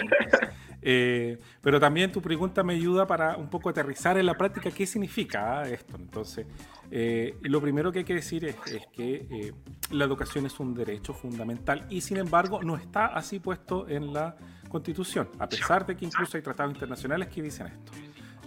Eh, 0.82 1.38
pero 1.62 1.78
también 1.78 2.12
tu 2.12 2.20
pregunta 2.20 2.62
me 2.62 2.74
ayuda 2.74 3.06
para 3.06 3.36
un 3.36 3.48
poco 3.48 3.70
aterrizar 3.70 4.18
en 4.18 4.26
la 4.26 4.34
práctica 4.34 4.70
qué 4.70 4.84
significa 4.84 5.66
esto. 5.66 5.96
Entonces, 5.96 6.44
eh, 6.90 7.38
lo 7.42 7.62
primero 7.62 7.90
que 7.92 8.00
hay 8.00 8.04
que 8.04 8.16
decir 8.16 8.44
es, 8.44 8.56
es 8.66 8.86
que 8.92 9.26
eh, 9.30 9.54
la 9.90 10.04
educación 10.04 10.44
es 10.44 10.60
un 10.60 10.74
derecho 10.74 11.14
fundamental 11.14 11.86
y 11.88 12.02
sin 12.02 12.18
embargo 12.18 12.62
no 12.62 12.76
está 12.76 13.06
así 13.06 13.38
puesto 13.38 13.88
en 13.88 14.12
la 14.12 14.36
Constitución, 14.68 15.30
a 15.38 15.48
pesar 15.48 15.86
de 15.86 15.96
que 15.96 16.04
incluso 16.04 16.36
hay 16.36 16.42
tratados 16.42 16.74
internacionales 16.74 17.28
que 17.28 17.40
dicen 17.40 17.68
esto. 17.68 17.92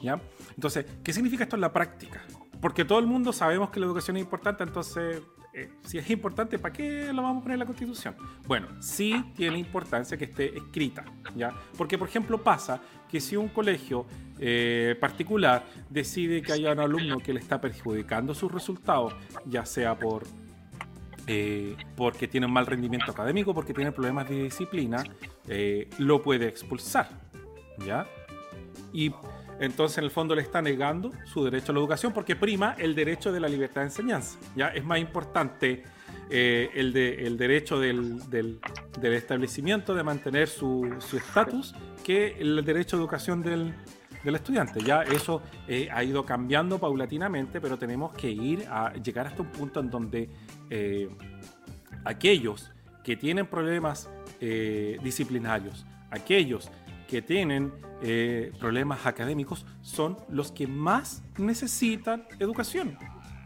¿ya? 0.03 0.19
Entonces, 0.53 0.85
¿qué 1.03 1.11
significa 1.13 1.45
esto 1.45 1.55
en 1.55 1.61
la 1.61 1.73
práctica? 1.73 2.21
Porque 2.61 2.85
todo 2.85 2.99
el 2.99 3.07
mundo 3.07 3.33
sabemos 3.33 3.71
que 3.71 3.79
la 3.79 3.87
educación 3.87 4.17
es 4.17 4.23
importante, 4.23 4.63
entonces 4.63 5.21
eh, 5.55 5.69
si 5.85 5.97
es 5.97 6.09
importante, 6.09 6.59
¿para 6.59 6.73
qué 6.73 7.11
lo 7.13 7.21
vamos 7.21 7.39
a 7.39 7.43
poner 7.43 7.55
en 7.55 7.59
la 7.59 7.65
Constitución? 7.65 8.15
Bueno, 8.45 8.67
sí 8.81 9.23
tiene 9.35 9.57
importancia 9.57 10.17
que 10.17 10.25
esté 10.25 10.57
escrita, 10.57 11.05
¿ya? 11.35 11.53
Porque, 11.77 11.97
por 11.97 12.09
ejemplo, 12.09 12.43
pasa 12.43 12.81
que 13.09 13.21
si 13.21 13.37
un 13.37 13.47
colegio 13.47 14.05
eh, 14.37 14.97
particular 14.99 15.65
decide 15.89 16.41
que 16.41 16.51
haya 16.51 16.73
un 16.73 16.79
alumno 16.79 17.19
que 17.19 17.33
le 17.33 17.39
está 17.39 17.61
perjudicando 17.61 18.33
sus 18.33 18.51
resultados, 18.51 19.15
ya 19.45 19.65
sea 19.65 19.97
por 19.97 20.23
eh, 21.27 21.75
porque 21.95 22.27
tiene 22.27 22.45
un 22.45 22.53
mal 22.53 22.65
rendimiento 22.67 23.11
académico, 23.11 23.53
porque 23.53 23.73
tiene 23.73 23.91
problemas 23.91 24.29
de 24.29 24.43
disciplina, 24.43 25.03
eh, 25.47 25.89
lo 25.97 26.21
puede 26.21 26.47
expulsar, 26.47 27.09
¿ya? 27.85 28.05
Y 28.93 29.11
entonces 29.59 29.97
en 29.97 30.03
el 30.03 30.11
fondo 30.11 30.35
le 30.35 30.41
está 30.41 30.61
negando 30.61 31.11
su 31.25 31.43
derecho 31.43 31.71
a 31.71 31.75
la 31.75 31.79
educación 31.79 32.13
porque 32.13 32.35
prima 32.35 32.75
el 32.77 32.95
derecho 32.95 33.31
de 33.31 33.39
la 33.39 33.47
libertad 33.47 33.81
de 33.81 33.87
enseñanza. 33.87 34.37
¿ya? 34.55 34.67
Es 34.69 34.83
más 34.83 34.99
importante 34.99 35.83
eh, 36.29 36.69
el, 36.73 36.91
de, 36.91 37.25
el, 37.25 37.37
derecho 37.37 37.79
del, 37.79 38.29
del, 38.29 38.59
establecimiento 39.01 39.93
de 39.93 40.03
mantener 40.03 40.47
su 40.47 40.89
estatus 41.13 41.75
que 42.03 42.35
el 42.39 42.63
derecho 42.65 42.97
de 42.97 43.03
educación 43.03 43.41
del, 43.41 43.73
del 44.23 44.35
estudiante. 44.35 44.81
Ya 44.81 45.03
eso 45.03 45.41
eh, 45.67 45.87
ha 45.91 46.03
ido 46.03 46.25
cambiando 46.25 46.79
paulatinamente, 46.79 47.61
pero 47.61 47.77
tenemos 47.77 48.11
que 48.13 48.31
ir 48.31 48.65
a 48.69 48.93
llegar 48.93 49.27
hasta 49.27 49.41
un 49.41 49.51
punto 49.51 49.79
en 49.79 49.89
donde 49.89 50.29
eh, 50.69 51.09
aquellos 52.03 52.71
que 53.03 53.15
tienen 53.15 53.45
problemas 53.47 54.09
disciplinarios, 55.01 55.85
aquellos 56.11 56.69
que 57.07 57.21
tienen 57.21 57.73
eh, 58.01 58.51
problemas 58.59 59.05
académicos 59.05 59.65
son 59.81 60.17
los 60.29 60.51
que 60.51 60.67
más 60.67 61.23
necesitan 61.37 62.27
educación. 62.39 62.97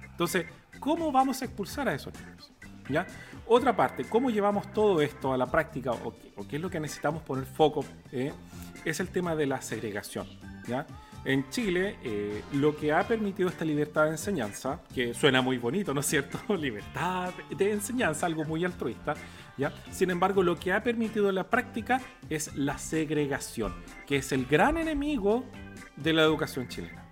Entonces, 0.04 0.46
¿cómo 0.80 1.12
vamos 1.12 1.42
a 1.42 1.46
expulsar 1.46 1.88
a 1.88 1.94
esos 1.94 2.14
niños? 2.14 2.52
¿Ya? 2.90 3.06
Otra 3.46 3.76
parte, 3.76 4.06
¿cómo 4.06 4.30
llevamos 4.30 4.72
todo 4.74 5.02
esto 5.02 5.34
a 5.34 5.38
la 5.38 5.46
práctica 5.46 5.92
o, 5.92 6.14
o 6.36 6.48
qué 6.48 6.56
es 6.56 6.62
lo 6.62 6.70
que 6.70 6.80
necesitamos 6.80 7.22
poner 7.24 7.46
foco? 7.46 7.86
Eh, 8.12 8.34
es 8.86 9.00
el 9.00 9.10
tema 9.10 9.36
de 9.36 9.46
la 9.46 9.62
segregación. 9.62 10.28
¿ya? 10.68 10.86
En 11.26 11.50
Chile, 11.50 11.98
eh, 12.04 12.44
lo 12.54 12.76
que 12.78 12.94
ha 12.94 13.06
permitido 13.08 13.50
esta 13.50 13.66
libertad 13.66 14.06
de 14.06 14.12
enseñanza, 14.12 14.82
que 14.94 15.14
suena 15.14 15.42
muy 15.42 15.58
bonito, 15.58 15.94
¿no 15.94 16.00
es 16.00 16.06
cierto? 16.06 16.40
libertad 16.56 17.34
de 17.56 17.72
enseñanza, 17.72 18.26
algo 18.26 18.46
muy 18.46 18.64
altruista, 18.64 19.16
Sin 19.92 20.10
embargo, 20.10 20.44
lo 20.44 20.58
que 20.58 20.72
ha 20.72 20.84
permitido 20.84 21.32
la 21.32 21.50
práctica 21.50 22.02
es 22.30 22.56
la 22.56 22.78
segregación, 22.78 23.74
que 24.08 24.18
es 24.18 24.32
el 24.32 24.46
gran 24.46 24.78
enemigo 24.78 25.46
de 25.96 26.14
la 26.14 26.24
educación 26.24 26.68
chilena, 26.68 27.04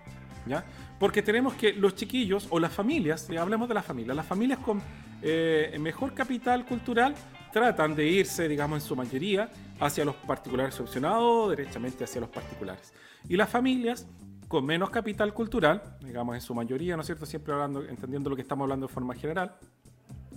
¿ya? 0.46 0.64
Porque 0.98 1.22
tenemos 1.22 1.54
que 1.54 1.72
los 1.72 1.94
chiquillos 1.94 2.46
o 2.50 2.58
las 2.58 2.72
familias, 2.72 3.28
hablemos 3.30 3.68
de 3.68 3.74
las 3.74 3.84
familias, 3.84 4.16
las 4.16 4.26
familias 4.26 4.58
con 4.60 4.82
eh, 5.22 5.76
mejor 5.80 6.14
capital 6.14 6.64
cultural 6.64 7.14
tratan 7.52 7.94
de 7.94 8.06
irse, 8.06 8.48
digamos, 8.48 8.82
en 8.82 8.88
su 8.88 8.96
mayoría 8.96 9.50
hacia 9.80 10.04
los 10.04 10.14
particulares 10.16 10.74
subvencionados, 10.74 11.50
derechamente 11.50 12.04
hacia 12.04 12.20
los 12.20 12.30
particulares. 12.30 12.92
Y 13.28 13.36
las 13.36 13.48
familias 13.48 14.06
con 14.48 14.64
menos 14.64 14.90
capital 14.90 15.34
cultural, 15.34 15.98
digamos 16.00 16.34
en 16.34 16.40
su 16.40 16.54
mayoría, 16.54 16.96
¿no 16.96 17.02
es 17.02 17.06
cierto? 17.06 17.26
Siempre 17.26 17.52
hablando, 17.52 17.84
entendiendo 17.84 18.30
lo 18.30 18.36
que 18.36 18.42
estamos 18.42 18.64
hablando 18.64 18.86
de 18.86 18.92
forma 18.92 19.14
general, 19.14 19.54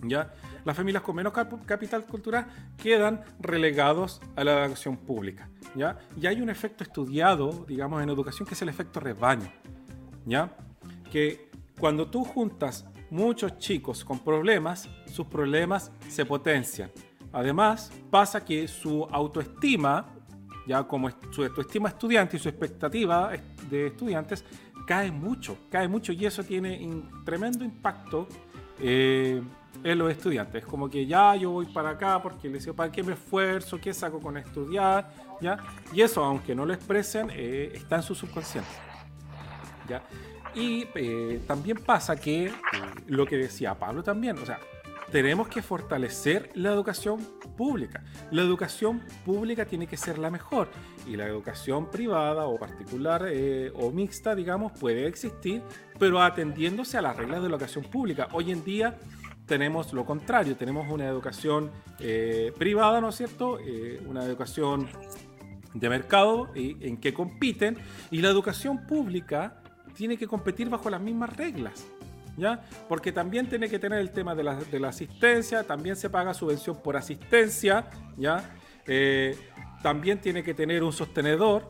¿ya? 0.03 0.33
Las 0.63 0.75
familias 0.75 1.03
con 1.03 1.15
menos 1.15 1.33
cap 1.33 1.65
capital 1.65 2.05
cultural 2.05 2.47
quedan 2.77 3.23
relegados 3.39 4.21
a 4.35 4.43
la 4.43 4.65
educación 4.65 4.97
pública, 4.97 5.49
¿ya? 5.75 5.97
Y 6.19 6.27
hay 6.27 6.41
un 6.41 6.49
efecto 6.49 6.83
estudiado, 6.83 7.65
digamos, 7.67 8.01
en 8.03 8.09
educación 8.09 8.47
que 8.47 8.53
es 8.53 8.61
el 8.61 8.69
efecto 8.69 8.99
rebaño, 8.99 9.51
¿ya? 10.25 10.55
Que 11.11 11.49
cuando 11.79 12.09
tú 12.09 12.23
juntas 12.23 12.85
muchos 13.09 13.57
chicos 13.57 14.05
con 14.05 14.19
problemas, 14.19 14.89
sus 15.05 15.25
problemas 15.27 15.91
se 16.07 16.25
potencian. 16.25 16.91
Además, 17.33 17.91
pasa 18.09 18.43
que 18.43 18.67
su 18.67 19.05
autoestima 19.05 20.05
ya 20.67 20.83
como 20.83 21.09
su 21.31 21.43
autoestima 21.43 21.89
estudiante 21.89 22.37
y 22.37 22.39
su 22.39 22.49
expectativa 22.49 23.31
de 23.69 23.87
estudiantes 23.87 24.45
cae 24.85 25.11
mucho, 25.11 25.57
cae 25.69 25.87
mucho 25.87 26.11
y 26.11 26.25
eso 26.25 26.43
tiene 26.43 26.85
un 26.85 27.23
tremendo 27.23 27.63
impacto 27.63 28.27
eh, 28.79 29.41
en 29.83 29.97
los 29.97 30.11
estudiantes. 30.11 30.63
Es 30.63 30.69
como 30.69 30.89
que 30.89 31.05
ya 31.05 31.35
yo 31.35 31.51
voy 31.51 31.65
para 31.67 31.91
acá 31.91 32.21
porque 32.21 32.49
les 32.49 32.63
digo, 32.63 32.75
¿para 32.75 32.91
qué 32.91 33.03
me 33.03 33.13
esfuerzo? 33.13 33.79
¿Qué 33.79 33.93
saco 33.93 34.19
con 34.19 34.37
estudiar? 34.37 35.11
¿Ya? 35.41 35.57
Y 35.93 36.01
eso, 36.01 36.23
aunque 36.23 36.55
no 36.55 36.65
lo 36.65 36.73
expresen, 36.73 37.29
eh, 37.31 37.71
está 37.73 37.97
en 37.97 38.03
su 38.03 38.15
subconsciente. 38.15 38.69
¿Ya? 39.87 40.03
Y 40.53 40.87
eh, 40.95 41.41
también 41.47 41.77
pasa 41.77 42.15
que 42.15 42.51
lo 43.07 43.25
que 43.25 43.37
decía 43.37 43.73
Pablo 43.73 44.03
también, 44.03 44.37
o 44.37 44.45
sea, 44.45 44.59
tenemos 45.11 45.49
que 45.49 45.61
fortalecer 45.61 46.49
la 46.53 46.71
educación 46.71 47.19
pública. 47.57 48.03
La 48.31 48.41
educación 48.41 49.01
pública 49.25 49.65
tiene 49.65 49.85
que 49.85 49.97
ser 49.97 50.17
la 50.17 50.29
mejor 50.29 50.69
y 51.05 51.17
la 51.17 51.27
educación 51.27 51.91
privada 51.91 52.45
o 52.45 52.57
particular 52.57 53.25
eh, 53.29 53.71
o 53.75 53.91
mixta, 53.91 54.35
digamos, 54.35 54.71
puede 54.71 55.07
existir, 55.07 55.61
pero 55.99 56.21
atendiéndose 56.21 56.97
a 56.97 57.01
las 57.01 57.17
reglas 57.17 57.41
de 57.41 57.49
la 57.49 57.55
educación 57.55 57.83
pública. 57.83 58.29
Hoy 58.31 58.51
en 58.51 58.63
día 58.63 58.97
tenemos 59.51 59.91
lo 59.91 60.05
contrario, 60.05 60.55
tenemos 60.55 60.89
una 60.89 61.05
educación 61.05 61.71
eh, 61.99 62.53
privada, 62.57 63.01
¿no 63.01 63.09
es 63.09 63.15
cierto? 63.15 63.59
Eh, 63.59 64.01
una 64.07 64.23
educación 64.23 64.87
de 65.73 65.89
mercado 65.89 66.49
en 66.55 66.95
que 66.95 67.13
compiten 67.13 67.77
y 68.11 68.21
la 68.21 68.29
educación 68.29 68.87
pública 68.87 69.61
tiene 69.93 70.15
que 70.15 70.25
competir 70.25 70.69
bajo 70.69 70.89
las 70.89 71.01
mismas 71.01 71.35
reglas. 71.35 71.85
¿Ya? 72.37 72.61
Porque 72.87 73.11
también 73.11 73.49
tiene 73.49 73.67
que 73.67 73.77
tener 73.77 73.99
el 73.99 74.11
tema 74.11 74.33
de 74.35 74.43
la, 74.43 74.55
de 74.55 74.79
la 74.79 74.87
asistencia, 74.87 75.65
también 75.65 75.97
se 75.97 76.09
paga 76.09 76.33
subvención 76.33 76.81
por 76.81 76.95
asistencia, 76.95 77.89
¿ya? 78.15 78.55
Eh, 78.87 79.37
también 79.83 80.21
tiene 80.21 80.41
que 80.41 80.53
tener 80.53 80.81
un 80.81 80.93
sostenedor, 80.93 81.67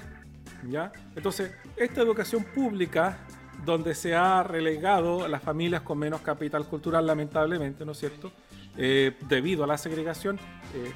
¿ya? 0.70 0.92
Entonces, 1.16 1.52
esta 1.76 2.02
educación 2.02 2.44
pública, 2.44 3.26
donde 3.66 3.96
se 3.96 4.16
ha 4.16 4.44
relegado 4.44 5.24
a 5.24 5.28
las 5.28 5.42
familias 5.42 5.82
con 5.82 5.98
menos 5.98 6.22
capital 6.22 6.66
cultural, 6.68 7.06
lamentablemente, 7.06 7.86
¿no 7.86 7.92
es 7.92 8.00
cierto? 8.00 8.32
Eh, 8.78 9.16
debido 9.28 9.64
a 9.64 9.68
la 9.68 9.78
segregación, 9.78 10.38
eh, 10.74 10.92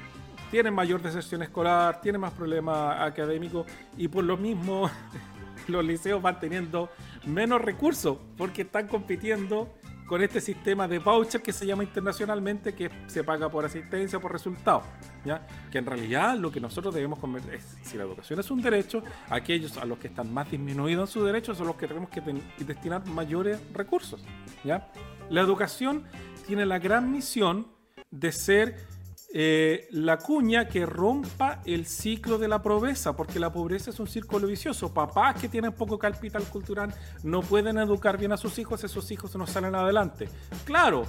tienen 0.50 0.74
mayor 0.74 1.02
deserción 1.02 1.42
escolar, 1.42 2.00
tienen 2.00 2.20
más 2.20 2.32
problemas 2.32 3.00
académicos 3.00 3.66
y 3.96 4.08
por 4.08 4.24
lo 4.24 4.36
mismo 4.36 4.90
los 5.68 5.84
liceos 5.84 6.22
van 6.22 6.40
teniendo 6.40 6.88
menos 7.24 7.60
recursos 7.60 8.18
porque 8.36 8.62
están 8.62 8.88
compitiendo 8.88 9.74
con 10.06 10.22
este 10.22 10.40
sistema 10.40 10.86
de 10.86 10.98
voucher 10.98 11.42
que 11.42 11.52
se 11.52 11.66
llama 11.66 11.82
internacionalmente 11.82 12.74
que 12.74 12.90
se 13.06 13.24
paga 13.24 13.48
por 13.50 13.64
asistencia, 13.64 14.20
por 14.20 14.32
resultado. 14.32 14.82
¿ya? 15.24 15.46
Que 15.70 15.78
en 15.78 15.86
realidad 15.86 16.36
lo 16.36 16.50
que 16.50 16.60
nosotros 16.60 16.94
debemos 16.94 17.18
convertir 17.18 17.54
es, 17.54 17.76
si 17.82 17.96
la 17.96 18.04
educación 18.04 18.38
es 18.38 18.50
un 18.50 18.62
derecho, 18.62 19.02
aquellos 19.28 19.76
a 19.76 19.84
los 19.84 19.98
que 19.98 20.08
están 20.08 20.32
más 20.32 20.50
disminuidos 20.50 21.10
en 21.10 21.12
sus 21.12 21.26
derechos 21.26 21.58
son 21.58 21.66
los 21.66 21.76
que 21.76 21.88
tenemos 21.88 22.08
que 22.10 22.22
destinar 22.64 23.06
mayores 23.06 23.60
recursos. 23.72 24.24
¿ya? 24.64 24.90
La 25.28 25.40
educación 25.40 26.04
tiene 26.46 26.64
la 26.64 26.78
gran 26.78 27.10
misión 27.10 27.66
de 28.10 28.30
ser 28.30 28.95
eh, 29.32 29.88
la 29.90 30.18
cuña 30.18 30.68
que 30.68 30.86
rompa 30.86 31.60
el 31.64 31.86
ciclo 31.86 32.38
de 32.38 32.48
la 32.48 32.62
pobreza, 32.62 33.16
porque 33.16 33.40
la 33.40 33.52
pobreza 33.52 33.90
es 33.90 34.00
un 34.00 34.06
círculo 34.06 34.46
vicioso. 34.46 34.94
Papás 34.94 35.40
que 35.40 35.48
tienen 35.48 35.72
poco 35.72 35.98
capital 35.98 36.44
cultural 36.44 36.94
no 37.22 37.42
pueden 37.42 37.78
educar 37.78 38.18
bien 38.18 38.32
a 38.32 38.36
sus 38.36 38.58
hijos, 38.58 38.84
esos 38.84 39.10
hijos 39.10 39.34
no 39.36 39.46
salen 39.46 39.74
adelante. 39.74 40.28
Claro, 40.64 41.04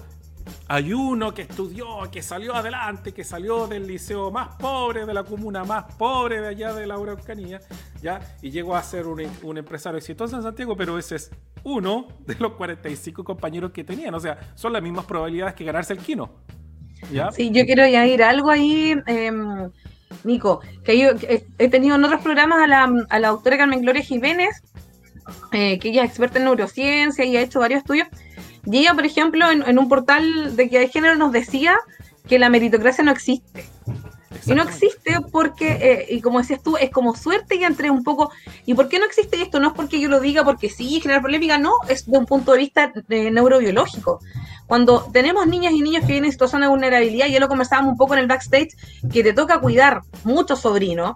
hay 0.67 0.93
uno 0.93 1.33
que 1.33 1.43
estudió, 1.43 2.09
que 2.11 2.21
salió 2.21 2.55
adelante, 2.55 3.13
que 3.13 3.23
salió 3.23 3.67
del 3.67 3.87
liceo 3.87 4.31
más 4.31 4.55
pobre, 4.55 5.05
de 5.05 5.13
la 5.13 5.23
comuna 5.23 5.63
más 5.63 5.95
pobre 5.95 6.41
de 6.41 6.47
allá 6.47 6.73
de 6.73 6.87
la 6.87 6.95
Araucanía, 6.95 7.61
¿ya? 8.01 8.19
Y 8.41 8.51
llegó 8.51 8.75
a 8.75 8.83
ser 8.83 9.07
un, 9.07 9.21
un, 9.43 9.57
empresario 9.57 9.97
exitoso 9.97 10.35
en 10.35 10.43
Santiago, 10.43 10.75
pero 10.75 10.97
ese 10.97 11.15
es 11.15 11.31
uno 11.63 12.07
de 12.25 12.35
los 12.35 12.53
45 12.53 13.23
compañeros 13.23 13.71
que 13.71 13.83
tenían. 13.83 14.13
O 14.15 14.19
sea, 14.19 14.37
son 14.55 14.73
las 14.73 14.81
mismas 14.81 15.05
probabilidades 15.05 15.53
que 15.53 15.63
ganarse 15.63 15.93
el 15.93 15.99
quino. 15.99 16.31
Sí, 17.31 17.51
yo 17.51 17.65
quiero 17.65 17.83
añadir 17.83 18.23
algo 18.23 18.49
ahí, 18.49 18.95
em, 19.05 19.69
Nico, 20.23 20.61
que 20.83 20.97
yo 20.97 21.11
he 21.57 21.69
tenido 21.69 21.95
en 21.95 22.03
otros 22.03 22.21
programas 22.21 22.59
a 22.59 22.67
la, 22.67 22.91
a 23.09 23.19
la 23.19 23.29
doctora 23.29 23.57
Carmen 23.57 23.81
Gloria 23.81 24.01
Jiménez, 24.01 24.61
eh, 25.51 25.79
que 25.79 25.89
ella 25.89 26.03
es 26.03 26.09
experta 26.09 26.39
en 26.39 26.45
neurociencia 26.45 27.25
y 27.25 27.37
ha 27.37 27.41
hecho 27.41 27.59
varios 27.59 27.79
estudios. 27.79 28.07
Y 28.65 28.79
ella, 28.79 28.93
por 28.93 29.05
ejemplo, 29.05 29.49
en, 29.49 29.79
un 29.79 29.89
portal 29.89 30.55
de 30.55 30.69
que 30.69 30.79
de 30.79 30.89
género 30.89 31.15
nos 31.15 31.31
decía 31.31 31.77
que 32.27 32.39
la 32.39 32.49
meritocracia 32.49 33.03
no 33.03 33.11
existe. 33.11 33.65
Y 34.45 34.51
no 34.51 34.63
existe 34.63 35.17
porque, 35.31 35.71
eh, 35.81 36.05
y 36.09 36.21
como 36.21 36.39
decías 36.39 36.61
tú, 36.61 36.77
es 36.77 36.89
como 36.89 37.15
suerte 37.15 37.55
y 37.55 37.63
entré 37.63 37.89
un 37.89 38.03
poco. 38.03 38.31
¿Y 38.65 38.73
por 38.73 38.87
qué 38.87 38.99
no 38.99 39.05
existe 39.05 39.41
esto? 39.41 39.59
No 39.59 39.69
es 39.69 39.73
porque 39.73 39.99
yo 39.99 40.09
lo 40.09 40.19
diga 40.19 40.43
porque 40.43 40.69
sí, 40.69 40.99
generar 41.01 41.21
polémica, 41.21 41.57
no, 41.57 41.71
es 41.89 42.05
de 42.05 42.17
un 42.17 42.25
punto 42.25 42.53
de 42.53 42.59
vista 42.59 42.93
eh, 43.09 43.31
neurobiológico. 43.31 44.19
Cuando 44.67 45.09
tenemos 45.13 45.47
niñas 45.47 45.71
y 45.73 45.81
niños 45.81 46.01
que 46.01 46.11
vienen 46.11 46.25
en 46.25 46.31
situación 46.31 46.61
de 46.61 46.67
vulnerabilidad, 46.67 47.27
ya 47.27 47.39
lo 47.39 47.47
conversábamos 47.47 47.93
un 47.93 47.97
poco 47.97 48.13
en 48.13 48.19
el 48.19 48.27
backstage, 48.27 48.75
que 49.11 49.23
te 49.23 49.33
toca 49.33 49.59
cuidar 49.59 50.01
muchos 50.23 50.59
sobrinos, 50.59 51.13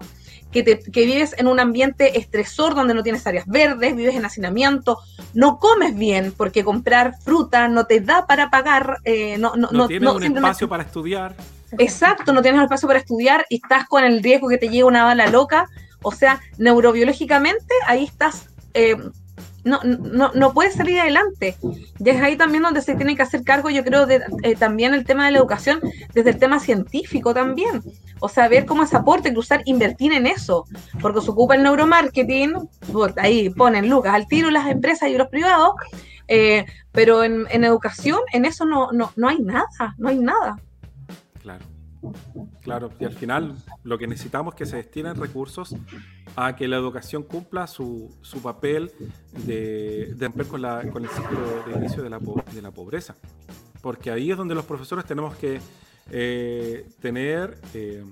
que, 0.50 0.62
te, 0.62 0.78
que, 0.78 1.04
vives 1.04 1.34
en 1.38 1.46
un 1.46 1.60
ambiente 1.60 2.18
estresor 2.18 2.74
donde 2.74 2.94
no 2.94 3.02
tienes 3.02 3.26
áreas 3.26 3.46
verdes, 3.46 3.94
vives 3.94 4.14
en 4.14 4.24
hacinamiento, 4.24 4.98
no 5.34 5.58
comes 5.58 5.94
bien 5.96 6.32
porque 6.36 6.64
comprar 6.64 7.14
fruta 7.22 7.68
no 7.68 7.86
te 7.86 8.00
da 8.00 8.26
para 8.26 8.50
pagar, 8.50 8.98
eh, 9.04 9.38
no, 9.38 9.54
no, 9.56 9.68
no, 9.70 9.86
tienes 9.86 10.10
un 10.10 10.22
espacio 10.22 10.68
para 10.68 10.82
estudiar. 10.82 11.34
Exacto, 11.78 12.32
no 12.32 12.42
tienes 12.42 12.58
un 12.58 12.64
espacio 12.64 12.86
para 12.86 13.00
estudiar 13.00 13.46
y 13.48 13.56
estás 13.56 13.86
con 13.86 14.04
el 14.04 14.22
riesgo 14.22 14.48
que 14.48 14.58
te 14.58 14.68
llegue 14.68 14.84
una 14.84 15.04
bala 15.04 15.26
loca. 15.26 15.68
O 16.02 16.12
sea, 16.12 16.40
neurobiológicamente 16.58 17.74
ahí 17.86 18.04
estás 18.04 18.48
eh, 18.74 18.96
no, 19.64 19.80
no, 19.84 20.32
no 20.34 20.52
puede 20.52 20.70
salir 20.70 21.00
adelante. 21.00 21.56
Y 21.98 22.08
es 22.08 22.20
ahí 22.20 22.36
también 22.36 22.62
donde 22.62 22.82
se 22.82 22.94
tiene 22.94 23.14
que 23.14 23.22
hacer 23.22 23.44
cargo, 23.44 23.70
yo 23.70 23.84
creo, 23.84 24.06
de, 24.06 24.20
eh, 24.42 24.56
también 24.56 24.92
el 24.94 25.04
tema 25.04 25.26
de 25.26 25.32
la 25.32 25.38
educación, 25.38 25.80
desde 26.12 26.30
el 26.30 26.38
tema 26.38 26.58
científico 26.58 27.32
también. 27.32 27.82
O 28.20 28.28
sea, 28.28 28.48
ver 28.48 28.66
cómo 28.66 28.82
es 28.82 28.92
aporte, 28.94 29.32
cruzar, 29.32 29.62
invertir 29.64 30.12
en 30.12 30.26
eso. 30.26 30.64
Porque 31.00 31.20
se 31.20 31.30
ocupa 31.30 31.54
el 31.54 31.62
neuromarketing, 31.62 32.54
ahí 33.16 33.50
ponen 33.50 33.88
lucas 33.88 34.14
al 34.14 34.26
tiro 34.26 34.50
las 34.50 34.68
empresas 34.68 35.08
y 35.08 35.16
los 35.16 35.28
privados, 35.28 35.74
eh, 36.28 36.66
pero 36.90 37.24
en, 37.24 37.46
en, 37.50 37.64
educación, 37.64 38.20
en 38.32 38.44
eso 38.44 38.64
no, 38.64 38.90
no, 38.92 39.12
no 39.16 39.28
hay 39.28 39.38
nada, 39.40 39.94
no 39.98 40.08
hay 40.08 40.18
nada. 40.18 40.58
Claro. 41.40 41.71
Claro, 42.62 42.90
y 42.98 43.04
al 43.04 43.12
final 43.12 43.56
lo 43.84 43.98
que 43.98 44.06
necesitamos 44.06 44.54
es 44.54 44.58
que 44.58 44.66
se 44.66 44.76
destinen 44.76 45.16
recursos 45.16 45.76
a 46.36 46.56
que 46.56 46.66
la 46.66 46.76
educación 46.76 47.22
cumpla 47.22 47.66
su, 47.66 48.16
su 48.22 48.42
papel 48.42 48.90
de, 49.46 50.14
de 50.14 50.26
romper 50.26 50.46
con, 50.46 51.04
el 51.04 51.10
ciclo 51.10 51.64
de 51.66 51.72
inicio 51.76 52.02
de 52.02 52.10
la, 52.10 52.18
de 52.18 52.62
la 52.62 52.70
pobreza. 52.70 53.14
Porque 53.80 54.10
ahí 54.10 54.30
es 54.30 54.36
donde 54.36 54.54
los 54.54 54.64
profesores 54.64 55.04
tenemos 55.04 55.36
que 55.36 55.60
eh, 56.10 56.88
tener, 57.00 57.60
eh, 57.74 58.04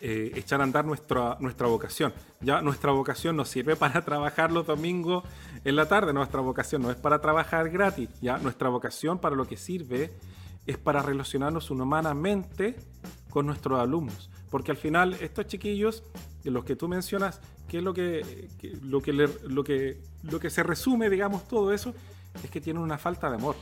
eh, 0.00 0.32
echar 0.34 0.60
a 0.60 0.64
andar 0.64 0.84
nuestra, 0.84 1.36
nuestra 1.40 1.66
vocación. 1.66 2.12
Ya 2.40 2.60
nuestra 2.60 2.92
vocación 2.92 3.36
nos 3.36 3.48
sirve 3.48 3.76
para 3.76 4.02
trabajar 4.04 4.52
los 4.52 4.66
domingos 4.66 5.24
en 5.64 5.76
la 5.76 5.86
tarde, 5.86 6.12
nuestra 6.12 6.40
vocación 6.40 6.82
no 6.82 6.90
es 6.90 6.96
para 6.96 7.20
trabajar 7.20 7.70
gratis, 7.70 8.08
ya 8.20 8.38
nuestra 8.38 8.68
vocación 8.68 9.18
para 9.18 9.36
lo 9.36 9.46
que 9.46 9.56
sirve 9.56 10.10
es 10.66 10.78
para 10.78 11.02
relacionarnos 11.02 11.70
humanamente 11.70 12.76
con 13.30 13.46
nuestros 13.46 13.80
alumnos. 13.80 14.30
Porque 14.50 14.70
al 14.70 14.76
final 14.76 15.14
estos 15.14 15.46
chiquillos, 15.46 16.04
los 16.44 16.64
que 16.64 16.76
tú 16.76 16.88
mencionas, 16.88 17.40
que 17.68 17.78
es 17.78 17.84
lo 17.84 17.94
que, 17.94 18.48
lo, 18.82 19.00
que 19.00 19.12
lo, 19.12 19.64
que, 19.64 20.02
lo 20.22 20.38
que 20.38 20.50
se 20.50 20.62
resume, 20.62 21.08
digamos, 21.08 21.48
todo 21.48 21.72
eso, 21.72 21.94
es 22.42 22.50
que 22.50 22.60
tienen 22.60 22.82
una 22.82 22.98
falta 22.98 23.30
de 23.30 23.36
amor. 23.36 23.56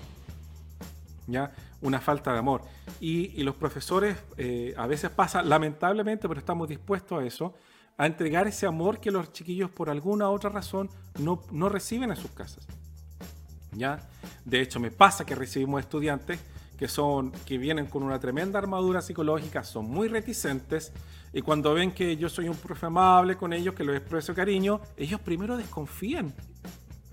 ¿Ya? 1.26 1.52
Una 1.80 2.00
falta 2.00 2.32
de 2.32 2.38
amor. 2.40 2.62
Y, 3.00 3.42
los 3.44 3.54
profesores 3.54 4.16
eh, 4.36 4.74
a 4.76 4.86
veces 4.86 5.10
pasa, 5.10 5.42
lamentablemente, 5.42 6.26
pero 6.28 6.40
estamos 6.40 6.68
dispuestos 6.68 7.22
a 7.22 7.24
eso, 7.24 7.54
a 7.96 8.06
entregar 8.06 8.48
ese 8.48 8.66
amor 8.66 8.98
que 8.98 9.10
los 9.10 9.32
chiquillos 9.32 9.70
por 9.70 9.90
alguna 9.90 10.28
otra 10.30 10.50
razón 10.50 10.90
no, 11.20 11.42
no 11.52 11.68
reciben 11.68 12.10
en 12.10 12.16
sus 12.16 12.32
casas. 12.32 12.66
¿Ya? 13.72 14.08
De 14.44 14.60
hecho, 14.60 14.80
me 14.80 14.90
pasa 14.90 15.24
que 15.24 15.36
recibimos 15.36 15.80
estudiantes 15.80 16.40
que 16.80 16.88
son 16.88 17.30
que 17.44 17.58
vienen 17.58 17.84
con 17.84 18.02
una 18.02 18.18
tremenda 18.18 18.58
armadura 18.58 19.02
psicológica, 19.02 19.64
son 19.64 19.84
muy 19.90 20.08
reticentes 20.08 20.94
y 21.30 21.42
cuando 21.42 21.74
ven 21.74 21.92
que 21.92 22.16
yo 22.16 22.30
soy 22.30 22.48
un 22.48 22.56
profe 22.56 22.86
amable 22.86 23.36
con 23.36 23.52
ellos, 23.52 23.74
que 23.74 23.84
los 23.84 23.94
expreso 23.94 24.34
cariño, 24.34 24.80
ellos 24.96 25.20
primero 25.20 25.58
desconfían. 25.58 26.34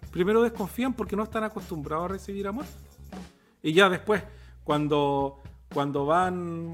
Primero 0.09 0.41
desconfían 0.41 0.93
porque 0.93 1.17
no 1.17 1.23
están 1.23 1.43
acostumbrados 1.43 2.05
a 2.05 2.07
recibir 2.13 2.47
amor. 2.47 2.63
Y 3.61 3.73
ya 3.73 3.89
después, 3.89 4.23
cuando, 4.63 5.41
cuando 5.73 6.05
van 6.05 6.73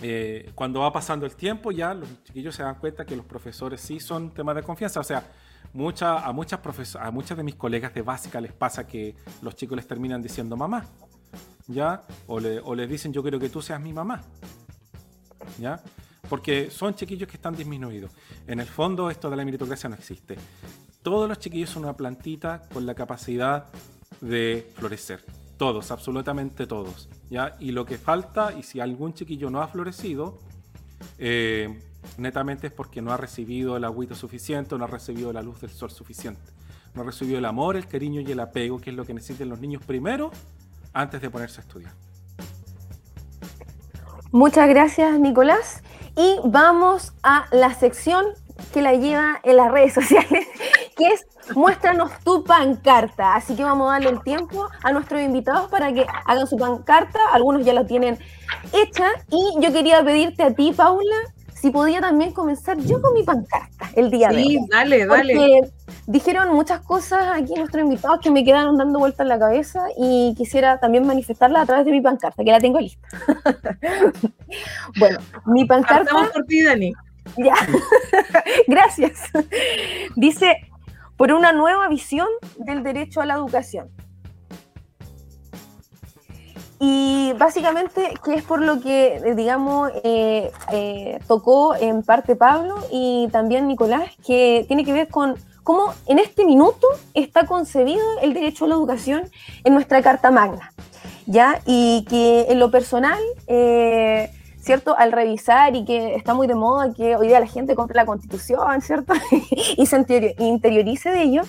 eh, 0.00 0.52
cuando 0.54 0.80
va 0.80 0.90
pasando 0.90 1.26
el 1.26 1.36
tiempo, 1.36 1.70
ya 1.70 1.92
los 1.92 2.24
chiquillos 2.24 2.54
se 2.54 2.62
dan 2.62 2.76
cuenta 2.76 3.04
que 3.04 3.14
los 3.14 3.26
profesores 3.26 3.82
sí 3.82 4.00
son 4.00 4.32
temas 4.32 4.56
de 4.56 4.62
confianza. 4.62 5.00
O 5.00 5.04
sea, 5.04 5.30
mucha, 5.74 6.26
a, 6.26 6.32
muchas 6.32 6.96
a 6.96 7.10
muchas 7.10 7.36
de 7.36 7.44
mis 7.44 7.56
colegas 7.56 7.92
de 7.92 8.00
básica 8.00 8.40
les 8.40 8.54
pasa 8.54 8.86
que 8.86 9.14
los 9.42 9.54
chicos 9.54 9.76
les 9.76 9.86
terminan 9.86 10.22
diciendo 10.22 10.56
mamá. 10.56 10.86
¿Ya? 11.66 12.02
O, 12.26 12.40
le, 12.40 12.60
les 12.76 12.88
dicen 12.88 13.12
yo 13.12 13.22
quiero 13.22 13.38
que 13.38 13.48
tú 13.48 13.62
seas 13.62 13.80
mi 13.80 13.92
mamá, 13.92 14.22
¿ya? 15.58 15.82
Porque 16.28 16.70
son 16.70 16.94
chiquillos 16.94 17.28
que 17.28 17.36
están 17.36 17.54
disminuidos. 17.56 18.10
En 18.46 18.60
el 18.60 18.66
fondo 18.66 19.10
esto 19.10 19.30
de 19.30 19.36
la 19.36 19.44
meritocracia 19.44 19.88
no 19.88 19.94
existe. 19.94 20.36
Todos 21.02 21.28
los 21.28 21.38
chiquillos 21.38 21.70
son 21.70 21.84
una 21.84 21.96
plantita 21.96 22.62
con 22.72 22.86
la 22.86 22.94
capacidad 22.94 23.66
de 24.20 24.70
florecer. 24.74 25.22
Todos, 25.58 25.90
absolutamente 25.90 26.66
todos. 26.66 27.08
¿ya? 27.28 27.56
Y 27.60 27.72
lo 27.72 27.84
que 27.84 27.98
falta, 27.98 28.54
y 28.58 28.62
si 28.62 28.80
algún 28.80 29.12
chiquillo 29.12 29.50
no 29.50 29.60
ha 29.60 29.68
florecido, 29.68 30.40
eh, 31.18 31.78
netamente 32.16 32.68
es 32.68 32.72
porque 32.72 33.02
no 33.02 33.12
ha 33.12 33.16
recibido 33.16 33.76
el 33.76 33.84
agüito 33.84 34.14
suficiente 34.14 34.76
no 34.78 34.84
ha 34.84 34.88
recibido 34.88 35.32
la 35.32 35.42
luz 35.42 35.60
del 35.60 35.70
sol 35.70 35.90
suficiente. 35.90 36.40
No 36.94 37.02
ha 37.02 37.04
recibido 37.04 37.38
el 37.38 37.44
amor, 37.44 37.76
el 37.76 37.86
cariño 37.86 38.20
y 38.20 38.32
el 38.32 38.40
apego, 38.40 38.80
que 38.80 38.90
es 38.90 38.96
lo 38.96 39.04
que 39.04 39.14
necesitan 39.14 39.48
los 39.48 39.60
niños 39.60 39.82
primero 39.84 40.30
antes 40.94 41.20
de 41.20 41.28
ponerse 41.28 41.60
a 41.60 41.62
estudiar. 41.62 41.92
Muchas 44.32 44.68
gracias, 44.68 45.18
Nicolás. 45.20 45.82
Y 46.16 46.38
vamos 46.44 47.12
a 47.22 47.46
la 47.52 47.74
sección 47.74 48.24
que 48.72 48.82
la 48.82 48.94
lleva 48.94 49.40
en 49.42 49.56
las 49.56 49.70
redes 49.70 49.94
sociales, 49.94 50.46
que 50.96 51.06
es 51.08 51.26
muéstranos 51.54 52.12
tu 52.24 52.44
pancarta. 52.44 53.34
Así 53.34 53.54
que 53.54 53.64
vamos 53.64 53.88
a 53.88 53.94
darle 53.94 54.10
el 54.10 54.22
tiempo 54.22 54.68
a 54.82 54.92
nuestros 54.92 55.20
invitados 55.20 55.68
para 55.70 55.92
que 55.92 56.06
hagan 56.26 56.46
su 56.46 56.56
pancarta. 56.56 57.18
Algunos 57.32 57.64
ya 57.64 57.74
la 57.74 57.86
tienen 57.86 58.18
hecha. 58.72 59.08
Y 59.30 59.60
yo 59.60 59.72
quería 59.72 60.04
pedirte 60.04 60.42
a 60.42 60.54
ti, 60.54 60.72
Paula, 60.72 61.16
si 61.64 61.70
podía 61.70 62.02
también 62.02 62.32
comenzar 62.32 62.76
yo 62.76 63.00
con 63.00 63.14
mi 63.14 63.22
pancarta 63.22 63.88
el 63.96 64.10
día 64.10 64.28
de 64.28 64.36
hoy. 64.36 64.42
Sí, 64.42 64.58
dale, 64.70 65.06
dale. 65.06 65.34
Porque 65.34 65.60
dijeron 66.06 66.54
muchas 66.54 66.80
cosas 66.80 67.26
aquí 67.32 67.54
nuestros 67.54 67.82
invitados 67.82 68.20
que 68.20 68.30
me 68.30 68.44
quedaron 68.44 68.76
dando 68.76 68.98
vueltas 68.98 69.20
en 69.20 69.28
la 69.30 69.38
cabeza 69.38 69.86
y 69.96 70.34
quisiera 70.36 70.78
también 70.78 71.06
manifestarla 71.06 71.62
a 71.62 71.64
través 71.64 71.86
de 71.86 71.92
mi 71.92 72.02
pancarta, 72.02 72.44
que 72.44 72.50
la 72.50 72.60
tengo 72.60 72.80
lista. 72.80 73.08
bueno, 74.98 75.20
mi 75.46 75.64
pancarta. 75.64 76.04
Partamos 76.04 76.32
por 76.32 76.44
ti, 76.44 76.62
Dani. 76.64 76.92
Ya, 77.38 77.54
gracias. 78.66 79.22
Dice, 80.16 80.68
por 81.16 81.32
una 81.32 81.54
nueva 81.54 81.88
visión 81.88 82.28
del 82.58 82.82
derecho 82.82 83.22
a 83.22 83.24
la 83.24 83.36
educación. 83.36 83.88
Y 86.86 87.32
básicamente, 87.38 88.12
que 88.22 88.34
es 88.34 88.42
por 88.42 88.60
lo 88.60 88.78
que, 88.78 89.16
eh, 89.16 89.34
digamos, 89.34 89.90
eh, 90.02 90.52
eh, 90.70 91.18
tocó 91.26 91.74
en 91.74 92.02
parte 92.02 92.36
Pablo 92.36 92.76
y 92.92 93.26
también 93.32 93.66
Nicolás, 93.66 94.10
que 94.26 94.66
tiene 94.68 94.84
que 94.84 94.92
ver 94.92 95.08
con 95.08 95.34
cómo 95.62 95.94
en 96.06 96.18
este 96.18 96.44
minuto 96.44 96.86
está 97.14 97.46
concebido 97.46 98.04
el 98.20 98.34
derecho 98.34 98.66
a 98.66 98.68
la 98.68 98.74
educación 98.74 99.30
en 99.64 99.72
nuestra 99.72 100.02
Carta 100.02 100.30
Magna. 100.30 100.74
¿ya? 101.24 101.62
Y 101.64 102.04
que 102.04 102.48
en 102.50 102.58
lo 102.58 102.70
personal, 102.70 103.22
¿cierto? 104.64 104.96
Al 104.96 105.12
revisar 105.12 105.76
y 105.76 105.84
que 105.84 106.14
está 106.14 106.32
muy 106.32 106.46
de 106.46 106.54
moda 106.54 106.92
que 106.94 107.16
hoy 107.16 107.28
día 107.28 107.38
la 107.38 107.46
gente 107.46 107.74
compre 107.74 107.96
la 107.96 108.06
constitución, 108.06 108.80
¿cierto? 108.80 109.12
y 109.76 109.86
se 109.86 110.34
interiorice 110.38 111.10
de 111.10 111.22
ello, 111.22 111.42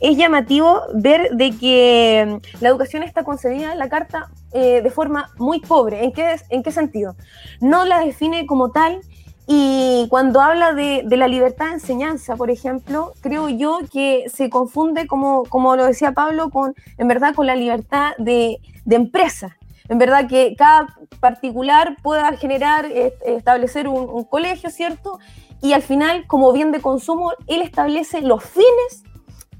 es 0.00 0.16
llamativo 0.16 0.82
ver 0.92 1.30
de 1.30 1.56
que 1.56 2.40
mm, 2.42 2.62
la 2.62 2.68
educación 2.68 3.04
está 3.04 3.22
concebida 3.22 3.72
en 3.72 3.78
la 3.78 3.88
Carta 3.88 4.30
eh, 4.52 4.82
de 4.82 4.90
forma 4.90 5.30
muy 5.38 5.60
pobre. 5.60 6.04
¿En 6.04 6.12
qué, 6.12 6.36
¿En 6.50 6.62
qué 6.64 6.72
sentido? 6.72 7.14
No 7.60 7.84
la 7.84 8.00
define 8.00 8.46
como 8.46 8.72
tal 8.72 9.00
y 9.46 10.08
cuando 10.10 10.40
habla 10.40 10.74
de, 10.74 11.02
de, 11.04 11.16
la 11.16 11.28
libertad 11.28 11.66
de 11.66 11.74
enseñanza, 11.74 12.34
por 12.34 12.50
ejemplo, 12.50 13.12
creo 13.20 13.48
yo 13.48 13.78
que 13.92 14.24
se 14.28 14.50
confunde, 14.50 15.06
como, 15.06 15.44
como 15.44 15.76
lo 15.76 15.86
decía 15.86 16.10
Pablo, 16.10 16.50
con, 16.50 16.74
en 16.98 17.06
verdad 17.06 17.32
con 17.32 17.46
la 17.46 17.54
libertad 17.54 18.10
de, 18.18 18.58
de 18.84 18.96
empresa 18.96 19.56
en 19.88 19.98
verdad 19.98 20.28
que 20.28 20.54
cada 20.56 20.86
particular 21.20 21.96
pueda 22.02 22.36
generar, 22.36 22.86
establecer 23.24 23.88
un, 23.88 24.24
colegio, 24.24 24.70
¿cierto? 24.70 25.18
Y 25.62 25.72
al 25.72 25.82
final, 25.82 26.26
como 26.26 26.52
bien 26.52 26.72
de 26.72 26.80
consumo, 26.80 27.32
él 27.46 27.62
establece 27.62 28.20
los 28.20 28.44
fines 28.44 29.04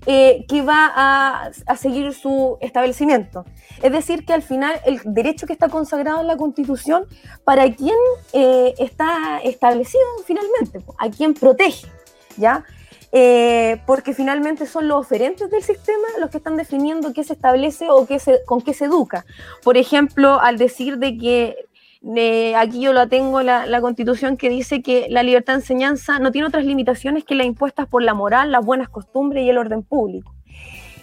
eh, 0.07 0.45
que 0.49 0.63
va 0.63 0.93
a, 0.95 1.51
seguir 1.77 2.13
su 2.13 2.59
establecimiento. 2.61 3.45
Es 3.83 3.93
decir, 3.93 4.25
que 4.25 4.33
al 4.33 4.43
final 4.43 4.79
el 4.85 5.01
derecho 5.05 5.47
que 5.47 5.53
está 5.53 5.69
consagrado 5.69 6.21
en 6.21 6.27
la 6.27 6.37
Constitución, 6.37 7.07
¿para 7.45 7.65
quién 7.75 7.97
eh, 8.33 8.75
está 8.79 9.41
establecido 9.43 10.05
finalmente? 10.25 10.81
¿A 10.99 11.11
quién 11.11 11.35
protege? 11.35 11.89
¿Ya? 12.37 12.65
Eh, 13.19 13.81
porque 13.87 14.13
finalmente 14.13 14.67
son 14.67 14.89
los 14.89 14.99
oferentes 14.99 15.51
del 15.51 15.63
sistema 15.63 16.07
los 16.21 16.29
que 16.29 16.37
están 16.37 16.59
definiendo 16.59 17.15
qué 17.15 17.25
se 17.25 17.33
establece 17.33 17.87
o 17.89 18.07
qué 18.07 18.19
se, 18.19 18.45
con 18.45 18.61
qué 18.61 18.75
se 18.75 18.85
educa. 18.85 19.25
Por 19.65 19.79
ejemplo, 19.79 20.39
al 20.39 20.59
decir 20.59 20.99
de 20.99 21.17
que 21.17 21.57
aquí 22.57 22.79
yo 22.83 22.93
lo 22.93 23.09
tengo 23.09 23.41
la, 23.41 23.65
la, 23.65 23.81
constitución 23.81 24.37
que 24.37 24.51
dice 24.51 24.83
que 24.83 25.07
la 25.09 25.23
libertad 25.23 25.55
de 25.55 25.61
enseñanza 25.61 26.19
no 26.19 26.31
tiene 26.31 26.47
otras 26.49 26.67
limitaciones 26.67 27.25
que 27.25 27.35
las 27.35 27.47
impuestas 27.47 27.89
por 27.89 28.03
la 28.03 28.13
moral, 28.13 28.53
las 28.53 28.63
buenas 28.63 28.91
costumbres 28.91 29.45
y 29.45 29.49
el 29.49 29.57
orden 29.57 29.83
público. 29.83 30.36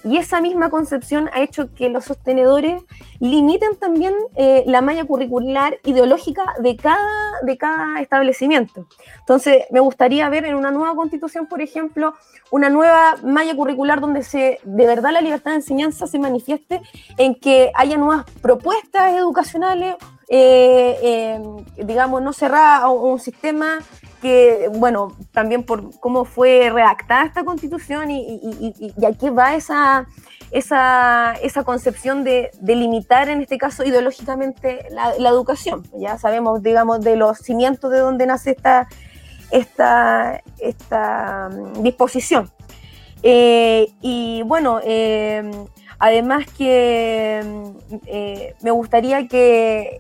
Y 0.03 0.17
esa 0.17 0.41
misma 0.41 0.69
concepción 0.69 1.29
ha 1.33 1.41
hecho 1.41 1.73
que 1.73 1.89
los 1.89 2.05
sostenedores 2.05 2.83
limiten 3.19 3.77
también 3.77 4.13
eh, 4.35 4.63
la 4.67 4.81
malla 4.81 5.05
curricular 5.05 5.79
ideológica 5.85 6.43
de 6.59 6.75
cada, 6.75 7.41
de 7.43 7.57
cada 7.57 8.01
establecimiento. 8.01 8.87
Entonces, 9.19 9.63
me 9.71 9.79
gustaría 9.79 10.27
ver 10.27 10.45
en 10.45 10.55
una 10.55 10.71
nueva 10.71 10.93
constitución, 10.95 11.47
por 11.47 11.61
ejemplo, 11.61 12.13
una 12.51 12.69
nueva 12.69 13.15
malla 13.23 13.55
curricular 13.55 14.01
donde 14.01 14.23
se, 14.23 14.59
de 14.63 14.87
verdad 14.87 15.11
la 15.13 15.21
libertad 15.21 15.51
de 15.51 15.57
enseñanza 15.57 16.05
se 16.05 16.19
manifieste 16.19 16.81
en 17.17 17.35
que 17.35 17.71
haya 17.73 17.97
nuevas 17.97 18.25
propuestas 18.41 19.13
educacionales, 19.13 19.95
eh, 20.29 20.97
eh, 21.01 21.41
digamos, 21.83 22.21
no 22.21 22.33
cerrar 22.33 22.87
un 22.87 23.19
sistema 23.19 23.79
que, 24.21 24.69
bueno, 24.73 25.15
también 25.31 25.63
por 25.63 25.99
cómo 25.99 26.23
fue 26.25 26.69
redactada 26.69 27.25
esta 27.25 27.43
constitución 27.43 28.09
y, 28.09 28.39
y, 28.41 29.05
a 29.05 29.11
qué 29.11 29.29
va 29.29 29.55
esa, 29.55 30.07
esa, 30.51 31.33
esa 31.41 31.63
concepción 31.63 32.23
de, 32.23 32.51
de, 32.61 32.75
limitar, 32.75 33.27
en 33.27 33.41
este 33.41 33.57
caso, 33.57 33.83
ideológicamente 33.83 34.87
la, 34.91 35.29
educación. 35.29 35.83
Ya 35.99 36.17
sabemos, 36.17 36.63
digamos, 36.63 37.01
de 37.01 37.17
los 37.17 37.39
cimientos 37.39 37.91
de 37.91 37.99
donde 37.99 38.25
nace 38.25 38.51
esta, 38.51 38.87
esta, 39.51 40.41
esta 40.59 41.49
mm, 41.49 41.83
disposición. 41.83 42.49
Eh, 43.23 43.87
y 44.01 44.41
bueno, 44.43 44.79
además 46.03 46.45
que 46.57 47.41
eh, 48.07 48.55
me 48.61 48.71
gustaría 48.71 49.27
que 49.27 49.99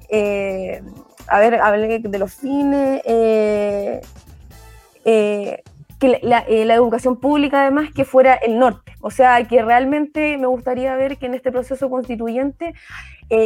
a 1.27 1.39
ver, 1.39 1.55
hablé 1.55 1.99
de 1.99 2.19
los 2.19 2.33
fines, 2.33 3.01
eh, 3.05 4.01
eh, 5.05 5.63
que 5.99 6.19
la, 6.21 6.39
eh, 6.47 6.63
educación 6.63 7.17
pública 7.17 7.61
además 7.61 7.89
que 7.95 8.05
fuera 8.05 8.35
el 8.35 8.59
norte. 8.59 8.93
O 9.01 9.11
sea, 9.11 9.43
que 9.47 9.61
realmente 9.61 10.37
me 10.37 10.47
gustaría 10.47 10.95
ver 10.95 11.17
que 11.17 11.27
en 11.27 11.33
este 11.33 11.51
proceso 11.51 11.89
constituyente 11.89 12.73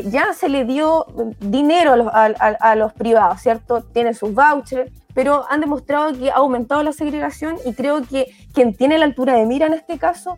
ya 0.04 0.34
se 0.34 0.50
le 0.50 0.66
dio 0.66 1.06
dinero 1.40 1.94
a 1.94 1.96
los, 1.96 2.10
a 2.12 2.76
los, 2.76 2.92
privados, 2.92 3.40
¿cierto? 3.40 3.84
Tienen 3.84 4.16
sus 4.16 4.34
vouchers, 4.34 4.92
pero 5.14 5.46
han 5.50 5.62
demostrado 5.62 6.12
que 6.12 6.30
ha 6.30 6.36
aumentado 6.36 6.84
la 6.84 6.92
segregación 6.92 7.56
y 7.64 7.74
creo 7.74 8.02
que 8.02 8.26
quien 8.54 8.74
tiene 8.74 8.98
la 8.98 9.06
altura 9.06 9.36
de 9.36 9.46
mira 9.46 9.66
en 9.66 9.76
este 9.76 9.98
caso, 9.98 10.36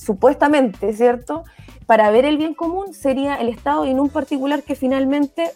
supuestamente, 0.00 0.92
¿cierto? 0.92 1.44
Para 1.86 2.10
ver 2.10 2.24
el 2.24 2.38
bien 2.38 2.54
común 2.54 2.94
sería 2.94 3.36
el 3.36 3.48
Estado 3.48 3.84
y 3.84 3.90
en 3.90 4.00
un 4.00 4.08
particular 4.08 4.62
que 4.62 4.74
finalmente 4.74 5.52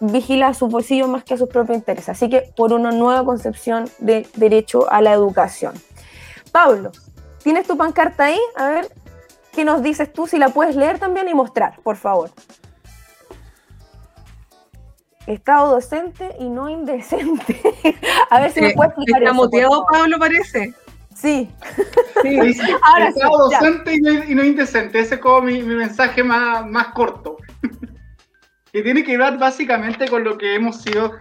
vigila 0.00 0.48
a 0.48 0.54
su 0.54 0.68
bolsillo 0.68 1.08
más 1.08 1.24
que 1.24 1.34
a 1.34 1.36
sus 1.36 1.48
propios 1.48 1.76
intereses. 1.78 2.08
Así 2.08 2.28
que 2.30 2.52
por 2.56 2.72
una 2.72 2.92
nueva 2.92 3.24
concepción 3.24 3.90
de 3.98 4.26
derecho 4.36 4.90
a 4.90 5.02
la 5.02 5.12
educación. 5.12 5.74
Pablo, 6.52 6.92
¿tienes 7.42 7.66
tu 7.66 7.76
pancarta 7.76 8.26
ahí? 8.26 8.38
A 8.56 8.68
ver, 8.68 8.88
¿qué 9.52 9.64
nos 9.64 9.82
dices 9.82 10.12
tú? 10.12 10.26
Si 10.26 10.38
la 10.38 10.48
puedes 10.48 10.76
leer 10.76 10.98
también 10.98 11.28
y 11.28 11.34
mostrar, 11.34 11.80
por 11.82 11.96
favor. 11.96 12.30
Estado 15.26 15.72
docente 15.72 16.36
y 16.38 16.48
no 16.48 16.70
indecente. 16.70 17.60
a 18.30 18.40
ver 18.40 18.50
si 18.50 18.62
me 18.62 18.72
puedes 18.72 18.92
explicar 18.92 19.22
Está 19.22 19.34
motivado, 19.34 19.84
Pablo, 19.90 20.18
parece. 20.18 20.72
Sí. 21.20 21.50
sí. 22.22 22.38
Ahora 22.82 23.08
Estado 23.08 23.50
docente 23.50 23.94
y 23.94 24.34
no, 24.34 24.44
indecente. 24.44 25.00
Ese 25.00 25.16
es 25.16 25.20
como 25.20 25.42
mi, 25.42 25.62
mi 25.62 25.74
mensaje 25.74 26.22
más, 26.22 26.66
más 26.66 26.88
corto 26.88 27.38
que 28.72 28.82
tiene 28.82 29.02
que 29.02 29.16
ver 29.16 29.38
básicamente 29.38 30.08
con 30.08 30.24
lo 30.24 30.36
que 30.38 30.54
hemos 30.54 30.82
sido, 30.82 31.12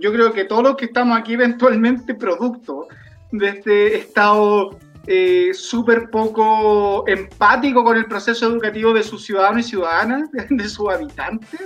yo 0.00 0.12
creo 0.12 0.32
que 0.32 0.44
todos 0.44 0.62
los 0.62 0.76
que 0.76 0.86
estamos 0.86 1.18
aquí 1.18 1.34
eventualmente 1.34 2.14
producto 2.14 2.86
de 3.32 3.48
este 3.48 3.96
estado 3.96 4.78
eh, 5.06 5.50
súper 5.52 6.10
poco 6.10 7.06
empático 7.08 7.82
con 7.82 7.96
el 7.96 8.06
proceso 8.06 8.46
educativo 8.46 8.92
de 8.92 9.02
sus 9.02 9.24
ciudadanos 9.24 9.66
y 9.66 9.70
ciudadanas, 9.70 10.30
de, 10.50 10.68
sus 10.68 10.88
habitantes, 10.88 11.60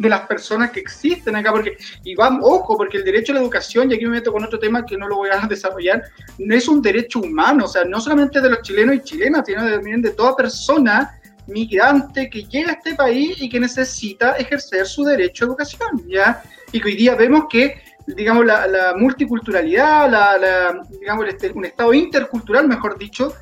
de, 0.00 0.08
las 0.08 0.26
personas 0.26 0.70
que 0.70 0.80
existen 0.80 1.36
acá, 1.36 1.52
porque, 1.52 1.76
y 2.04 2.14
vamos, 2.14 2.40
ojo, 2.44 2.76
porque 2.76 2.98
el 2.98 3.04
derecho 3.04 3.32
a 3.32 3.36
la 3.36 3.40
educación, 3.42 3.90
y 3.90 3.94
aquí 3.94 4.04
me 4.04 4.12
meto 4.12 4.32
con 4.32 4.44
otro 4.44 4.58
tema 4.58 4.84
que 4.84 4.96
no 4.96 5.08
lo 5.08 5.16
voy 5.16 5.30
a 5.30 5.46
desarrollar, 5.48 6.02
no 6.38 6.54
es 6.54 6.68
un 6.68 6.82
derecho 6.82 7.20
humano, 7.20 7.64
o 7.64 7.68
sea, 7.68 7.84
no 7.84 8.00
solamente 8.00 8.40
de 8.40 8.50
los 8.50 8.62
chilenos 8.62 8.96
y 8.96 9.00
chilenas, 9.00 9.44
sino 9.46 9.68
también 9.68 10.02
de 10.02 10.10
toda 10.10 10.36
persona 10.36 11.16
migrante 11.46 12.30
que 12.30 12.44
llega 12.44 12.70
a 12.70 12.74
este 12.74 12.94
país 12.94 13.40
y 13.40 13.48
que 13.48 13.60
necesita 13.60 14.32
ejercer 14.32 14.86
su 14.86 15.04
derecho 15.04 15.44
a 15.44 15.48
educación, 15.48 16.02
¿ya? 16.06 16.42
Y 16.72 16.80
que 16.80 16.88
hoy 16.88 16.96
día 16.96 17.14
vemos 17.14 17.44
que, 17.50 17.82
digamos, 18.06 18.46
la, 18.46 18.94
multiculturalidad, 18.96 20.10
la, 20.10 20.82
digamos, 21.00 21.26
este, 21.28 21.50
un 21.50 21.64
estado 21.64 21.92
intercultural, 21.92 22.68
mejor 22.68 22.98
dicho, 22.98 23.34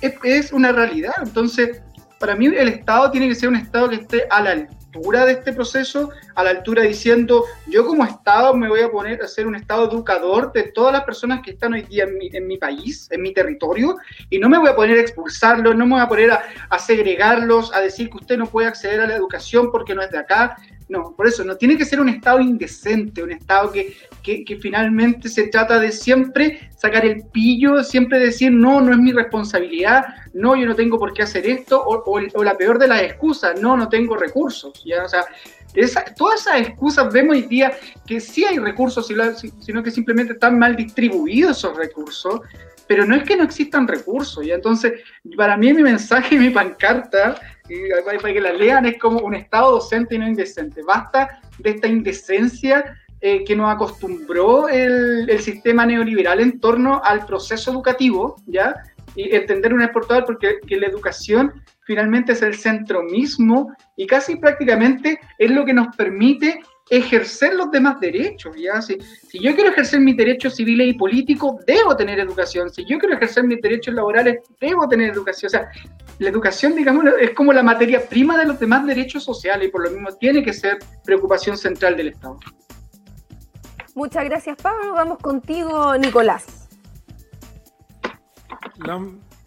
es, 0.00 0.14
es, 0.22 0.52
una 0.52 0.72
realidad. 0.72 1.14
Entonces, 1.22 1.80
para 2.18 2.34
mí 2.34 2.46
el 2.46 2.68
Estado 2.68 3.10
tiene 3.10 3.28
que 3.28 3.34
ser 3.34 3.48
un 3.48 3.56
Estado 3.56 3.88
que 3.88 3.96
esté 3.96 4.26
a 4.30 4.42
la 4.42 4.68
de 5.02 5.32
este 5.32 5.52
proceso, 5.52 6.10
a 6.34 6.44
la 6.44 6.50
altura 6.50 6.82
diciendo, 6.82 7.44
yo 7.66 7.86
como 7.86 8.04
Estado 8.04 8.54
me 8.54 8.68
voy 8.68 8.80
a 8.80 8.90
poner 8.90 9.22
a 9.22 9.28
ser 9.28 9.46
un 9.46 9.56
Estado 9.56 9.88
educador 9.90 10.52
de 10.52 10.64
todas 10.64 10.92
las 10.92 11.04
personas 11.04 11.40
que 11.42 11.52
están 11.52 11.72
hoy 11.72 11.82
día 11.82 12.04
en 12.04 12.18
mi, 12.18 12.28
en 12.32 12.46
mi 12.46 12.58
país, 12.58 13.08
en 13.10 13.22
mi 13.22 13.32
territorio, 13.32 13.96
y 14.30 14.38
no 14.38 14.48
me 14.48 14.58
voy 14.58 14.68
a 14.68 14.76
poner 14.76 14.98
a 14.98 15.00
expulsarlos, 15.00 15.74
no 15.76 15.86
me 15.86 15.94
voy 15.94 16.02
a 16.02 16.08
poner 16.08 16.30
a, 16.30 16.78
segregarlos, 16.78 17.74
a 17.74 17.80
decir 17.80 18.10
que 18.10 18.18
usted 18.18 18.36
no 18.36 18.46
puede 18.46 18.68
acceder 18.68 19.00
a 19.00 19.06
la 19.06 19.14
educación 19.14 19.70
porque 19.70 19.94
no 19.94 20.02
es 20.02 20.10
de 20.10 20.18
acá. 20.18 20.56
No, 20.88 21.14
por 21.14 21.26
eso 21.26 21.44
no 21.44 21.56
tiene 21.56 21.76
que 21.76 21.84
ser 21.84 22.00
un 22.00 22.08
Estado 22.08 22.40
indecente, 22.40 23.22
un 23.22 23.32
Estado 23.32 23.70
que, 23.70 23.94
que, 24.22 24.58
finalmente 24.60 25.28
se 25.28 25.48
trata 25.48 25.78
de 25.78 25.92
siempre 25.92 26.70
sacar 26.76 27.04
el 27.04 27.24
pillo, 27.26 27.84
siempre 27.84 28.18
decir, 28.18 28.50
no, 28.52 28.80
no 28.80 28.92
es 28.92 28.98
mi 28.98 29.12
responsabilidad, 29.12 30.06
no, 30.32 30.56
yo 30.56 30.66
no 30.66 30.74
tengo 30.74 30.98
por 30.98 31.12
qué 31.12 31.22
hacer 31.22 31.46
esto, 31.46 31.82
o, 31.84 32.42
la 32.42 32.56
peor 32.56 32.78
de 32.78 32.88
las 32.88 33.02
excusas, 33.02 33.60
no, 33.60 33.76
no 33.76 33.88
tengo 33.88 34.16
recursos. 34.16 34.82
¿ya? 34.84 35.04
O 35.04 35.08
sea, 35.08 35.24
todas 36.16 36.40
esas 36.40 36.60
excusas 36.60 37.12
vemos 37.12 37.36
hoy 37.36 37.42
día 37.42 37.76
que 38.06 38.20
sí 38.20 38.44
hay 38.44 38.58
recursos, 38.58 39.06
sino 39.60 39.82
que 39.82 39.90
simplemente 39.90 40.32
están 40.32 40.58
mal 40.58 40.74
distribuidos 40.74 41.58
esos 41.58 41.76
recursos, 41.76 42.40
pero 42.86 43.04
no 43.04 43.14
es 43.14 43.22
que 43.22 43.36
no 43.36 43.44
existan 43.44 43.86
recursos. 43.86 44.44
Y 44.44 44.50
entonces, 44.50 44.94
para 45.36 45.56
mí 45.56 45.72
mi 45.72 45.82
mensaje, 45.82 46.38
mi 46.38 46.50
pancarta, 46.50 47.40
para 48.04 48.32
que 48.32 48.40
la 48.40 48.52
lean, 48.52 48.86
es 48.86 48.98
como 48.98 49.20
un 49.20 49.34
Estado 49.34 49.72
docente 49.72 50.14
y 50.14 50.18
no 50.18 50.28
indecente. 50.28 50.82
Basta 50.82 51.40
de 51.58 51.70
esta 51.70 51.86
indecencia 51.86 52.96
eh, 53.20 53.42
que 53.44 53.56
nos 53.56 53.68
acostumbró 53.68 54.68
el, 54.68 55.28
sistema 55.40 55.84
neoliberal 55.84 56.40
en 56.40 56.60
torno 56.60 57.02
al 57.04 57.26
proceso 57.26 57.72
educativo, 57.72 58.36
¿ya? 58.46 58.76
Y 59.16 59.34
entender 59.34 59.74
por 59.92 60.06
todas, 60.06 60.24
porque 60.24 60.60
que 60.66 60.76
la 60.76 60.86
educación 60.86 61.52
finalmente 61.84 62.32
es 62.32 62.42
el 62.42 62.54
centro 62.54 63.02
mismo 63.02 63.74
y 63.96 64.06
casi 64.06 64.36
prácticamente 64.36 65.18
es 65.38 65.50
lo 65.50 65.64
que 65.64 65.72
nos 65.72 65.96
permite 65.96 66.60
ejercer 66.90 67.54
los 67.54 67.70
demás 67.70 68.00
derechos. 68.00 68.56
¿ya? 68.56 68.80
Si, 68.80 68.98
si 69.28 69.38
yo 69.38 69.54
quiero 69.54 69.70
ejercer 69.70 70.00
mis 70.00 70.16
derechos 70.16 70.56
civiles 70.56 70.88
y 70.88 70.94
políticos, 70.94 71.56
debo 71.66 71.96
tener 71.96 72.18
educación. 72.18 72.70
Si 72.70 72.84
yo 72.84 72.98
quiero 72.98 73.14
ejercer 73.14 73.44
mis 73.44 73.60
derechos 73.60 73.94
laborales, 73.94 74.38
debo 74.60 74.88
tener 74.88 75.10
educación. 75.10 75.48
O 75.48 75.50
sea, 75.50 75.68
la 76.18 76.28
educación, 76.28 76.74
digamos, 76.74 77.04
es 77.20 77.30
como 77.30 77.52
la 77.52 77.62
materia 77.62 78.06
prima 78.08 78.36
de 78.36 78.46
los 78.46 78.58
demás 78.58 78.86
derechos 78.86 79.24
sociales 79.24 79.68
y 79.68 79.70
por 79.70 79.84
lo 79.84 79.90
mismo 79.90 80.12
tiene 80.12 80.42
que 80.42 80.52
ser 80.52 80.78
preocupación 81.04 81.56
central 81.56 81.96
del 81.96 82.08
Estado. 82.08 82.38
Muchas 83.94 84.24
gracias, 84.24 84.56
Pablo. 84.60 84.92
Vamos 84.94 85.18
contigo, 85.18 85.96
Nicolás. 85.96 86.68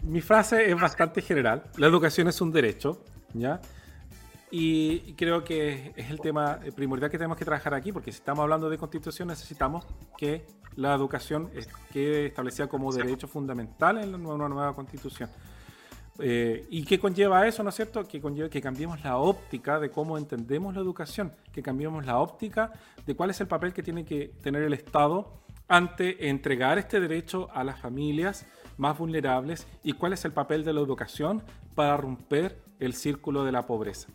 mi 0.02 0.20
frase 0.20 0.70
es 0.70 0.80
bastante 0.80 1.22
general. 1.22 1.64
La 1.76 1.86
educación 1.86 2.28
es 2.28 2.40
un 2.40 2.52
derecho, 2.52 3.02
¿ya? 3.32 3.60
Y 4.54 5.14
creo 5.14 5.42
que 5.44 5.94
es 5.96 6.10
el 6.10 6.20
tema 6.20 6.60
primordial 6.76 7.10
que 7.10 7.16
tenemos 7.16 7.38
que 7.38 7.44
trabajar 7.46 7.72
aquí, 7.72 7.90
porque 7.90 8.12
si 8.12 8.18
estamos 8.18 8.42
hablando 8.42 8.68
de 8.68 8.76
constitución 8.76 9.28
necesitamos 9.28 9.86
que 10.18 10.44
la 10.76 10.94
educación 10.94 11.50
quede 11.90 12.26
establecida 12.26 12.66
como 12.66 12.92
derecho 12.92 13.26
fundamental 13.26 13.96
en 13.96 14.14
una 14.14 14.50
nueva 14.50 14.74
constitución. 14.74 15.30
Eh, 16.18 16.66
¿Y 16.68 16.84
qué 16.84 17.00
conlleva 17.00 17.46
eso, 17.46 17.62
no 17.62 17.70
es 17.70 17.76
cierto? 17.76 18.06
Que 18.06 18.20
conlleva 18.20 18.50
que 18.50 18.60
cambiemos 18.60 19.02
la 19.02 19.16
óptica 19.16 19.80
de 19.80 19.90
cómo 19.90 20.18
entendemos 20.18 20.74
la 20.74 20.82
educación, 20.82 21.32
que 21.50 21.62
cambiemos 21.62 22.04
la 22.04 22.18
óptica 22.18 22.72
de 23.06 23.16
cuál 23.16 23.30
es 23.30 23.40
el 23.40 23.46
papel 23.46 23.72
que 23.72 23.82
tiene 23.82 24.04
que 24.04 24.34
tener 24.42 24.64
el 24.64 24.74
Estado 24.74 25.32
ante 25.66 26.28
entregar 26.28 26.76
este 26.76 27.00
derecho 27.00 27.48
a 27.54 27.64
las 27.64 27.80
familias 27.80 28.44
más 28.76 28.98
vulnerables 28.98 29.66
y 29.82 29.94
cuál 29.94 30.12
es 30.12 30.26
el 30.26 30.32
papel 30.32 30.62
de 30.62 30.74
la 30.74 30.80
educación 30.82 31.42
para 31.74 31.96
romper 31.96 32.60
el 32.80 32.92
círculo 32.92 33.44
de 33.44 33.52
la 33.52 33.64
pobreza. 33.64 34.08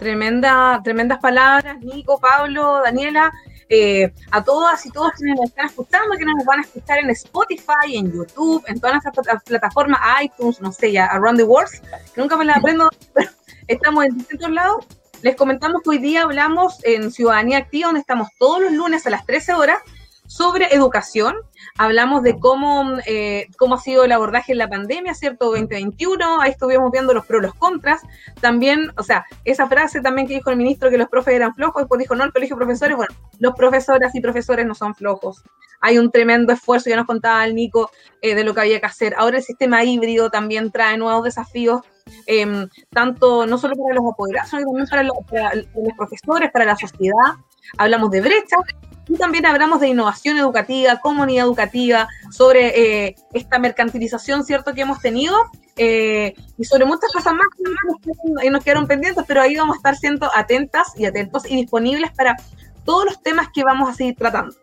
Tremenda, 0.00 0.80
tremendas 0.82 1.18
palabras, 1.18 1.78
Nico, 1.80 2.18
Pablo, 2.18 2.80
Daniela. 2.82 3.30
Eh, 3.68 4.12
a 4.32 4.42
todas 4.42 4.84
y 4.86 4.90
todos 4.90 5.12
quienes 5.12 5.36
nos 5.36 5.50
están 5.50 5.66
escuchando, 5.66 6.16
que 6.16 6.24
nos 6.24 6.44
van 6.44 6.58
a 6.58 6.62
escuchar 6.62 6.98
en 6.98 7.10
Spotify, 7.10 7.94
en 7.94 8.10
YouTube, 8.10 8.64
en 8.66 8.80
todas 8.80 8.96
las 9.04 9.42
plataformas, 9.44 10.00
iTunes, 10.24 10.60
no 10.60 10.72
sé, 10.72 10.90
ya, 10.90 11.04
Around 11.04 11.38
the 11.38 11.44
World, 11.44 11.70
que 12.14 12.20
nunca 12.20 12.36
me 12.36 12.46
la 12.46 12.54
aprendo, 12.54 12.88
pero 13.14 13.30
estamos 13.68 14.06
en 14.06 14.16
distintos 14.16 14.50
lados. 14.50 14.86
Les 15.22 15.36
comentamos 15.36 15.82
que 15.82 15.90
hoy 15.90 15.98
día 15.98 16.22
hablamos 16.22 16.82
en 16.82 17.12
Ciudadanía 17.12 17.58
Activa, 17.58 17.88
donde 17.88 18.00
estamos 18.00 18.28
todos 18.38 18.60
los 18.60 18.72
lunes 18.72 19.06
a 19.06 19.10
las 19.10 19.24
13 19.26 19.52
horas, 19.52 19.80
sobre 20.26 20.74
educación. 20.74 21.36
Hablamos 21.82 22.22
de 22.22 22.38
cómo, 22.38 22.98
eh, 23.06 23.46
cómo 23.56 23.76
ha 23.76 23.80
sido 23.80 24.04
el 24.04 24.12
abordaje 24.12 24.52
en 24.52 24.58
la 24.58 24.68
pandemia, 24.68 25.14
¿cierto? 25.14 25.46
2021, 25.46 26.42
ahí 26.42 26.50
estuvimos 26.50 26.92
viendo 26.92 27.14
los 27.14 27.24
pros 27.24 27.40
los 27.40 27.54
contras. 27.54 28.02
También, 28.38 28.92
o 28.98 29.02
sea, 29.02 29.24
esa 29.46 29.66
frase 29.66 30.02
también 30.02 30.28
que 30.28 30.34
dijo 30.34 30.50
el 30.50 30.58
ministro 30.58 30.90
que 30.90 30.98
los 30.98 31.08
profes 31.08 31.32
eran 31.32 31.54
flojos, 31.54 31.80
después 31.80 31.98
dijo, 31.98 32.14
no, 32.14 32.24
el 32.24 32.34
colegio 32.34 32.54
de 32.54 32.66
profesores, 32.66 32.98
bueno, 32.98 33.14
los 33.38 33.54
profesoras 33.54 34.14
y 34.14 34.20
profesores 34.20 34.66
no 34.66 34.74
son 34.74 34.94
flojos. 34.94 35.42
Hay 35.80 35.96
un 35.96 36.10
tremendo 36.10 36.52
esfuerzo, 36.52 36.90
ya 36.90 36.96
nos 36.96 37.06
contaba 37.06 37.46
el 37.46 37.54
Nico, 37.54 37.90
eh, 38.20 38.34
de 38.34 38.44
lo 38.44 38.52
que 38.52 38.60
había 38.60 38.78
que 38.78 38.84
hacer. 38.84 39.14
Ahora 39.16 39.38
el 39.38 39.42
sistema 39.42 39.82
híbrido 39.82 40.28
también 40.28 40.70
trae 40.70 40.98
nuevos 40.98 41.24
desafíos 41.24 41.80
em, 42.26 42.68
tanto 42.90 43.46
no 43.46 43.56
solo 43.56 43.74
para 43.76 43.94
los 43.94 44.04
apoderados, 44.04 44.50
sino 44.50 44.64
también 44.66 44.86
para 44.86 45.02
los, 45.02 45.16
para 45.30 45.54
los, 45.54 45.96
profesores, 45.96 46.50
para 46.52 46.66
la 46.66 46.76
sociedad. 46.76 47.38
Hablamos 47.78 48.10
de 48.10 48.20
brechas, 48.20 48.60
y 49.10 49.16
también 49.16 49.44
hablamos 49.44 49.80
de 49.80 49.88
innovación 49.88 50.38
educativa, 50.38 51.00
comunidad 51.00 51.46
educativa, 51.46 52.08
sobre 52.30 53.06
eh, 53.08 53.16
esta 53.32 53.58
mercantilización, 53.58 54.44
¿cierto?, 54.44 54.72
que 54.72 54.82
hemos 54.82 55.00
tenido 55.00 55.36
eh, 55.76 56.34
y 56.56 56.64
sobre 56.64 56.84
muchas 56.84 57.12
cosas 57.12 57.34
más 57.34 57.46
que 57.56 58.50
nos 58.50 58.62
quedaron 58.62 58.86
pendientes, 58.86 59.24
pero 59.26 59.42
ahí 59.42 59.56
vamos 59.56 59.74
a 59.74 59.78
estar 59.78 59.96
siendo 59.96 60.30
atentas 60.34 60.92
y 60.96 61.06
atentos 61.06 61.44
y 61.50 61.56
disponibles 61.56 62.12
para 62.12 62.36
todos 62.84 63.04
los 63.04 63.22
temas 63.22 63.48
que 63.52 63.64
vamos 63.64 63.90
a 63.90 63.94
seguir 63.94 64.14
tratando. 64.14 64.54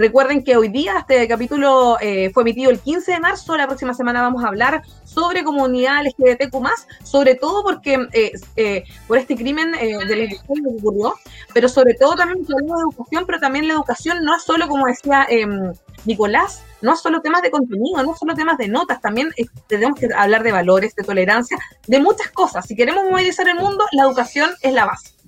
Recuerden 0.00 0.42
que 0.42 0.56
hoy 0.56 0.68
día 0.68 0.96
este 0.98 1.28
capítulo 1.28 1.98
eh, 2.00 2.30
fue 2.32 2.42
emitido 2.42 2.70
el 2.70 2.80
15 2.80 3.12
de 3.12 3.20
marzo. 3.20 3.54
La 3.58 3.66
próxima 3.66 3.92
semana 3.92 4.22
vamos 4.22 4.42
a 4.42 4.48
hablar 4.48 4.80
sobre 5.04 5.44
comunidad 5.44 6.02
LGBTQ, 6.06 6.56
sobre 7.04 7.34
todo 7.34 7.62
porque 7.62 7.98
eh, 8.14 8.32
eh, 8.56 8.84
por 9.06 9.18
este 9.18 9.36
crimen 9.36 9.72
de 9.72 10.16
la 10.16 10.24
educación 10.24 10.64
que 10.64 10.78
ocurrió, 10.78 11.14
pero 11.52 11.68
sobre 11.68 11.92
todo 11.92 12.14
también 12.14 12.46
hablamos 12.50 12.78
de 12.78 12.82
educación, 12.84 13.24
pero 13.26 13.40
también 13.40 13.68
la 13.68 13.74
educación 13.74 14.24
no 14.24 14.34
es 14.34 14.42
solo, 14.42 14.68
como 14.68 14.86
decía 14.86 15.26
em, 15.28 15.70
Nicolás, 16.06 16.62
no 16.80 16.94
es 16.94 17.00
solo 17.00 17.20
temas 17.20 17.42
de 17.42 17.50
contenido, 17.50 18.02
no 18.02 18.14
es 18.14 18.18
solo 18.18 18.34
temas 18.34 18.56
de 18.56 18.68
notas, 18.68 19.02
también 19.02 19.28
tenemos 19.66 20.00
que 20.00 20.08
hablar 20.16 20.42
de 20.44 20.52
valores, 20.52 20.94
de 20.94 21.04
tolerancia, 21.04 21.58
de 21.86 22.00
muchas 22.00 22.30
cosas. 22.30 22.66
Si 22.66 22.74
queremos 22.74 23.04
movilizar 23.04 23.46
el 23.46 23.56
mundo, 23.56 23.84
la 23.92 24.04
educación 24.04 24.48
es 24.62 24.72
la 24.72 24.86
base. 24.86 25.19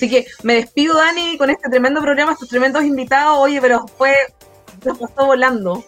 Así 0.00 0.08
que 0.08 0.26
me 0.44 0.54
despido, 0.54 0.94
Dani, 0.94 1.36
con 1.36 1.50
este 1.50 1.68
tremendo 1.68 2.00
programa, 2.00 2.32
estos 2.32 2.48
tremendos 2.48 2.82
invitados. 2.84 3.36
Oye, 3.38 3.60
pero 3.60 3.86
fue. 3.86 4.14
Se 4.82 4.94
pasó 4.94 5.26
volando. 5.26 5.84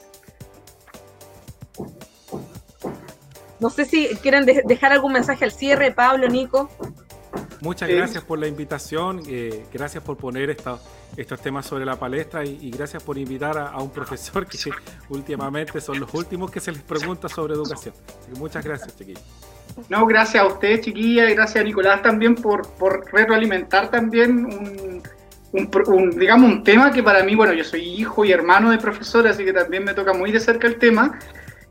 No 3.59 3.71
sé 3.71 3.87
si 3.87 4.09
quieren 4.17 4.45
dejar 4.45 4.93
algún 4.93 5.15
mensaje 5.15 5.47
al 5.47 5.53
cierre, 5.53 5.93
Pablo, 5.93 6.29
Nico. 6.29 6.69
Muchas 7.63 7.89
gracias 7.89 8.23
por 8.23 8.39
la 8.39 8.49
invitación, 8.49 9.23
eh, 9.29 9.65
gracias 9.73 10.05
por 10.05 10.19
poner 10.19 10.51
estos 10.51 11.41
temas 11.41 11.65
sobre 11.65 11.87
la 11.87 11.97
palestra 11.97 12.45
y, 12.45 12.71
gracias 12.71 13.03
por 13.03 13.17
invitar 13.17 13.57
a, 13.57 13.79
un 13.79 13.91
profesor 13.91 14.47
que 14.47 14.59
últimamente 15.09 15.81
son 15.81 16.01
los 16.01 16.13
últimos 16.13 16.51
que 16.51 16.61
se 16.61 16.73
les 16.73 16.83
pregunta 16.83 17.31
sobre 17.31 17.55
educación. 17.55 17.95
muchas 18.37 18.63
gracias, 18.63 18.95
chiquillos. 18.95 19.23
No, 19.89 20.07
gracias 20.07 20.43
a 20.43 20.47
usted, 20.47 20.81
chiquilla, 20.81 21.29
y 21.31 21.35
gracias 21.35 21.63
a 21.63 21.67
Nicolás 21.67 22.03
también 22.03 22.35
por, 22.35 22.69
por 22.75 23.11
retroalimentar 23.13 23.91
también 23.91 24.45
un, 24.45 25.03
digamos, 26.19 26.51
un 26.51 26.65
tema 26.65 26.91
que 26.93 27.03
para 27.03 27.23
mí, 27.23 27.35
bueno, 27.35 27.53
yo 27.53 27.65
soy 27.65 27.83
hijo 27.83 28.25
y 28.25 28.33
hermano 28.33 28.71
de 28.71 28.79
profesor, 28.79 29.27
así 29.27 29.45
que 29.45 29.53
también 29.53 29.85
me 29.85 29.95
toca 29.95 30.13
muy 30.13 30.33
de 30.33 30.41
cerca 30.41 30.67
el 30.67 30.77
tema. 30.77 31.19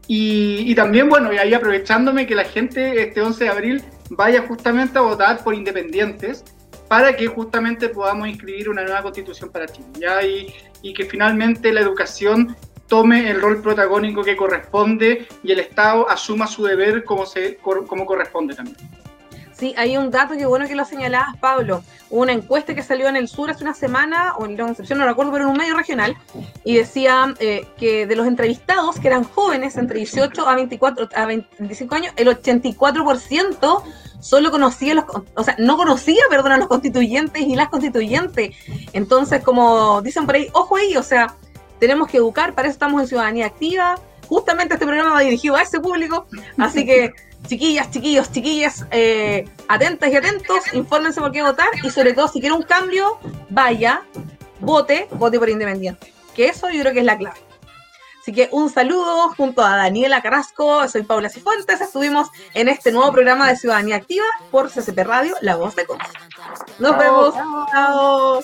Y, 0.08 0.76
también, 0.76 1.08
bueno, 1.08 1.32
y 1.32 1.38
ahí 1.38 1.54
aprovechándome 1.54 2.28
que 2.28 2.36
la 2.36 2.44
gente 2.44 3.02
este 3.02 3.22
11 3.22 3.44
de 3.46 3.50
abril 3.50 3.84
vaya 4.10 4.44
justamente 4.46 4.98
a 4.98 5.02
votar 5.02 5.42
por 5.42 5.56
independientes 5.56 6.44
para 6.90 7.16
que 7.16 7.28
justamente 7.28 7.88
podamos 7.88 8.28
inscribir 8.28 8.68
una 8.70 8.84
nueva 8.84 9.04
constitución 9.04 9.50
para 9.50 9.68
Chile. 9.68 10.54
y 10.82 10.94
que 10.94 11.06
finalmente 11.06 11.72
la 11.72 11.80
educación 11.80 12.58
tome 12.92 13.32
el 13.32 13.42
rol 13.42 13.62
protagónico 13.62 14.22
que 14.22 14.36
corresponde 14.36 15.26
y 15.44 15.54
el 15.54 15.62
Estado 15.62 16.10
asuma 16.10 16.46
su 16.46 16.66
deber 16.66 17.06
como, 17.06 17.26
se, 17.26 17.56
como 17.56 18.06
corresponde 18.06 18.54
también. 18.54 18.76
Sí, 19.54 19.74
hay 19.78 19.96
un 19.96 20.12
dato 20.12 20.36
que 20.36 20.46
bueno 20.46 20.68
que 20.68 20.76
lo 20.76 20.84
señalabas, 20.84 21.38
Pablo. 21.38 21.86
Una 22.10 22.34
encuesta 22.34 22.76
que 22.76 22.84
salió 22.84 23.08
en 23.08 23.16
el 23.16 23.30
sur 23.30 23.50
hace 23.50 23.64
una 23.64 23.74
semana, 23.74 24.34
o 24.38 24.46
en 24.46 24.58
la 24.58 24.66
Concepción, 24.66 25.00
no 25.00 25.06
recuerdo, 25.06 25.32
pero 25.32 25.46
en 25.46 25.52
un 25.52 25.58
medio 25.58 25.78
regional, 25.78 26.18
y 26.66 26.76
decía 26.76 27.34
eh, 27.40 27.66
que 27.78 28.06
de 28.08 28.16
los 28.18 28.28
entrevistados, 28.28 29.00
que 29.00 29.08
eran 29.08 29.24
jóvenes 29.24 29.78
entre 29.78 30.00
18 30.00 30.46
a 30.46 30.56
24, 30.56 31.10
a 31.16 31.26
25 31.26 31.96
años, 31.96 32.14
el 32.18 32.28
84% 32.28 33.84
solo 34.20 34.52
conocía 34.52 34.96
los, 34.96 35.06
o 35.34 35.44
sea, 35.46 35.56
no 35.60 35.78
conocía, 35.78 36.24
perdón, 36.30 36.52
a 36.52 36.58
los 36.58 36.68
constituyentes 36.68 37.42
y 37.42 37.56
las 37.56 37.70
constituyentes. 37.70 38.54
Entonces, 38.92 39.42
como 39.42 40.02
dicen 40.02 40.26
por 40.26 40.36
ahí, 40.36 40.50
ojo 40.52 40.76
ahí, 40.76 40.98
o 40.98 41.04
sea, 41.04 41.38
tenemos 41.82 42.08
que 42.08 42.18
educar, 42.18 42.54
para 42.54 42.68
eso 42.68 42.74
estamos 42.74 43.02
en 43.02 43.08
Ciudadanía 43.08 43.48
Activa. 43.48 43.96
Justamente 44.30 44.76
este 44.76 44.86
programa 44.86 45.14
va 45.14 45.22
dirigido 45.22 45.56
a 45.56 45.64
ese 45.64 45.80
público, 45.80 46.28
así 46.60 46.86
que 46.86 47.12
chiquillas, 47.48 47.90
chiquillos, 47.90 48.32
chiquillas, 48.32 48.86
eh, 48.92 49.50
atentas 49.68 50.12
y 50.12 50.16
atentos, 50.16 50.74
infórmense 50.74 51.20
por 51.20 51.32
qué 51.32 51.42
votar 51.42 51.70
y 51.84 51.90
sobre 51.90 52.14
todo 52.14 52.28
si 52.28 52.40
quiere 52.40 52.56
un 52.56 52.62
cambio, 52.62 53.18
vaya, 53.50 54.04
vote, 54.60 55.08
vote 55.14 55.40
por 55.40 55.50
independiente. 55.50 56.14
Que 56.36 56.50
eso 56.50 56.70
yo 56.70 56.82
creo 56.82 56.94
que 56.94 57.00
es 57.00 57.06
la 57.06 57.18
clave. 57.18 57.40
Así 58.22 58.32
que 58.32 58.48
un 58.52 58.70
saludo 58.70 59.30
junto 59.36 59.64
a 59.64 59.76
Daniela 59.76 60.22
Carrasco, 60.22 60.88
soy 60.88 61.02
Paula 61.02 61.30
Cifuentes, 61.30 61.82
estuvimos 61.82 62.30
en 62.54 62.70
este 62.70 62.92
nuevo 62.92 63.12
programa 63.12 63.50
de 63.50 63.56
Ciudadanía 63.56 63.96
Activa 63.96 64.26
por 64.52 64.70
CCP 64.70 65.00
Radio, 65.00 65.36
La 65.42 65.56
Voz 65.56 65.76
de 65.76 65.88
Conce. 65.88 66.06
Nos 66.78 66.96
vemos. 66.96 67.34
Chao. 67.72 68.44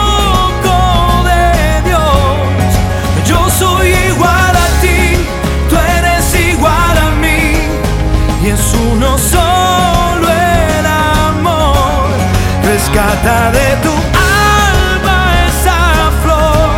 Rescata 13.01 13.51
de 13.51 13.75
tu 13.81 13.89
alma 13.89 15.33
esa 15.47 16.11
flor 16.21 16.69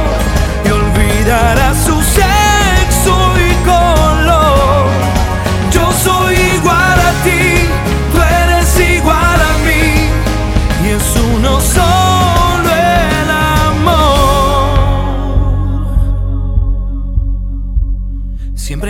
y 0.64 0.70
olvidará 0.70 1.74
su 1.74 2.02
sexo 2.02 3.16
y 3.38 3.54
color. 3.66 4.88
Yo 5.70 5.92
soy 5.92 6.36
igual 6.36 7.00
a 7.00 7.14
ti, 7.26 7.68
tú 8.14 8.22
eres 8.22 8.80
igual 8.98 9.40
a 9.52 9.54
mí, 9.66 10.08
y 10.86 10.90
es 10.92 11.16
uno 11.36 11.60
solo. 11.60 12.04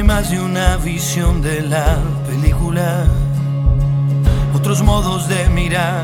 más 0.02 0.32
de 0.32 0.40
una 0.40 0.78
visión 0.78 1.42
de 1.42 1.62
la 1.62 1.98
película, 2.28 3.06
otros 4.54 4.82
modos 4.82 5.30
de 5.30 5.48
mirar, 5.50 6.04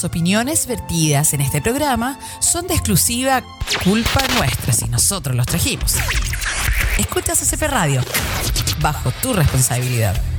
Las 0.00 0.06
opiniones 0.06 0.66
vertidas 0.66 1.34
en 1.34 1.42
este 1.42 1.60
programa 1.60 2.18
son 2.38 2.66
de 2.66 2.72
exclusiva 2.72 3.42
culpa 3.84 4.22
nuestra 4.38 4.72
si 4.72 4.86
nosotros 4.86 5.36
los 5.36 5.44
trajimos. 5.44 5.96
Escuchas 6.96 7.38
CP 7.40 7.68
Radio, 7.68 8.00
bajo 8.80 9.10
tu 9.20 9.34
responsabilidad. 9.34 10.29